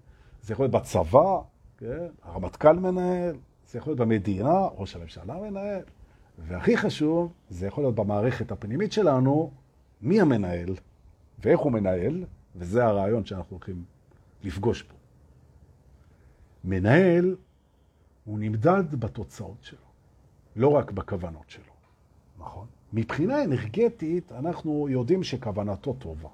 זה 0.43 0.53
יכול 0.53 0.65
להיות 0.65 0.73
בצבא, 0.83 1.41
כן? 1.79 2.07
הרמטכ"ל 2.23 2.73
מנהל, 2.73 3.37
זה 3.67 3.79
יכול 3.79 3.91
להיות 3.91 4.01
במדינה, 4.01 4.67
ראש 4.77 4.97
הממשלה 4.97 5.41
מנהל, 5.41 5.83
והכי 6.39 6.77
חשוב, 6.77 7.33
זה 7.51 7.67
יכול 7.67 7.85
להיות 7.85 7.95
במערכת 7.95 8.53
הפנימית 8.53 8.93
שלנו, 8.93 9.51
מי 10.03 10.21
המנהל 10.21 10.75
ואיך 11.39 11.61
הוא 11.61 11.73
מנהל, 11.73 12.25
וזה 12.57 12.85
הרעיון 12.85 13.25
שאנחנו 13.25 13.57
הולכים 13.57 13.85
לפגוש 14.45 14.83
פה. 14.83 14.95
מנהל 16.65 17.37
הוא 18.25 18.39
נמדד 18.39 18.95
בתוצאות 18.95 19.57
שלו, 19.61 19.79
לא 20.57 20.69
רק 20.69 20.91
בכוונות 20.91 21.51
שלו, 21.51 21.73
נכון? 22.39 22.67
מבחינה 22.93 23.45
אנרגטית, 23.45 24.33
אנחנו 24.33 24.89
יודעים 24.89 25.23
שכוונתו 25.23 25.93
טובה. 25.93 26.29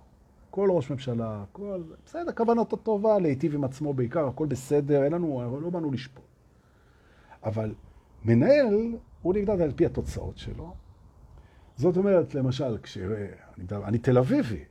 כל 0.51 0.69
ראש 0.71 0.91
ממשלה, 0.91 1.45
כל... 1.53 1.83
בסדר, 2.07 2.33
כוונתו 2.33 2.77
טובה, 2.77 3.19
להיטיב 3.19 3.55
עם 3.55 3.65
עצמו 3.65 3.95
בעיקר, 3.95 4.29
הכל 4.29 4.47
בסדר, 4.47 5.05
אין 5.05 5.13
לנו, 5.13 5.61
לא 5.63 5.71
באנו 5.71 5.91
לשפוט. 5.91 6.25
אבל 7.45 7.75
מנהל, 8.25 8.97
הוא 9.23 9.35
נמדד 9.35 9.61
על 9.61 9.73
פי 9.73 9.87
התוצאות 9.87 10.39
שלו. 10.39 10.75
זאת 11.79 11.97
אומרת, 11.97 12.35
למשל, 12.35 12.79
כש... 12.83 12.99
אני, 12.99 13.65
אני 13.85 13.99
תל 13.99 14.19
אביבי, 14.19 14.65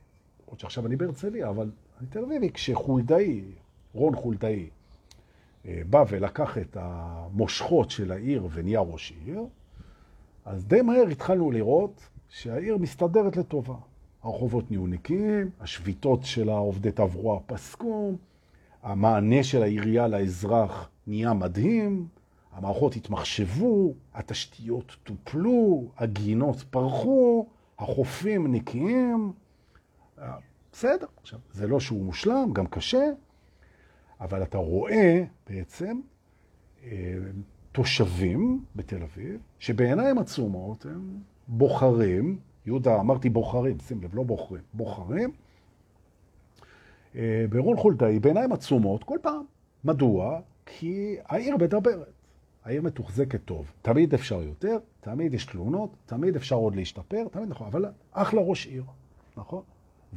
עוד 0.46 0.60
שעכשיו 0.60 0.86
אני 0.86 0.96
בהרצליה, 0.96 1.48
אבל 1.48 1.70
אני 2.00 2.08
תל 2.08 2.24
אביבי, 2.24 2.50
כשחולדאי, 2.50 3.42
רון 3.94 4.16
חולדאי, 4.16 4.68
אה, 5.66 5.82
בא 5.90 6.04
ולקח 6.08 6.58
את 6.58 6.76
המושכות 6.80 7.90
של 7.90 8.12
העיר 8.12 8.48
ונהיה 8.52 8.80
ראש 8.80 9.12
עיר, 9.24 9.44
אז 10.44 10.64
די 10.64 10.82
מהר 10.82 11.06
התחלנו 11.06 11.50
לראות 11.50 12.08
שהעיר 12.28 12.76
מסתדרת 12.76 13.36
לטובה. 13.36 13.74
הרחובות 14.22 14.70
נהיו 14.70 14.86
נקיים, 14.86 15.50
השביתות 15.60 16.24
של 16.24 16.48
העובדי 16.48 16.92
תברואה 16.92 17.40
פסקו, 17.46 18.12
המענה 18.82 19.42
של 19.44 19.62
העירייה 19.62 20.08
לאזרח 20.08 20.90
נהיה 21.06 21.32
מדהים, 21.32 22.06
המערכות 22.58 22.96
התמחשבו, 22.96 23.94
התשתיות 24.14 24.96
טופלו, 25.04 25.90
הגינות 25.96 26.64
פרחו, 26.70 27.46
החופים 27.78 28.52
נקיים. 28.52 29.32
בסדר, 30.72 31.06
עכשיו, 31.20 31.38
זה 31.52 31.66
לא 31.66 31.80
שהוא 31.80 32.04
מושלם, 32.04 32.52
גם 32.52 32.66
קשה, 32.66 33.04
אבל 34.20 34.42
אתה 34.42 34.58
רואה 34.58 35.24
בעצם 35.50 36.00
אה, 36.84 37.16
תושבים 37.72 38.64
בתל 38.76 39.02
אביב, 39.02 39.40
שבעיניים 39.58 40.18
עצומות 40.18 40.86
הם 40.86 41.18
בוחרים, 41.48 42.38
יהודה, 42.66 43.00
אמרתי 43.00 43.28
בוחרים, 43.28 43.78
שים 43.80 44.02
לב, 44.02 44.14
לא 44.14 44.22
בוחרים, 44.22 44.62
בוחרים, 44.74 45.32
אה, 47.16 47.44
ברון 47.50 47.76
חולדאי 47.76 48.18
בעיניים 48.18 48.52
עצומות 48.52 49.04
כל 49.04 49.18
פעם. 49.22 49.44
מדוע? 49.84 50.40
כי 50.66 51.16
העיר 51.24 51.56
מדברת. 51.56 52.17
העיר 52.68 52.82
מתוחזקת 52.82 53.40
טוב. 53.44 53.72
תמיד 53.82 54.14
אפשר 54.14 54.42
יותר, 54.42 54.78
תמיד 55.00 55.34
יש 55.34 55.44
תלונות, 55.44 55.90
תמיד 56.06 56.36
אפשר 56.36 56.56
עוד 56.56 56.76
להשתפר, 56.76 57.24
תמיד 57.30 57.48
נכון, 57.48 57.66
אבל 57.66 57.84
אחלה 58.12 58.40
ראש 58.40 58.66
עיר, 58.66 58.84
נכון? 59.36 59.62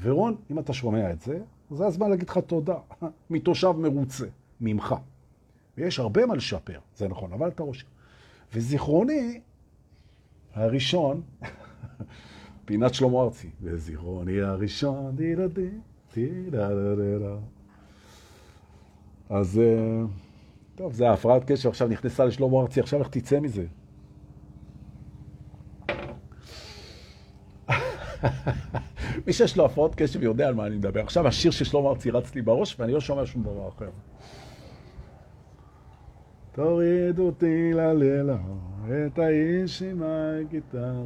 ורון, 0.02 0.36
אם 0.52 0.60
אתה 0.60 0.74
שומע 0.74 1.12
את 1.12 1.22
זה, 1.22 1.40
זה 1.72 1.86
הזמן 1.86 2.10
להגיד 2.10 2.30
לך 2.30 2.38
תודה, 2.38 2.78
מתושב 3.30 3.72
מרוצה, 3.78 4.26
ממך. 4.62 4.96
ויש 5.78 6.00
הרבה 6.00 6.26
מה 6.26 6.36
לשפר, 6.36 6.80
זה 6.96 7.08
נכון, 7.08 7.34
אבל 7.34 7.48
אתה 7.48 7.64
ראש 7.64 7.82
עיר. 7.82 7.90
וזיכרוני 8.54 9.42
הראשון, 10.54 11.22
פינת 12.66 12.94
שלמה 12.94 13.22
ארצי, 13.22 13.50
וזיכרוני 13.62 14.42
הראשון, 14.42 15.16
דידה 15.16 15.48
די, 15.48 15.70
דידה 16.14 16.70
דה 16.70 16.96
דה 17.20 17.36
אז... 19.30 19.60
Uh, 19.60 20.31
טוב, 20.82 20.94
זה 20.94 21.12
הפרעת 21.12 21.52
קשר, 21.52 21.70
עכשיו 21.70 21.88
נכנסה 21.88 22.26
לשלמה 22.26 22.62
ארצי, 22.62 22.80
עכשיו 22.80 23.00
איך 23.00 23.08
תצא 23.08 23.40
מזה? 23.40 23.66
מי 29.28 29.34
שיש 29.34 29.58
לו 29.58 29.66
הפרעות 29.66 29.96
קשב 29.96 30.24
יודע 30.24 30.48
על 30.48 30.54
מה 30.54 30.68
אני 30.68 30.76
מדבר. 30.76 31.00
עכשיו 31.00 31.28
השיר 31.28 31.52
של 31.52 31.66
שלמה 31.66 31.90
ארצי 31.90 32.12
רץ 32.12 32.36
לי 32.36 32.42
בראש 32.42 32.80
ואני 32.80 32.94
לא 32.94 33.00
שומע 33.00 33.26
שום 33.26 33.44
דבר 33.44 33.70
אחר. 33.70 33.90
תוריד 36.52 37.20
אותי 37.20 37.74
ללילה, 37.74 38.38
את 38.86 39.20
האיש 39.20 39.82
עם 39.82 40.04
הגיטרה, 40.04 41.02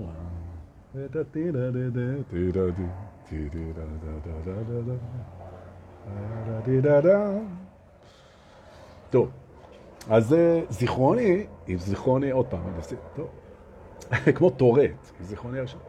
את 1.05 1.15
הטידה 1.15 1.71
דה 1.71 1.89
דה 1.89 2.23
טידה 2.29 2.71
דה 2.71 2.83
טידה 3.29 3.59
דה 3.75 3.83
דה 4.25 4.61
דה 6.65 6.81
דה 6.81 7.01
דה 7.01 7.39
טוב. 9.09 9.44
אז 10.09 10.27
זה 10.27 10.61
זיכרוני, 10.69 11.45
עם 11.67 11.77
זיכרוני, 11.77 12.31
עוד 12.31 12.45
פעם, 12.45 12.59
טוב, 13.15 13.27
כמו 14.35 14.49
טורט, 14.49 15.11
זיכרוני 15.21 15.59
ראשון. 15.59 15.79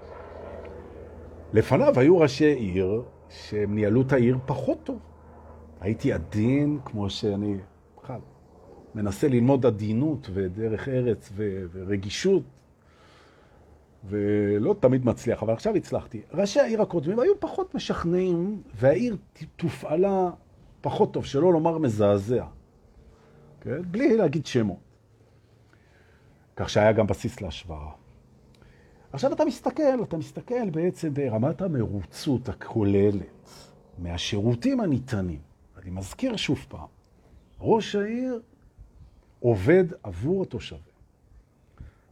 לפניו 1.52 1.98
היו 1.98 2.18
ראשי 2.18 2.44
עיר 2.44 3.02
שהם 3.31 3.74
ניהלו 3.74 4.02
את 4.02 4.12
העיר 4.12 4.38
פחות 4.46 4.79
טוב. 4.85 4.98
הייתי 5.81 6.12
עדין, 6.12 6.79
כמו 6.85 7.11
שאני 7.11 7.57
בכלל 8.02 8.20
מנסה 8.94 9.29
ללמוד 9.29 9.66
עדינות 9.66 10.31
ודרך 10.33 10.88
ארץ 10.88 11.33
ורגישות, 11.72 12.42
ולא 14.09 14.74
תמיד 14.81 15.07
מצליח, 15.07 15.42
אבל 15.42 15.52
עכשיו 15.52 15.76
הצלחתי. 15.76 16.20
ראשי 16.33 16.61
העיר 16.61 16.83
הקודמים 16.83 17.18
היו 17.18 17.40
פחות 17.40 17.74
משכנעים, 17.74 18.62
והעיר 18.74 19.16
תופעלה 19.57 20.31
פחות 20.81 21.12
טוב, 21.12 21.24
שלא 21.24 21.52
לומר 21.52 21.79
מזעזע. 21.79 22.44
כן? 23.66 23.83
בלי 23.90 24.16
להגיד 24.16 24.46
שמות. 24.46 24.79
כך 26.57 26.70
שהיה 26.70 26.92
גם 26.92 27.07
בסיס 27.07 27.40
להשוואה. 27.40 27.90
עכשיו 29.12 29.33
אתה 29.33 29.44
מסתכל, 29.44 30.02
אתה 30.02 30.16
מסתכל 30.16 30.70
בעצם 30.70 31.14
ברמת 31.14 31.62
המרוצות 31.62 32.48
הכוללת 32.48 33.50
מהשירותים 33.98 34.81
הניתנים. 34.81 35.40
אני 35.83 35.90
מזכיר 35.90 36.37
שוב 36.37 36.66
פעם, 36.68 36.87
ראש 37.61 37.94
העיר 37.94 38.40
עובד 39.40 39.85
עבור 40.02 40.42
התושבים. 40.42 40.81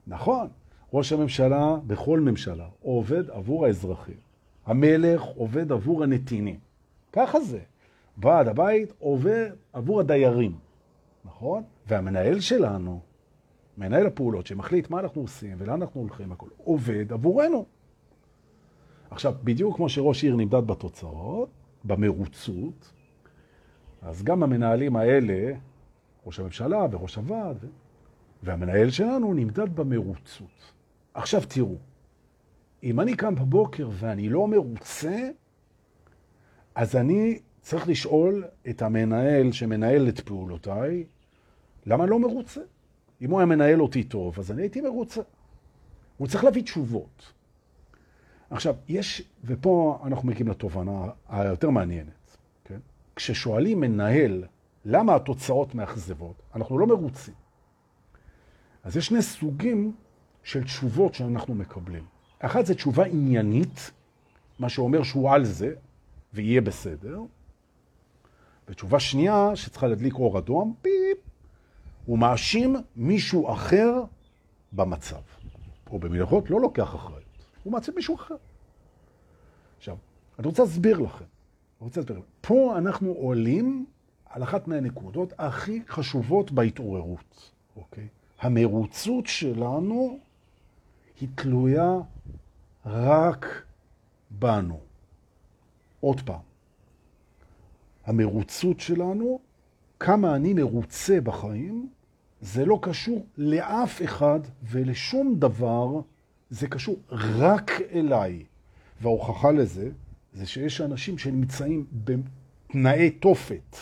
נכון, 0.07 0.49
ראש 0.93 1.13
הממשלה 1.13 1.77
בכל 1.87 2.21
ממשלה 2.21 2.69
עובד 2.83 3.31
עבור 3.31 3.67
האזרחים. 3.67 4.19
המלך 4.67 5.23
עובד 5.23 5.73
עבור 5.73 6.03
הנתינים. 6.03 6.59
ככה 7.13 7.41
זה. 7.41 7.61
ועד 8.19 8.49
הבית 8.49 8.93
עובד 8.99 9.51
עבור 9.73 10.01
הדיירים. 10.01 10.64
נכון? 11.25 11.63
והמנהל 11.87 12.41
שלנו, 12.41 13.01
מנהל 13.79 14.07
הפעולות 14.07 14.47
שמחליט 14.47 14.91
מה 14.91 15.01
אנחנו 15.01 15.21
עושים 15.23 15.57
ולאן 15.59 15.83
אנחנו 15.83 16.01
הולכים, 16.01 16.33
הכל 16.33 16.49
עובד 16.57 17.13
עבורנו. 17.13 17.67
עכשיו, 19.11 19.35
בדיוק 19.45 19.77
כמו 19.77 19.89
שראש 19.89 20.25
עיר 20.25 20.37
נמדד 20.37 20.67
בתוצאות, 20.67 21.49
במרוצות, 21.85 22.93
אז 24.03 24.23
גם 24.23 24.43
המנהלים 24.43 24.97
האלה, 24.97 25.53
ראש 26.27 26.41
הממשלה 26.41 26.87
וראש 26.91 27.15
הוועד, 27.15 27.65
והמנהל 28.43 28.91
שלנו 28.91 29.35
נמדד 29.35 29.77
במרוצות. 29.77 30.73
עכשיו 31.15 31.43
תראו, 31.49 31.77
אם 32.83 33.01
אני 33.01 33.17
קם 33.17 33.35
בבוקר 33.35 33.89
ואני 33.93 34.29
לא 34.29 34.49
מרוצה, 34.49 35.29
אז 36.75 36.97
אני 36.97 37.39
צריך 37.61 37.89
לשאול 37.89 38.45
את 38.71 38.83
המנהל 38.83 39.53
שמנהל 39.53 40.09
את 40.09 40.21
פעולותיי, 40.21 41.05
למה 41.87 42.07
לא 42.07 42.19
מרוצה? 42.19 42.61
אם 43.21 43.31
הוא 43.31 43.39
היה 43.39 43.47
מנהל 43.47 43.83
אותי 43.83 44.05
טוב, 44.05 44.39
אז 44.39 44.51
אני 44.51 44.63
הייתי 44.63 44.81
מרוצה. 44.81 45.21
הוא 46.17 46.29
צריך 46.29 46.45
להביא 46.45 46.63
תשובות. 46.63 47.33
עכשיו, 48.51 48.75
יש, 48.89 49.23
ופה 49.45 50.03
אנחנו 50.07 50.29
מגיעים 50.29 50.49
לתובנה 50.49 51.07
היותר 51.29 51.71
מעניינת, 51.71 52.37
כן? 52.65 52.79
כששואלים 53.17 53.81
מנהל 53.81 54.45
למה 54.85 55.15
התוצאות 55.15 55.75
מאכזבות, 55.75 56.43
אנחנו 56.55 56.79
לא 56.79 56.87
מרוצים. 56.87 57.35
אז 58.83 58.97
יש 58.97 59.07
שני 59.07 59.23
סוגים 59.23 59.93
של 60.43 60.65
תשובות 60.65 61.15
שאנחנו 61.15 61.55
מקבלים. 61.55 62.05
אחת 62.39 62.67
זה 62.67 62.75
תשובה 62.75 63.05
עניינית, 63.05 63.91
מה 64.59 64.69
שאומר 64.69 65.03
שהוא 65.03 65.31
על 65.31 65.45
זה, 65.45 65.75
ויהיה 66.35 66.61
בסדר. 66.61 67.21
ותשובה 68.69 69.01
שנייה, 69.01 69.57
שצריכה 69.57 69.87
להדליק 69.87 70.15
אור 70.15 70.39
אדום, 70.39 70.75
פיפ, 70.83 71.19
הוא 72.07 72.19
מאשים 72.19 72.77
מישהו 72.97 73.53
אחר 73.53 74.05
במצב. 74.73 75.21
או 75.91 75.99
במלאכות 75.99 76.51
לא 76.51 76.61
לוקח 76.61 76.95
אחריות, 76.95 77.45
הוא 77.63 77.73
מאשים 77.73 77.95
מישהו 77.95 78.15
אחר. 78.15 78.35
עכשיו, 79.77 79.97
אני 80.39 80.47
רוצה 80.47 80.63
להסביר 80.63 80.99
לכם. 80.99 81.25
אני 81.25 81.87
רוצה 81.87 82.01
להסביר 82.01 82.19
לכם. 82.19 82.27
פה 82.41 82.75
אנחנו 82.79 83.13
עולים 83.13 83.87
על 84.27 84.43
אחת 84.43 84.69
מהנקודות 84.69 85.33
הכי 85.39 85.83
חשובות 85.89 86.53
בהתעוררות, 86.53 87.53
אוקיי? 87.77 88.09
המרוצות 88.41 89.27
שלנו 89.27 90.19
היא 91.21 91.29
תלויה 91.35 91.99
רק 92.87 93.47
בנו. 94.31 94.81
עוד 96.01 96.21
פעם, 96.21 96.41
המרוצות 98.05 98.81
שלנו 98.81 99.41
כמה 100.01 100.37
אני 100.37 100.55
מרוצה 100.55 101.21
בחיים, 101.21 101.89
זה 102.45 102.65
לא 102.65 102.79
קשור 102.83 103.27
לאף 103.37 104.03
אחד 104.03 104.41
ולשום 104.63 105.35
דבר, 105.39 106.01
זה 106.51 106.69
קשור 106.69 106.97
רק 107.11 107.71
אליי. 107.93 108.45
וההוכחה 109.01 109.51
לזה, 109.53 109.91
זה 110.33 110.47
שיש 110.47 110.81
אנשים 110.81 111.19
שנמצאים 111.19 111.87
בתנאי 112.05 113.11
תופת, 113.11 113.77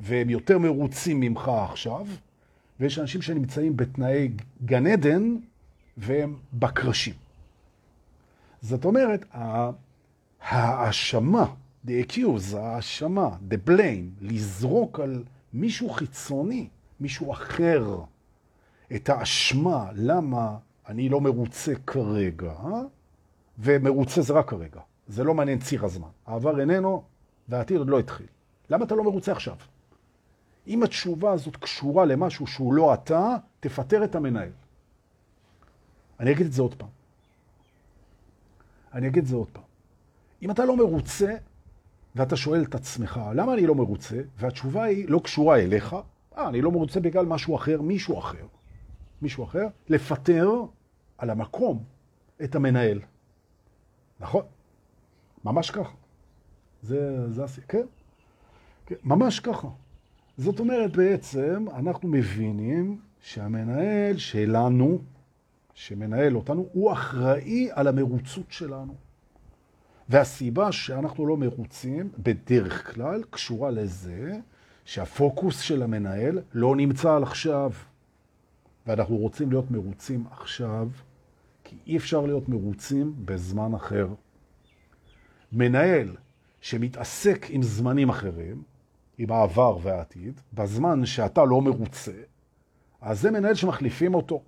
והם 0.00 0.30
יותר 0.30 0.58
מרוצים 0.58 1.20
ממך 1.20 1.48
עכשיו, 1.48 2.06
ויש 2.80 2.98
אנשים 2.98 3.22
שנמצאים 3.22 3.76
בתנאי 3.76 4.30
גן 4.64 4.86
עדן, 4.86 5.36
והם 5.96 6.36
בקרשים. 6.52 7.14
זאת 8.62 8.84
אומרת, 8.84 9.24
ההאשמה, 10.40 11.46
the 11.86 11.90
accuse, 11.90 12.56
ההאשמה, 12.56 13.28
the 13.50 13.68
blame, 13.68 14.20
לזרוק 14.20 15.00
על 15.00 15.24
מישהו 15.52 15.90
חיצוני, 15.90 16.68
מישהו 17.04 17.32
אחר, 17.32 17.98
את 18.94 19.08
האשמה, 19.08 19.90
למה 19.94 20.56
אני 20.88 21.08
לא 21.08 21.20
מרוצה 21.20 21.72
כרגע, 21.86 22.52
אה? 22.52 22.82
ומרוצה 23.58 24.22
זה 24.22 24.32
רק 24.32 24.50
כרגע, 24.50 24.80
זה 25.08 25.24
לא 25.24 25.34
מעניין 25.34 25.58
ציר 25.58 25.84
הזמן. 25.84 26.08
העבר 26.26 26.60
איננו 26.60 27.02
והעתיד 27.48 27.76
עוד 27.76 27.88
לא 27.88 27.98
התחיל. 27.98 28.26
למה 28.70 28.84
אתה 28.84 28.94
לא 28.94 29.04
מרוצה 29.04 29.32
עכשיו? 29.32 29.56
אם 30.66 30.82
התשובה 30.82 31.32
הזאת 31.32 31.56
קשורה 31.56 32.04
למשהו 32.04 32.46
שהוא 32.46 32.74
לא 32.74 32.94
אתה, 32.94 33.36
תפטר 33.60 34.04
את 34.04 34.14
המנהל. 34.14 34.52
אני 36.20 36.32
אגיד 36.32 36.46
את 36.46 36.52
זה 36.52 36.62
עוד 36.62 36.74
פעם. 36.74 36.88
אני 38.94 39.08
אגיד 39.08 39.22
את 39.22 39.28
זה 39.28 39.36
עוד 39.36 39.48
פעם. 39.52 39.64
אם 40.42 40.50
אתה 40.50 40.64
לא 40.64 40.76
מרוצה, 40.76 41.36
ואתה 42.14 42.36
שואל 42.36 42.62
את 42.62 42.74
עצמך, 42.74 43.20
למה 43.34 43.54
אני 43.54 43.66
לא 43.66 43.74
מרוצה? 43.74 44.20
והתשובה 44.38 44.82
היא 44.82 45.08
לא 45.08 45.20
קשורה 45.24 45.58
אליך, 45.58 45.96
אה, 46.38 46.48
אני 46.48 46.60
לא 46.60 46.70
מרוצה 46.70 47.00
בגלל 47.00 47.26
משהו 47.26 47.56
אחר, 47.56 47.82
מישהו 47.82 48.18
אחר. 48.18 48.46
מישהו 49.22 49.44
אחר, 49.44 49.66
לפטר 49.88 50.50
על 51.18 51.30
המקום 51.30 51.84
את 52.44 52.54
המנהל. 52.54 53.00
נכון? 54.20 54.44
ממש 55.44 55.70
ככה. 55.70 55.94
זה, 56.82 57.32
זה 57.32 57.44
הסיפור, 57.44 57.68
כן? 57.68 57.86
כן? 58.86 58.94
ממש 59.04 59.40
ככה. 59.40 59.68
זאת 60.36 60.60
אומרת, 60.60 60.96
בעצם, 60.96 61.64
אנחנו 61.76 62.08
מבינים 62.08 63.00
שהמנהל 63.20 64.16
שלנו, 64.16 64.98
שמנהל 65.74 66.36
אותנו, 66.36 66.68
הוא 66.72 66.92
אחראי 66.92 67.68
על 67.72 67.88
המרוצות 67.88 68.52
שלנו. 68.52 68.94
והסיבה 70.08 70.72
שאנחנו 70.72 71.26
לא 71.26 71.36
מרוצים, 71.36 72.10
בדרך 72.18 72.94
כלל, 72.94 73.22
קשורה 73.30 73.70
לזה 73.70 74.38
שהפוקוס 74.84 75.60
של 75.60 75.82
המנהל 75.82 76.40
לא 76.52 76.76
נמצא 76.76 77.16
על 77.16 77.22
עכשיו. 77.22 77.70
ואנחנו 78.86 79.16
רוצים 79.16 79.50
להיות 79.50 79.70
מרוצים 79.70 80.24
עכשיו, 80.30 80.88
כי 81.64 81.76
אי 81.86 81.96
אפשר 81.96 82.26
להיות 82.26 82.48
מרוצים 82.48 83.14
בזמן 83.24 83.74
אחר. 83.74 84.08
מנהל 85.52 86.16
שמתעסק 86.60 87.46
עם 87.48 87.62
זמנים 87.62 88.08
אחרים, 88.08 88.62
עם 89.18 89.32
העבר 89.32 89.78
והעתיד, 89.82 90.40
בזמן 90.52 91.06
שאתה 91.06 91.44
לא 91.44 91.62
מרוצה, 91.62 92.12
אז 93.00 93.20
זה 93.20 93.30
מנהל 93.30 93.54
שמחליפים 93.54 94.14
אותו. 94.14 94.42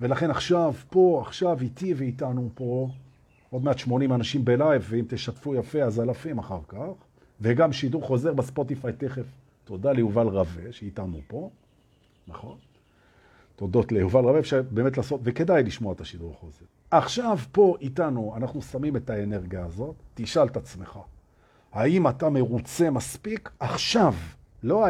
ולכן 0.00 0.30
עכשיו, 0.30 0.74
פה, 0.90 1.22
עכשיו, 1.26 1.60
איתי 1.60 1.94
ואיתנו 1.94 2.50
פה, 2.54 2.88
עוד 3.50 3.64
מעט 3.64 3.78
80 3.78 4.12
אנשים 4.12 4.44
בלייב, 4.44 4.86
ואם 4.88 5.04
תשתפו 5.08 5.54
יפה, 5.54 5.82
אז 5.82 6.00
אלפים 6.00 6.38
אחר 6.38 6.60
כך. 6.68 6.78
וגם 7.40 7.72
שידור 7.72 8.02
חוזר 8.02 8.34
בספוטיפיי 8.34 8.92
תכף. 8.92 9.26
תודה 9.64 9.92
ליובל 9.92 10.26
רווה, 10.26 10.72
שאיתנו 10.72 11.18
פה, 11.26 11.50
נכון? 12.28 12.56
תודות 13.56 13.92
ליובל 13.92 14.20
רווה, 14.20 14.40
אפשר 14.40 14.62
באמת 14.70 14.96
לעשות, 14.96 15.20
וכדאי 15.24 15.62
לשמוע 15.62 15.92
את 15.92 16.00
השידור 16.00 16.32
החוזר. 16.32 16.64
עכשיו, 16.90 17.38
פה 17.52 17.76
איתנו, 17.80 18.34
אנחנו 18.36 18.62
שמים 18.62 18.96
את 18.96 19.10
האנרגיה 19.10 19.64
הזאת, 19.64 19.94
תשאל 20.14 20.46
את 20.46 20.56
עצמך, 20.56 20.98
האם 21.72 22.08
אתה 22.08 22.30
מרוצה 22.30 22.90
מספיק 22.90 23.50
עכשיו, 23.60 24.14
לא 24.62 24.86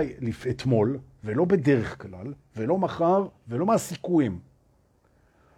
אתמול, 0.51 0.99
ולא 1.25 1.45
בדרך 1.45 2.03
כלל, 2.03 2.35
ולא 2.57 2.79
מחר, 2.79 3.27
ולא 3.49 3.67
מהסיכויים. 3.67 4.39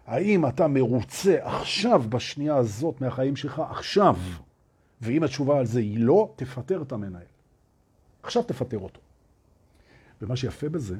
האם 0.07 0.47
אתה 0.47 0.67
מרוצה 0.67 1.37
עכשיו, 1.41 2.03
בשנייה 2.09 2.55
הזאת, 2.55 3.01
מהחיים 3.01 3.35
שלך, 3.35 3.61
עכשיו? 3.69 4.15
ואם 5.01 5.23
התשובה 5.23 5.59
על 5.59 5.65
זה 5.65 5.79
היא 5.79 5.99
לא, 5.99 6.33
תפטר 6.35 6.81
את 6.81 6.91
המנהל. 6.91 7.25
עכשיו 8.23 8.43
תפטר 8.43 8.79
אותו. 8.79 8.99
ומה 10.21 10.35
שיפה 10.35 10.69
בזה, 10.69 10.97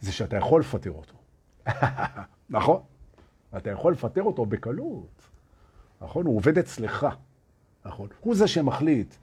זה 0.00 0.12
שאתה 0.12 0.36
יכול 0.36 0.60
לפטר 0.60 0.90
אותו. 0.90 1.14
נכון? 2.50 2.82
אתה 3.56 3.70
יכול 3.70 3.92
לפטר 3.92 4.22
אותו 4.22 4.46
בקלות. 4.46 5.22
נכון? 6.00 6.26
הוא 6.26 6.36
עובד 6.36 6.58
אצלך. 6.58 7.06
נכון? 7.84 8.08
הוא 8.20 8.34
זה 8.34 8.48
שמחליט 8.48 9.14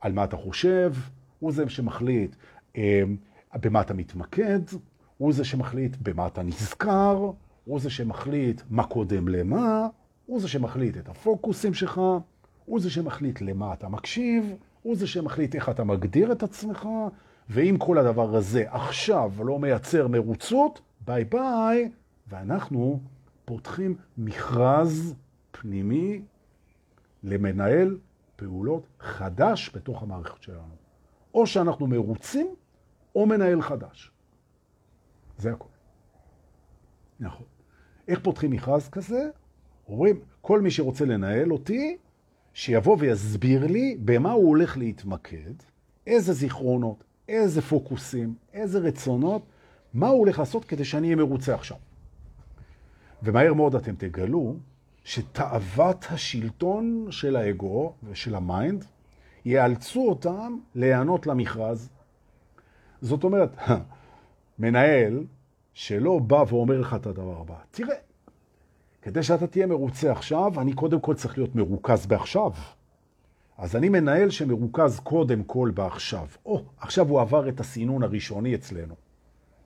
על 0.00 0.12
מה 0.12 0.24
אתה 0.24 0.36
חושב, 0.36 0.94
הוא 1.40 1.52
זה 1.52 1.68
שמחליט 1.68 2.36
אה, 2.76 3.02
במה 3.54 3.80
אתה 3.80 3.94
מתמקד, 3.94 4.60
הוא 5.18 5.32
זה 5.32 5.44
שמחליט 5.44 5.96
במה 6.02 6.26
אתה 6.26 6.42
נזכר, 6.42 7.30
הוא 7.64 7.80
זה 7.80 7.90
שמחליט 7.90 8.62
מה 8.70 8.86
קודם 8.86 9.28
למה, 9.28 9.88
הוא 10.26 10.40
זה 10.40 10.48
שמחליט 10.48 10.96
את 10.96 11.08
הפוקוסים 11.08 11.74
שלך, 11.74 12.00
הוא 12.64 12.80
זה 12.80 12.90
שמחליט 12.90 13.40
למה 13.40 13.72
אתה 13.72 13.88
מקשיב, 13.88 14.54
הוא 14.82 14.96
זה 14.96 15.06
שמחליט 15.06 15.54
איך 15.54 15.68
אתה 15.68 15.84
מגדיר 15.84 16.32
את 16.32 16.42
עצמך, 16.42 16.88
ואם 17.48 17.76
כל 17.78 17.98
הדבר 17.98 18.36
הזה 18.36 18.64
עכשיו 18.68 19.32
לא 19.44 19.58
מייצר 19.58 20.08
מרוצות, 20.08 20.80
ביי 21.00 21.24
ביי, 21.24 21.90
ואנחנו 22.28 23.00
פותחים 23.44 23.96
מכרז 24.18 25.14
פנימי 25.50 26.22
למנהל 27.22 27.98
פעולות 28.36 28.86
חדש 29.00 29.70
בתוך 29.74 30.02
המערכת 30.02 30.42
שלנו. 30.42 30.74
או 31.34 31.46
שאנחנו 31.46 31.86
מרוצים, 31.86 32.46
או 33.14 33.26
מנהל 33.26 33.62
חדש. 33.62 34.10
זה 35.38 35.52
הכל. 35.52 35.68
נכון. 37.20 37.46
איך 38.08 38.20
פותחים 38.22 38.50
מכרז 38.50 38.88
כזה? 38.88 39.28
אומרים, 39.88 40.20
כל 40.40 40.60
מי 40.60 40.70
שרוצה 40.70 41.04
לנהל 41.04 41.52
אותי, 41.52 41.96
שיבוא 42.54 42.96
ויסביר 43.00 43.66
לי 43.66 43.96
במה 44.04 44.32
הוא 44.32 44.48
הולך 44.48 44.76
להתמקד, 44.76 45.52
איזה 46.06 46.32
זיכרונות, 46.32 47.04
איזה 47.28 47.62
פוקוסים, 47.62 48.34
איזה 48.52 48.78
רצונות, 48.78 49.42
מה 49.94 50.08
הוא 50.08 50.18
הולך 50.18 50.38
לעשות 50.38 50.64
כדי 50.64 50.84
שאני 50.84 51.06
אהיה 51.06 51.16
מרוצה 51.16 51.54
עכשיו. 51.54 51.76
ומהר 53.22 53.54
מאוד 53.54 53.74
אתם 53.74 53.94
תגלו 53.94 54.56
שתאוות 55.04 56.06
השלטון 56.10 57.06
של 57.10 57.36
האגו 57.36 57.94
ושל 58.02 58.34
ה 58.34 58.44
mind 58.44 58.84
יאלצו 59.44 60.08
אותם 60.08 60.56
להיענות 60.74 61.26
למכרז. 61.26 61.90
זאת 63.00 63.24
אומרת, 63.24 63.56
מנהל 64.58 65.24
שלא 65.74 66.18
בא 66.18 66.44
ואומר 66.48 66.80
לך 66.80 66.94
את 66.94 67.06
הדבר 67.06 67.40
הבא, 67.40 67.56
תראה, 67.70 67.96
כדי 69.04 69.22
שאתה 69.22 69.46
תהיה 69.46 69.66
מרוצה 69.66 70.12
עכשיו, 70.12 70.60
אני 70.60 70.72
קודם 70.72 71.00
כל 71.00 71.14
צריך 71.14 71.38
להיות 71.38 71.54
מרוכז 71.54 72.06
בעכשיו. 72.06 72.52
אז 73.58 73.76
אני 73.76 73.88
מנהל 73.88 74.30
שמרוכז 74.30 75.00
קודם 75.00 75.42
כל 75.42 75.70
בעכשיו. 75.74 76.26
או, 76.46 76.64
עכשיו 76.78 77.08
הוא 77.08 77.20
עבר 77.20 77.48
את 77.48 77.60
הסינון 77.60 78.02
הראשוני 78.02 78.54
אצלנו. 78.54 78.94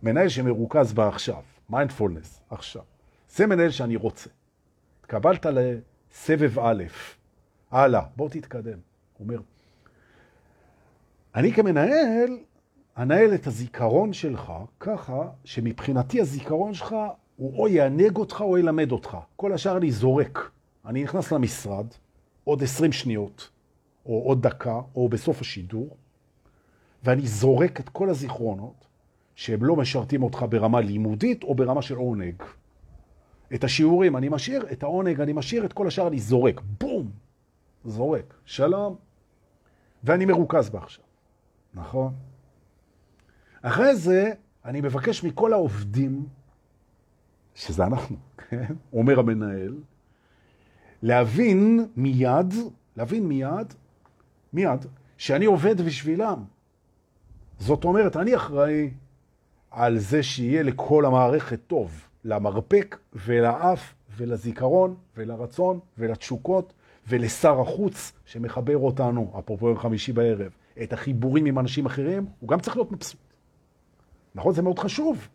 מנהל 0.02 0.28
שמרוכז 0.28 0.92
בעכשיו, 0.92 1.42
מיינדפולנס, 1.70 2.40
עכשיו. 2.50 2.82
זה 3.30 3.46
מנהל 3.46 3.70
שאני 3.70 3.96
רוצה. 3.96 4.30
התקבלת 5.00 5.46
לסבב 5.46 6.58
א', 6.58 6.84
הלאה, 7.70 8.02
בוא 8.16 8.28
תתקדם. 8.28 8.78
הוא 9.18 9.26
אומר, 9.28 9.40
אני 11.34 11.52
כמנהל, 11.52 12.38
אנהל 12.98 13.34
את 13.34 13.46
הזיכרון 13.46 14.12
שלך 14.12 14.52
ככה 14.80 15.28
שמבחינתי 15.44 16.20
הזיכרון 16.20 16.74
שלך 16.74 16.94
הוא 17.38 17.58
או 17.58 17.68
יענג 17.68 18.16
אותך 18.16 18.40
או 18.40 18.58
ילמד 18.58 18.92
אותך. 18.92 19.16
כל 19.36 19.52
השאר 19.52 19.76
אני 19.76 19.92
זורק. 19.92 20.50
אני 20.86 21.02
נכנס 21.02 21.32
למשרד, 21.32 21.86
עוד 22.44 22.62
20 22.62 22.92
שניות, 22.92 23.50
או 24.06 24.22
עוד 24.22 24.42
דקה, 24.42 24.80
או 24.94 25.08
בסוף 25.08 25.40
השידור, 25.40 25.96
ואני 27.04 27.26
זורק 27.26 27.80
את 27.80 27.88
כל 27.88 28.10
הזיכרונות 28.10 28.86
שהם 29.34 29.64
לא 29.64 29.76
משרתים 29.76 30.22
אותך 30.22 30.44
ברמה 30.50 30.80
לימודית 30.80 31.44
או 31.44 31.54
ברמה 31.54 31.82
של 31.82 31.96
עונג. 31.96 32.42
את 33.54 33.64
השיעורים 33.64 34.16
אני 34.16 34.28
משאיר, 34.28 34.66
את 34.72 34.82
העונג 34.82 35.20
אני 35.20 35.32
משאיר, 35.32 35.64
את 35.64 35.72
כל 35.72 35.86
השאר 35.86 36.08
אני 36.08 36.18
זורק. 36.18 36.60
בום! 36.80 37.10
זורק. 37.84 38.34
שלום. 38.44 38.96
ואני 40.04 40.24
מרוכז 40.24 40.70
בעכשיו. 40.70 41.04
נכון? 41.74 42.14
אחרי 43.62 43.96
זה 43.96 44.32
אני 44.64 44.80
מבקש 44.80 45.24
מכל 45.24 45.52
העובדים, 45.52 46.26
שזה 47.58 47.84
אנחנו, 47.84 48.16
כן? 48.48 48.74
אומר 48.92 49.18
המנהל, 49.18 49.74
להבין 51.02 51.86
מיד, 51.96 52.54
להבין 52.96 53.28
מיד, 53.28 53.74
מיד, 54.52 54.86
שאני 55.16 55.44
עובד 55.44 55.80
בשבילם. 55.80 56.44
זאת 57.58 57.84
אומרת, 57.84 58.16
אני 58.16 58.36
אחראי 58.36 58.90
על 59.70 59.98
זה 59.98 60.22
שיהיה 60.22 60.62
לכל 60.62 61.04
המערכת 61.04 61.60
טוב. 61.66 62.08
למרפק 62.24 62.98
ולאף 63.14 63.94
ולזיכרון 64.16 64.94
ולרצון 65.16 65.80
ולתשוקות 65.98 66.72
ולשר 67.08 67.60
החוץ 67.60 68.12
שמחבר 68.24 68.76
אותנו, 68.76 69.32
אפרופו 69.38 69.68
יום 69.68 69.78
חמישי 69.78 70.12
בערב, 70.12 70.50
את 70.82 70.92
החיבורים 70.92 71.46
עם 71.46 71.58
אנשים 71.58 71.86
אחרים, 71.86 72.26
הוא 72.40 72.48
גם 72.48 72.60
צריך 72.60 72.76
להיות 72.76 72.92
מבסוט. 72.92 73.20
נכון? 74.34 74.54
זה 74.54 74.62
מאוד 74.62 74.78
חשוב. 74.78 75.28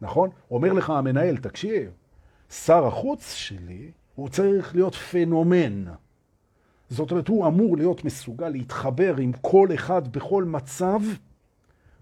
נכון? 0.00 0.30
אומר 0.50 0.72
לך 0.72 0.90
המנהל, 0.90 1.36
תקשיב, 1.36 1.90
שר 2.50 2.86
החוץ 2.86 3.32
שלי, 3.32 3.90
הוא 4.14 4.28
צריך 4.28 4.74
להיות 4.74 4.94
פנומן. 4.94 5.84
זאת 6.88 7.10
אומרת, 7.10 7.28
הוא 7.28 7.46
אמור 7.46 7.76
להיות 7.76 8.04
מסוגל 8.04 8.48
להתחבר 8.48 9.16
עם 9.16 9.32
כל 9.40 9.68
אחד 9.74 10.12
בכל 10.12 10.44
מצב, 10.44 11.00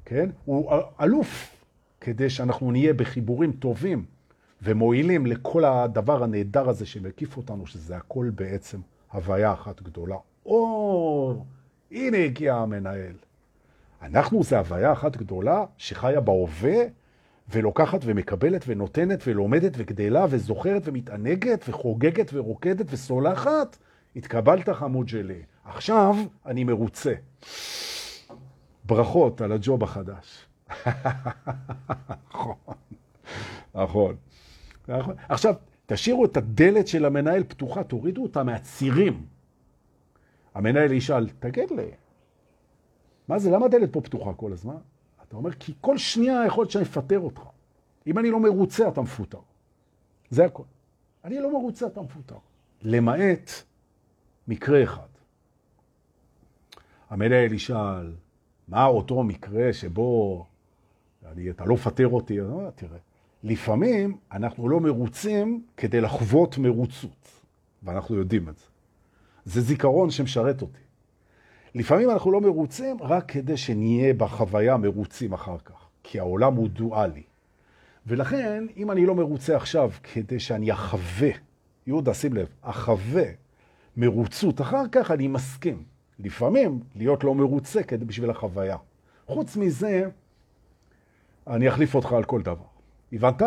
כן? 0.04 0.30
הוא 0.44 0.72
אלוף 1.00 1.56
כדי 2.00 2.30
שאנחנו 2.30 2.70
נהיה 2.70 2.94
בחיבורים 2.94 3.52
טובים 3.52 4.04
ומועילים 4.62 5.26
לכל 5.26 5.64
הדבר 5.64 6.22
הנהדר 6.22 6.68
הזה 6.68 6.86
שמקיף 6.86 7.36
אותנו, 7.36 7.66
שזה 7.66 7.96
הכל 7.96 8.30
בעצם 8.34 8.80
הוויה 9.12 9.52
אחת 9.52 9.82
גדולה. 9.82 10.16
או, 10.46 11.44
הנה 11.90 12.16
הגיע 12.16 12.54
המנהל. 12.54 13.14
אנחנו 14.02 14.42
זה 14.42 14.58
הוויה 14.58 14.92
אחת 14.92 15.16
גדולה 15.16 15.64
שחיה 15.76 16.20
בהווה 16.20 16.84
ולוקחת 17.50 18.00
ומקבלת 18.04 18.64
ונותנת 18.66 19.22
ולומדת 19.26 19.72
וגדלה 19.76 20.26
וזוכרת 20.30 20.82
ומתענגת 20.84 21.64
וחוגגת 21.68 22.30
ורוקדת 22.32 22.86
וסולחת, 22.90 23.76
התקבלת 24.16 24.68
חמוד 24.68 25.08
שלי. 25.08 25.42
עכשיו 25.64 26.16
אני 26.46 26.64
מרוצה. 26.64 27.14
ברכות 28.84 29.40
על 29.40 29.52
הג'וב 29.52 29.82
החדש. 29.82 30.46
נכון, 33.74 34.16
נכון. 34.88 35.14
עכשיו, 35.28 35.54
תשאירו 35.86 36.24
את 36.24 36.36
הדלת 36.36 36.88
של 36.88 37.04
המנהל 37.04 37.44
פתוחה, 37.44 37.84
תורידו 37.84 38.22
אותה 38.22 38.42
מהצירים. 38.42 39.26
המנהל 40.54 40.92
ישאל, 40.92 41.28
תגיד 41.28 41.70
לי, 41.70 41.90
מה 43.28 43.38
זה, 43.38 43.50
למה 43.50 43.66
הדלת 43.66 43.92
פה 43.92 44.00
פתוחה 44.00 44.32
כל 44.32 44.52
הזמן? 44.52 44.76
אתה 45.28 45.36
אומר, 45.36 45.52
כי 45.52 45.72
כל 45.80 45.98
שנייה 45.98 46.46
יכול 46.46 46.62
להיות 46.62 46.70
שאני 46.70 46.84
אפטר 46.84 47.20
אותך. 47.20 47.42
אם 48.06 48.18
אני 48.18 48.30
לא 48.30 48.40
מרוצה, 48.40 48.88
אתה 48.88 49.00
מפוטר. 49.00 49.38
זה 50.30 50.44
הכל. 50.44 50.62
אני 51.24 51.40
לא 51.40 51.52
מרוצה, 51.52 51.86
אתה 51.86 52.02
מפוטר. 52.02 52.36
למעט 52.82 53.50
מקרה 54.48 54.82
אחד. 54.82 55.08
המנהל 57.10 57.52
ישאל, 57.52 58.14
מה 58.68 58.86
אותו 58.86 59.22
מקרה 59.22 59.72
שבו 59.72 60.46
אני, 61.26 61.50
אתה 61.50 61.64
לא 61.64 61.74
מפטר 61.74 62.08
אותי? 62.08 62.40
אני 62.40 62.48
אומר, 62.48 62.70
תראה, 62.70 62.98
לפעמים 63.42 64.18
אנחנו 64.32 64.68
לא 64.68 64.80
מרוצים 64.80 65.64
כדי 65.76 66.00
לחוות 66.00 66.58
מרוצות, 66.58 67.28
ואנחנו 67.82 68.14
יודעים 68.14 68.48
את 68.48 68.58
זה. 68.58 68.64
זה 69.44 69.60
זיכרון 69.60 70.10
שמשרת 70.10 70.62
אותי. 70.62 70.87
לפעמים 71.74 72.10
אנחנו 72.10 72.32
לא 72.32 72.40
מרוצים 72.40 72.96
רק 73.00 73.30
כדי 73.30 73.56
שנהיה 73.56 74.14
בחוויה 74.14 74.76
מרוצים 74.76 75.32
אחר 75.32 75.56
כך, 75.64 75.88
כי 76.02 76.18
העולם 76.18 76.54
הוא 76.54 76.68
דואלי. 76.68 77.22
ולכן, 78.06 78.66
אם 78.76 78.90
אני 78.90 79.06
לא 79.06 79.14
מרוצה 79.14 79.56
עכשיו 79.56 79.90
כדי 80.14 80.40
שאני 80.40 80.72
אחווה, 80.72 81.30
יהודה, 81.86 82.14
שים 82.14 82.34
לב, 82.34 82.48
אחווה 82.62 83.24
מרוצות, 83.96 84.60
אחר 84.60 84.84
כך 84.92 85.10
אני 85.10 85.28
מסכים. 85.28 85.82
לפעמים 86.18 86.80
להיות 86.94 87.24
לא 87.24 87.34
מרוצה 87.34 87.82
כדי 87.82 88.04
בשביל 88.04 88.30
החוויה. 88.30 88.76
חוץ 89.26 89.56
מזה, 89.56 90.08
אני 91.46 91.68
אחליף 91.68 91.94
אותך 91.94 92.12
על 92.12 92.24
כל 92.24 92.42
דבר. 92.42 92.64
הבנת? 93.12 93.42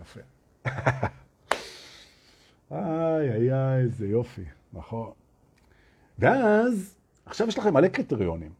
יפה. 0.00 0.20
איי, 2.72 3.30
איי, 3.32 3.52
איי, 3.52 3.80
איזה 3.82 4.06
יופי, 4.06 4.44
נכון. 4.72 5.19
ואז, 6.20 6.96
עכשיו 7.26 7.48
יש 7.48 7.58
לכם 7.58 7.74
מלא 7.74 7.88
קריטריונים. 7.88 8.52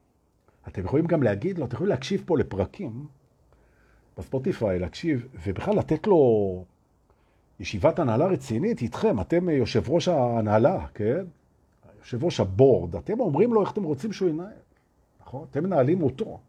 אתם 0.69 0.85
יכולים 0.85 1.07
גם 1.07 1.23
להגיד 1.23 1.59
לו, 1.59 1.65
אתם 1.65 1.75
יכולים 1.75 1.91
להקשיב 1.91 2.23
פה 2.27 2.39
לפרקים 2.39 3.07
בספוטיפיי, 4.19 4.79
להקשיב, 4.79 5.29
ובכלל 5.47 5.79
לתת 5.79 6.07
לו 6.07 6.65
ישיבת 7.61 7.99
הנהלה 7.99 8.27
רצינית 8.27 8.83
איתכם. 8.83 9.21
אתם 9.21 9.49
יושב 9.49 9.83
ראש 9.89 10.09
ההנהלה, 10.09 10.87
כן? 10.95 11.25
יושב 11.99 12.25
ראש 12.25 12.41
הבורד. 12.41 12.97
אתם 12.97 13.21
אומרים 13.21 13.55
לו 13.55 13.61
איך 13.61 13.73
אתם 13.73 13.83
רוצים 13.83 14.13
שהוא 14.13 14.29
ינהל, 14.29 14.53
נכון? 15.21 15.47
אתם 15.51 15.65
מנהלים 15.65 16.03
אותו. 16.03 16.41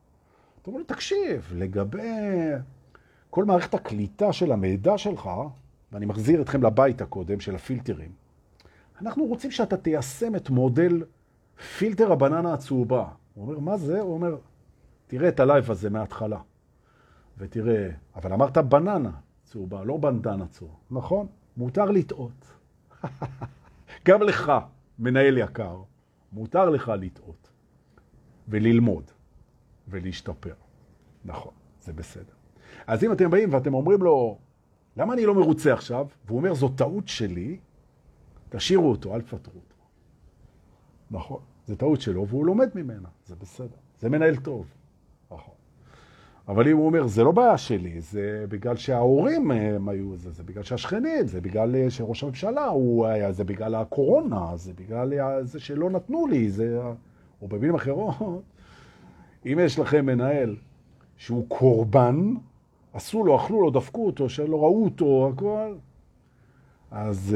אתם 0.61 0.71
אומרים 0.71 0.85
לו, 0.89 0.95
תקשיב, 0.95 1.53
לגבי 1.55 2.19
כל 3.29 3.45
מערכת 3.45 3.73
הקליטה 3.73 4.33
של 4.33 4.51
המידע 4.51 4.97
שלך, 4.97 5.29
ואני 5.91 6.05
מחזיר 6.05 6.41
אתכם 6.41 6.63
לבית 6.63 7.01
הקודם 7.01 7.39
של 7.39 7.55
הפילטרים, 7.55 8.11
אנחנו 9.01 9.25
רוצים 9.25 9.51
שאתה 9.51 9.77
תיישם 9.77 10.35
את 10.35 10.49
מודל 10.49 11.03
פילטר 11.77 12.11
הבננה 12.11 12.53
הצהובה. 12.53 13.07
הוא 13.33 13.47
אומר, 13.47 13.59
מה 13.59 13.77
זה? 13.77 13.99
הוא 13.99 14.13
אומר, 14.13 14.37
תראה 15.07 15.29
את 15.29 15.39
הלייב 15.39 15.71
הזה 15.71 15.89
מההתחלה. 15.89 16.39
ותראה, 17.37 17.89
אבל 18.15 18.33
אמרת 18.33 18.57
בננה 18.57 19.11
צהובה, 19.43 19.83
לא 19.83 19.97
בנדנה 19.97 20.47
צהובה. 20.47 20.75
נכון, 20.91 21.27
מותר 21.57 21.85
לטעות. 21.85 22.51
גם 24.07 24.21
לך, 24.21 24.51
מנהל 24.99 25.37
יקר, 25.37 25.81
מותר 26.31 26.69
לך 26.69 26.91
לטעות 26.99 27.49
וללמוד 28.47 29.11
ולהשתפר. 29.87 30.53
נכון, 31.25 31.53
זה 31.81 31.93
בסדר. 31.93 32.33
אז 32.87 33.03
אם 33.03 33.11
אתם 33.11 33.29
באים 33.29 33.53
ואתם 33.53 33.73
אומרים 33.73 34.01
לו, 34.01 34.37
למה 34.97 35.13
אני 35.13 35.25
לא 35.25 35.35
מרוצה 35.35 35.73
עכשיו? 35.73 36.07
והוא 36.25 36.37
אומר, 36.37 36.53
זו 36.53 36.69
טעות 36.69 37.07
שלי, 37.07 37.59
תשאירו 38.51 38.89
אותו, 38.89 39.15
אל 39.15 39.21
תפטרו 39.21 39.53
אותו. 39.55 39.75
נכון, 41.11 41.39
זה 41.67 41.75
טעות 41.75 42.01
שלו, 42.01 42.27
והוא 42.27 42.45
לומד 42.45 42.69
ממנה, 42.75 43.09
זה 43.25 43.35
בסדר. 43.35 43.77
זה 43.99 44.09
מנהל 44.09 44.35
טוב. 44.35 44.65
נכון. 45.31 45.53
אבל 46.47 46.67
אם 46.67 46.77
הוא 46.77 46.85
אומר, 46.85 47.07
זה 47.07 47.23
לא 47.23 47.31
בעיה 47.31 47.57
שלי, 47.57 48.01
זה 48.01 48.45
בגלל 48.49 48.75
שההורים 48.75 49.51
הם 49.51 49.89
היו, 49.89 50.17
זה, 50.17 50.31
זה 50.31 50.43
בגלל 50.43 50.63
שהשכנים, 50.63 51.27
זה 51.27 51.41
בגלל 51.41 51.75
אה, 51.75 51.89
שראש 51.89 52.23
הממשלה 52.23 52.65
הוא 52.65 53.05
היה, 53.05 53.31
זה 53.31 53.43
בגלל 53.43 53.75
הקורונה, 53.75 54.51
זה 54.55 54.73
בגלל 54.73 55.43
זה 55.43 55.59
שלא 55.59 55.89
נתנו 55.89 56.27
לי, 56.27 56.49
זה... 56.49 56.81
או 57.41 57.47
במילים 57.47 57.75
אחרות, 57.75 58.15
אם 59.45 59.59
יש 59.61 59.79
לכם 59.79 60.05
מנהל 60.05 60.55
שהוא 61.17 61.45
קורבן, 61.47 62.33
עשו 62.93 63.23
לו, 63.23 63.35
אכלו 63.35 63.61
לו, 63.61 63.69
דפקו 63.71 64.05
אותו, 64.05 64.29
שלא 64.29 64.63
ראו 64.63 64.83
אותו, 64.83 65.31
הכל, 65.33 65.73
אז... 66.91 67.35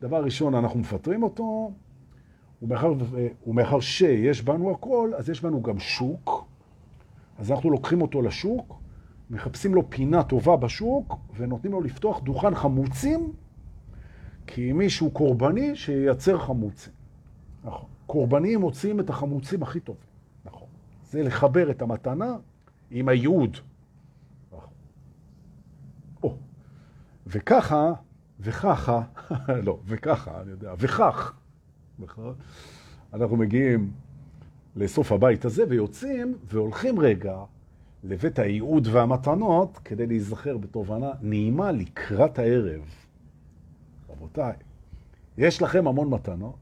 דבר 0.00 0.24
ראשון, 0.24 0.54
אנחנו 0.54 0.80
מפטרים 0.80 1.22
אותו, 1.22 1.72
ומאחר, 2.62 2.92
ומאחר 3.46 3.80
שיש 3.80 4.42
בנו 4.42 4.70
הכל, 4.70 5.10
אז 5.16 5.30
יש 5.30 5.42
בנו 5.42 5.62
גם 5.62 5.78
שוק. 5.78 6.44
אז 7.38 7.50
אנחנו 7.50 7.70
לוקחים 7.70 8.02
אותו 8.02 8.22
לשוק, 8.22 8.80
מחפשים 9.30 9.74
לו 9.74 9.90
פינה 9.90 10.22
טובה 10.22 10.56
בשוק, 10.56 11.14
ונותנים 11.36 11.72
לו 11.72 11.80
לפתוח 11.80 12.20
דוכן 12.20 12.54
חמוצים, 12.54 13.32
כי 14.46 14.72
מישהו 14.72 15.10
קורבני 15.10 15.76
שייצר 15.76 16.38
חמוצים. 16.38 16.92
נכון. 17.64 17.88
קורבנים 18.06 18.60
מוצאים 18.60 19.00
את 19.00 19.10
החמוצים 19.10 19.62
הכי 19.62 19.80
טובים. 19.80 20.02
נכון. 20.44 20.68
זה 21.10 21.22
לחבר 21.22 21.70
את 21.70 21.82
המתנה 21.82 22.36
עם 22.90 23.08
הייעוד. 23.08 23.56
נכון. 24.52 24.72
או. 26.22 26.36
וככה 27.26 27.92
וככה, 28.40 29.02
לא, 29.66 29.78
וככה, 29.86 30.40
אני 30.40 30.50
יודע, 30.50 30.74
וכך, 30.78 31.34
נכון? 31.98 32.34
אנחנו 33.12 33.36
מגיעים 33.36 33.92
לסוף 34.76 35.12
הבית 35.12 35.44
הזה 35.44 35.64
ויוצאים 35.68 36.38
והולכים 36.48 36.98
רגע 36.98 37.36
לבית 38.04 38.38
הייעוד 38.38 38.86
והמתנות 38.86 39.78
כדי 39.84 40.06
להיזכר 40.06 40.56
בתובנה 40.56 41.10
נעימה 41.22 41.72
לקראת 41.72 42.38
הערב. 42.38 42.82
רבותיי, 44.10 44.54
יש 45.38 45.62
לכם 45.62 45.86
המון 45.86 46.10
מתנות 46.10 46.58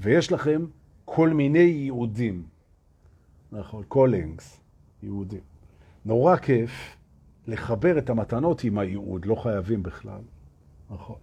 ויש 0.00 0.32
לכם 0.32 0.66
כל 1.04 1.30
מיני 1.30 1.58
ייעודים, 1.58 2.46
נכון, 3.52 3.84
callings, 3.88 4.60
ייעודים. 5.02 5.40
נורא 6.04 6.36
כיף 6.36 6.96
לחבר 7.46 7.98
את 7.98 8.10
המתנות 8.10 8.64
עם 8.64 8.78
הייעוד, 8.78 9.26
לא 9.26 9.34
חייבים 9.34 9.82
בכלל. 9.82 10.20
נכון. 10.94 11.16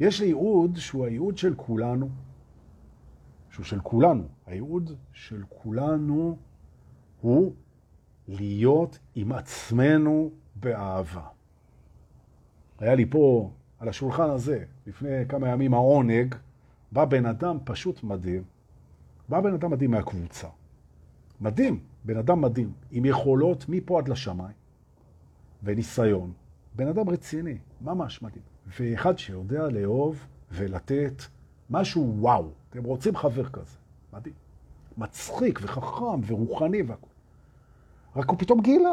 יש 0.00 0.20
ייעוד 0.20 0.76
שהוא 0.76 1.06
הייעוד 1.06 1.38
של 1.38 1.54
כולנו, 1.54 2.08
שהוא 3.50 3.64
של 3.64 3.80
כולנו. 3.80 4.24
הייעוד 4.46 4.96
של 5.12 5.42
כולנו 5.48 6.36
הוא 7.20 7.52
להיות 8.28 8.98
עם 9.14 9.32
עצמנו 9.32 10.30
באהבה. 10.54 11.26
היה 12.78 12.94
לי 12.94 13.06
פה, 13.10 13.50
על 13.78 13.88
השולחן 13.88 14.30
הזה, 14.30 14.64
לפני 14.86 15.28
כמה 15.28 15.48
ימים 15.48 15.74
העונג, 15.74 16.34
בא 16.92 17.04
בן 17.04 17.26
אדם 17.26 17.58
פשוט 17.64 18.02
מדהים. 18.02 18.42
בא 19.28 19.40
בן 19.40 19.54
אדם 19.54 19.70
מדהים 19.70 19.90
מהקבוצה. 19.90 20.48
מדהים, 21.40 21.80
בן 22.04 22.16
אדם 22.16 22.40
מדהים, 22.40 22.72
עם 22.90 23.04
יכולות 23.04 23.64
מפה 23.68 23.98
עד 23.98 24.08
לשמיים, 24.08 24.56
וניסיון. 25.62 26.32
בן 26.76 26.88
אדם 26.88 27.08
רציני, 27.08 27.58
ממש 27.80 28.22
מדהים. 28.22 28.55
ואחד 28.66 29.18
שיודע 29.18 29.68
לאהוב 29.68 30.26
ולתת 30.50 31.22
משהו 31.70 32.14
וואו. 32.18 32.50
אתם 32.70 32.84
רוצים 32.84 33.16
חבר 33.16 33.48
כזה, 33.48 33.76
מדהים. 34.12 34.34
מצחיק 34.98 35.60
וחכם 35.62 36.20
ורוחני 36.26 36.82
והכל. 36.82 37.06
רק 38.16 38.28
הוא 38.28 38.38
פתאום 38.38 38.60
גילה 38.60 38.92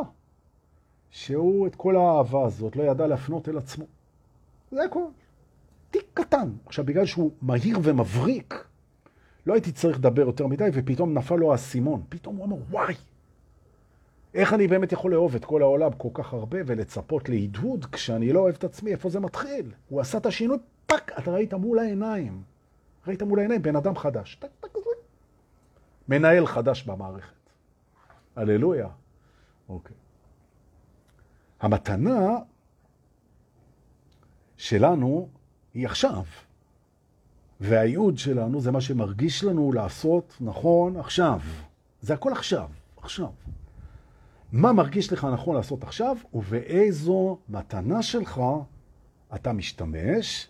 שהוא 1.09 1.67
את 1.67 1.75
כל 1.75 1.95
האהבה 1.95 2.45
הזאת 2.45 2.75
לא 2.75 2.83
ידע 2.83 3.07
להפנות 3.07 3.49
אל 3.49 3.57
עצמו. 3.57 3.85
זה 4.71 4.83
הכל. 4.83 5.03
תיק 5.91 6.05
קטן. 6.13 6.49
עכשיו, 6.65 6.85
בגלל 6.85 7.05
שהוא 7.05 7.31
מהיר 7.41 7.79
ומבריק, 7.83 8.67
לא 9.45 9.53
הייתי 9.53 9.71
צריך 9.71 9.97
לדבר 9.97 10.21
יותר 10.21 10.47
מדי, 10.47 10.69
ופתאום 10.73 11.13
נפל 11.13 11.35
לו 11.35 11.51
האסימון. 11.51 12.03
פתאום 12.09 12.35
הוא 12.35 12.45
אמר, 12.45 12.55
וואי, 12.69 12.95
איך 14.33 14.53
אני 14.53 14.67
באמת 14.67 14.91
יכול 14.91 15.11
לאהוב 15.11 15.35
את 15.35 15.45
כל 15.45 15.61
העולם 15.61 15.91
כל 15.97 16.09
כך 16.13 16.33
הרבה 16.33 16.57
ולצפות 16.65 17.29
להדהוד 17.29 17.85
כשאני 17.85 18.33
לא 18.33 18.39
אוהב 18.39 18.55
את 18.55 18.63
עצמי? 18.63 18.91
איפה 18.91 19.09
זה 19.09 19.19
מתחיל? 19.19 19.71
הוא 19.89 20.01
עשה 20.01 20.17
את 20.17 20.25
השינוי, 20.25 20.57
פאק, 20.85 21.11
אתה 21.19 21.31
ראית 21.31 21.53
מול 21.53 21.79
העיניים. 21.79 22.43
ראית 23.07 23.21
מול 23.23 23.39
העיניים 23.39 23.61
בן 23.61 23.75
אדם 23.75 23.95
חדש. 23.95 24.35
טק, 24.35 24.47
טק, 24.59 24.67
טק. 24.73 24.79
מנהל 26.07 26.45
חדש 26.45 26.83
במערכת. 26.83 27.33
הללויה. 28.35 28.87
אוקיי. 29.69 29.95
המתנה 31.59 32.37
שלנו 34.57 35.29
היא 35.73 35.85
עכשיו. 35.85 36.23
והייעוד 37.59 38.17
שלנו 38.17 38.61
זה 38.61 38.71
מה 38.71 38.81
שמרגיש 38.81 39.43
לנו 39.43 39.71
לעשות 39.71 40.37
נכון 40.41 40.97
עכשיו. 40.97 41.39
זה 42.01 42.13
הכל 42.13 42.31
עכשיו, 42.31 42.69
עכשיו. 42.97 43.29
מה 44.53 44.73
מרגיש 44.73 45.13
לך 45.13 45.27
נכון 45.33 45.55
לעשות 45.55 45.83
עכשיו, 45.83 46.17
ובאיזו 46.33 47.37
מתנה 47.49 48.03
שלך 48.03 48.41
אתה 49.35 49.53
משתמש 49.53 50.47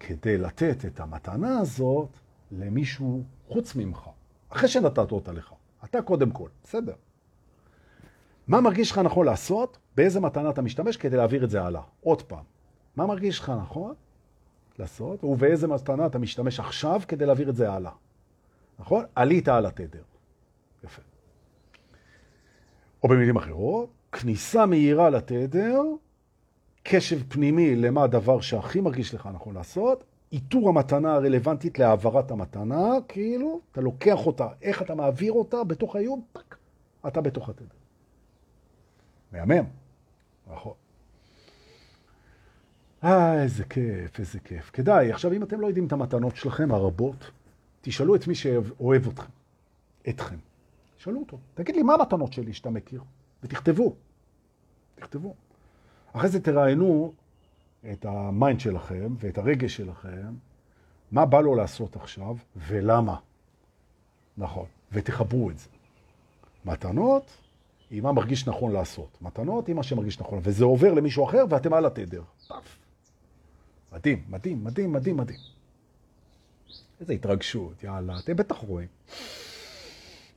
כדי 0.00 0.38
לתת 0.38 0.84
את 0.84 1.00
המתנה 1.00 1.58
הזאת 1.58 2.08
למישהו 2.52 3.22
חוץ 3.48 3.76
ממך, 3.76 4.08
אחרי 4.48 4.68
שנתת 4.68 5.12
אותה 5.12 5.32
לך. 5.32 5.52
אתה 5.84 6.02
קודם 6.02 6.30
כל, 6.30 6.48
בסדר. 6.64 6.94
מה 8.48 8.60
מרגיש 8.60 8.90
לך 8.90 8.98
נכון 8.98 9.26
לעשות? 9.26 9.78
באיזה 9.96 10.20
מתנה 10.20 10.50
אתה 10.50 10.62
משתמש 10.62 10.96
כדי 10.96 11.16
להעביר 11.16 11.44
את 11.44 11.50
זה 11.50 11.62
הלאה? 11.62 11.82
עוד 12.00 12.22
פעם. 12.22 12.44
מה 12.96 13.06
מרגיש 13.06 13.38
לך 13.38 13.52
נכון 13.62 13.94
לעשות? 14.78 15.24
ובאיזה 15.24 15.68
מתנה 15.68 16.06
אתה 16.06 16.18
משתמש 16.18 16.60
עכשיו 16.60 17.00
כדי 17.08 17.26
להעביר 17.26 17.50
את 17.50 17.56
זה 17.56 17.72
הלאה? 17.72 17.92
נכון? 18.78 19.04
עלית 19.14 19.48
על 19.48 19.66
התדר. 19.66 20.02
יפה. 20.84 21.09
או 23.02 23.08
במילים 23.08 23.36
אחרות, 23.36 23.88
כניסה 24.12 24.66
מהירה 24.66 25.10
לתדר, 25.10 25.82
קשב 26.82 27.22
פנימי 27.28 27.76
למה 27.76 28.02
הדבר 28.02 28.40
שהכי 28.40 28.80
מרגיש 28.80 29.14
לך 29.14 29.28
נכון 29.32 29.54
לעשות, 29.54 30.04
איתור 30.32 30.68
המתנה 30.68 31.14
הרלוונטית 31.14 31.78
להעברת 31.78 32.30
המתנה, 32.30 32.84
כאילו, 33.08 33.60
אתה 33.72 33.80
לוקח 33.80 34.26
אותה, 34.26 34.48
איך 34.62 34.82
אתה 34.82 34.94
מעביר 34.94 35.32
אותה 35.32 35.64
בתוך 35.64 35.96
האיום, 35.96 36.22
פק, 36.32 36.56
אתה 37.06 37.20
בתוך 37.20 37.48
התדר. 37.48 37.66
מהמם, 39.32 39.64
נכון. 40.52 40.72
אה, 43.04 43.42
איזה 43.42 43.64
כיף, 43.64 44.18
איזה 44.18 44.40
כיף. 44.40 44.70
כדאי, 44.72 45.12
עכשיו 45.12 45.32
אם 45.32 45.42
אתם 45.42 45.60
לא 45.60 45.66
יודעים 45.66 45.86
את 45.86 45.92
המתנות 45.92 46.36
שלכם 46.36 46.72
הרבות, 46.72 47.30
תשאלו 47.80 48.14
את 48.14 48.26
מי 48.26 48.34
שאוהב 48.34 49.06
אתכם, 49.06 49.30
אתכם. 50.08 50.36
תשאלו 51.00 51.20
אותו, 51.20 51.38
תגיד 51.54 51.76
לי, 51.76 51.82
מה 51.82 51.94
המתנות 51.94 52.32
שלי 52.32 52.52
שאתה 52.52 52.70
מכיר? 52.70 53.02
ותכתבו, 53.42 53.94
תכתבו. 54.94 55.34
אחרי 56.12 56.28
זה 56.28 56.40
תראיינו 56.40 57.12
את 57.92 58.04
ה 58.04 58.15
mind 58.15 58.60
שלכם 58.60 59.14
ואת 59.18 59.38
הרגש 59.38 59.76
שלכם, 59.76 60.34
מה 61.12 61.26
בא 61.26 61.40
לו 61.40 61.54
לעשות 61.54 61.96
עכשיו 61.96 62.36
ולמה. 62.56 63.16
נכון, 64.38 64.66
ותחברו 64.92 65.50
את 65.50 65.58
זה. 65.58 65.68
מתנות 66.64 67.30
היא 67.90 68.02
מה 68.02 68.12
מרגיש 68.12 68.48
נכון 68.48 68.72
לעשות. 68.72 69.18
מתנות 69.20 69.66
היא 69.66 69.74
מה 69.74 69.82
שמרגיש 69.82 70.20
נכון, 70.20 70.40
וזה 70.42 70.64
עובר 70.64 70.94
למישהו 70.94 71.24
אחר 71.24 71.44
ואתם 71.50 71.74
על 71.74 71.86
התדר. 71.86 72.22
פאף. 72.48 72.78
מדהים, 73.92 74.24
מדהים, 74.28 74.64
מדהים, 74.64 74.92
מדהים, 74.92 75.16
מדהים. 75.16 75.40
איזה 77.00 77.12
התרגשות, 77.12 77.84
יאללה, 77.84 78.18
אתם 78.18 78.36
בטח 78.36 78.56
רואים. 78.56 78.88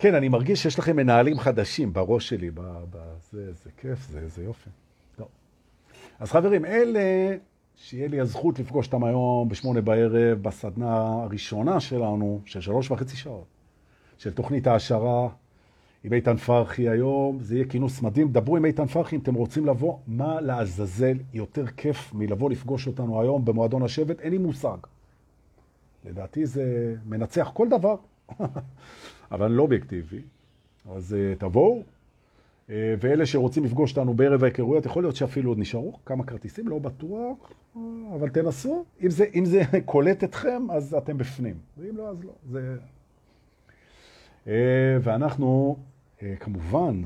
כן, 0.03 0.15
אני 0.15 0.29
מרגיש 0.29 0.63
שיש 0.63 0.79
לכם 0.79 0.95
מנהלים 0.95 1.39
חדשים 1.39 1.93
בראש 1.93 2.29
שלי, 2.29 2.51
בזה, 2.55 3.53
זה 3.53 3.69
כיף, 3.77 4.07
זה, 4.09 4.27
זה 4.27 4.43
יופי. 4.43 4.69
טוב. 5.15 5.27
אז 6.19 6.31
חברים, 6.31 6.65
אלה 6.65 7.35
שיהיה 7.75 8.07
לי 8.07 8.19
הזכות 8.19 8.59
לפגוש 8.59 8.85
אותם 8.85 9.03
היום 9.03 9.49
בשמונה 9.49 9.81
בערב 9.81 10.41
בסדנה 10.41 11.23
הראשונה 11.23 11.79
שלנו, 11.79 12.41
של 12.45 12.61
שלוש 12.61 12.91
וחצי 12.91 13.17
שעות, 13.17 13.45
של 14.17 14.33
תוכנית 14.33 14.67
העשרה 14.67 15.29
עם 16.03 16.13
איתן 16.13 16.37
פרחי 16.37 16.89
היום, 16.89 17.37
זה 17.41 17.55
יהיה 17.55 17.65
כינוס 17.65 18.01
מדהים. 18.01 18.31
דברו 18.31 18.57
עם 18.57 18.65
איתן 18.65 18.85
פרחי 18.85 19.15
אם 19.15 19.21
אתם 19.21 19.33
רוצים 19.33 19.65
לבוא, 19.65 19.97
מה 20.07 20.41
לעזאזל 20.41 21.17
יותר 21.33 21.67
כיף 21.67 22.13
מלבוא 22.13 22.49
לפגוש 22.49 22.87
אותנו 22.87 23.21
היום 23.21 23.45
במועדון 23.45 23.83
השבט, 23.83 24.19
אין 24.19 24.31
לי 24.31 24.37
מושג. 24.37 24.77
לדעתי 26.05 26.45
זה 26.45 26.95
מנצח 27.05 27.51
כל 27.53 27.67
דבר, 27.69 27.95
אבל 29.33 29.51
לא 29.51 29.61
אובייקטיבי. 29.63 30.21
אז 30.91 31.15
uh, 31.15 31.39
תבואו, 31.39 31.83
uh, 32.67 32.71
ואלה 32.99 33.25
שרוצים 33.25 33.63
לפגוש 33.63 33.91
אותנו 33.91 34.13
בערב 34.13 34.43
ההיכרויות, 34.43 34.85
יכול 34.85 35.03
להיות 35.03 35.15
שאפילו 35.15 35.51
עוד 35.51 35.59
נשארו 35.59 35.93
כמה 36.05 36.23
כרטיסים, 36.23 36.67
לא 36.67 36.79
בטוח, 36.79 37.51
אבל 38.15 38.29
תנסו. 38.29 38.85
אם 39.03 39.09
זה, 39.09 39.25
אם 39.35 39.45
זה 39.45 39.61
קולט 39.85 40.23
אתכם, 40.23 40.71
אז 40.71 40.93
אתם 40.93 41.17
בפנים, 41.17 41.55
ואם 41.77 41.97
לא, 41.97 42.09
אז 42.09 42.23
לא. 42.23 42.31
זה... 42.49 42.75
Uh, 44.45 44.49
ואנחנו 45.01 45.77
אה, 46.23 46.35
כמובן, 46.39 47.01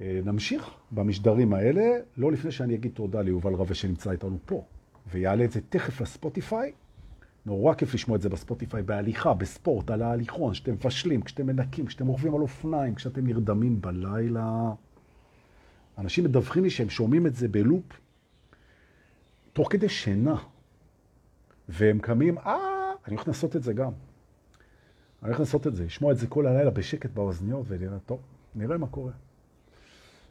אה, 0.00 0.20
נמשיך 0.24 0.70
במשדרים 0.90 1.52
האלה, 1.52 1.82
לא 2.16 2.32
לפני 2.32 2.50
שאני 2.50 2.74
אגיד 2.74 2.92
תודה 2.94 3.22
ליובל 3.22 3.54
רווה 3.54 3.74
שנמצא 3.74 4.10
איתנו 4.10 4.38
פה, 4.46 4.64
ויעלה 5.10 5.44
את 5.44 5.52
זה 5.52 5.60
תכף 5.68 6.00
לספוטיפיי. 6.00 6.72
נורא 7.46 7.74
כיף 7.74 7.94
לשמוע 7.94 8.16
את 8.16 8.22
זה 8.22 8.28
בספוטיפיי, 8.28 8.82
בהליכה, 8.82 9.34
בספורט, 9.34 9.90
על 9.90 10.02
ההליכון, 10.02 10.52
כשאתם 10.52 10.72
מפשלים, 10.72 11.22
כשאתם 11.22 11.46
מנקים, 11.46 11.86
כשאתם 11.86 12.06
רוכבים 12.06 12.34
על 12.34 12.40
אופניים, 12.40 12.94
כשאתם 12.94 13.26
נרדמים 13.26 13.80
בלילה. 13.80 14.72
אנשים 15.98 16.24
מדווחים 16.24 16.62
לי 16.62 16.70
שהם 16.70 16.90
שומעים 16.90 17.26
את 17.26 17.34
זה 17.34 17.48
בלופ 17.48 18.00
תוך 19.52 19.72
כדי 19.72 19.88
שינה, 19.88 20.36
והם 21.68 21.98
קמים, 21.98 22.38
אה, 22.38 22.92
אני 23.06 23.14
הולך 23.14 23.28
לעשות 23.28 23.56
את 23.56 23.62
זה 23.62 23.72
גם. 23.72 23.92
אני 25.22 25.28
הולך 25.28 25.40
לעשות 25.40 25.66
את 25.66 25.76
זה, 25.76 25.84
לשמוע 25.84 26.12
את 26.12 26.18
זה 26.18 26.26
כל 26.26 26.46
הלילה 26.46 26.70
בשקט 26.70 27.10
באוזניות, 27.10 27.66
ונראה, 27.68 27.98
טוב, 27.98 28.20
נראה 28.54 28.78
מה 28.78 28.86
קורה. 28.86 29.12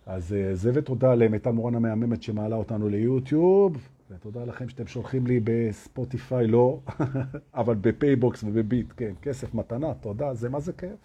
אז 0.06 0.34
אה, 0.34 0.56
זה 0.56 0.72
ותודה 0.74 1.16
למיטל 1.16 1.52
מורן 1.52 1.76
המהממת 1.76 2.24
שמעלה 2.24 2.56
אותנו 2.56 2.90
ליוטיוב, 2.90 3.78
ותודה 4.12 4.46
לכם 4.46 4.70
שאתם 4.70 4.88
שולחים 4.88 5.28
לי 5.28 5.40
בספוטיפיי, 5.44 6.48
לא, 6.48 6.80
אבל 7.54 7.76
בפייבוקס 7.76 8.44
ובביט, 8.44 8.94
כן, 8.98 9.14
כסף 9.22 9.54
מתנה, 9.54 9.94
תודה, 9.94 10.34
זה 10.34 10.50
מה 10.50 10.60
זה 10.60 10.74
כיף. 10.74 11.00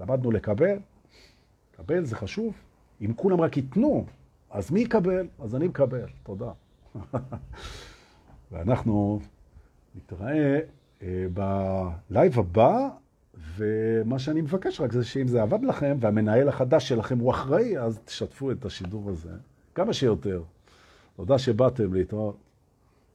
למדנו 0.00 0.30
לקבל, 0.30 0.78
לקבל 1.74 2.04
זה 2.04 2.16
חשוב. 2.16 2.54
אם 3.00 3.12
כולם 3.16 3.40
רק 3.40 3.56
ייתנו, 3.56 4.06
אז 4.50 4.70
מי 4.70 4.80
יקבל? 4.80 5.26
אז 5.38 5.54
אני 5.54 5.68
מקבל, 5.68 6.06
תודה. 6.22 6.52
ואנחנו 8.52 9.20
נתראה 9.94 10.60
אה, 11.02 11.26
בלייב 11.34 12.38
הבא. 12.38 12.88
ומה 13.56 14.18
שאני 14.18 14.40
מבקש 14.40 14.80
רק 14.80 14.92
זה 14.92 15.04
שאם 15.04 15.28
זה 15.28 15.42
עבד 15.42 15.64
לכם, 15.64 15.96
והמנהל 16.00 16.48
החדש 16.48 16.88
שלכם 16.88 17.18
הוא 17.18 17.30
אחראי, 17.30 17.78
אז 17.78 18.00
תשתפו 18.04 18.50
את 18.50 18.64
השידור 18.64 19.10
הזה 19.10 19.30
כמה 19.74 19.92
שיותר. 19.92 20.42
תודה 21.16 21.38
שבאתם 21.38 21.94
להתראות. 21.94 22.51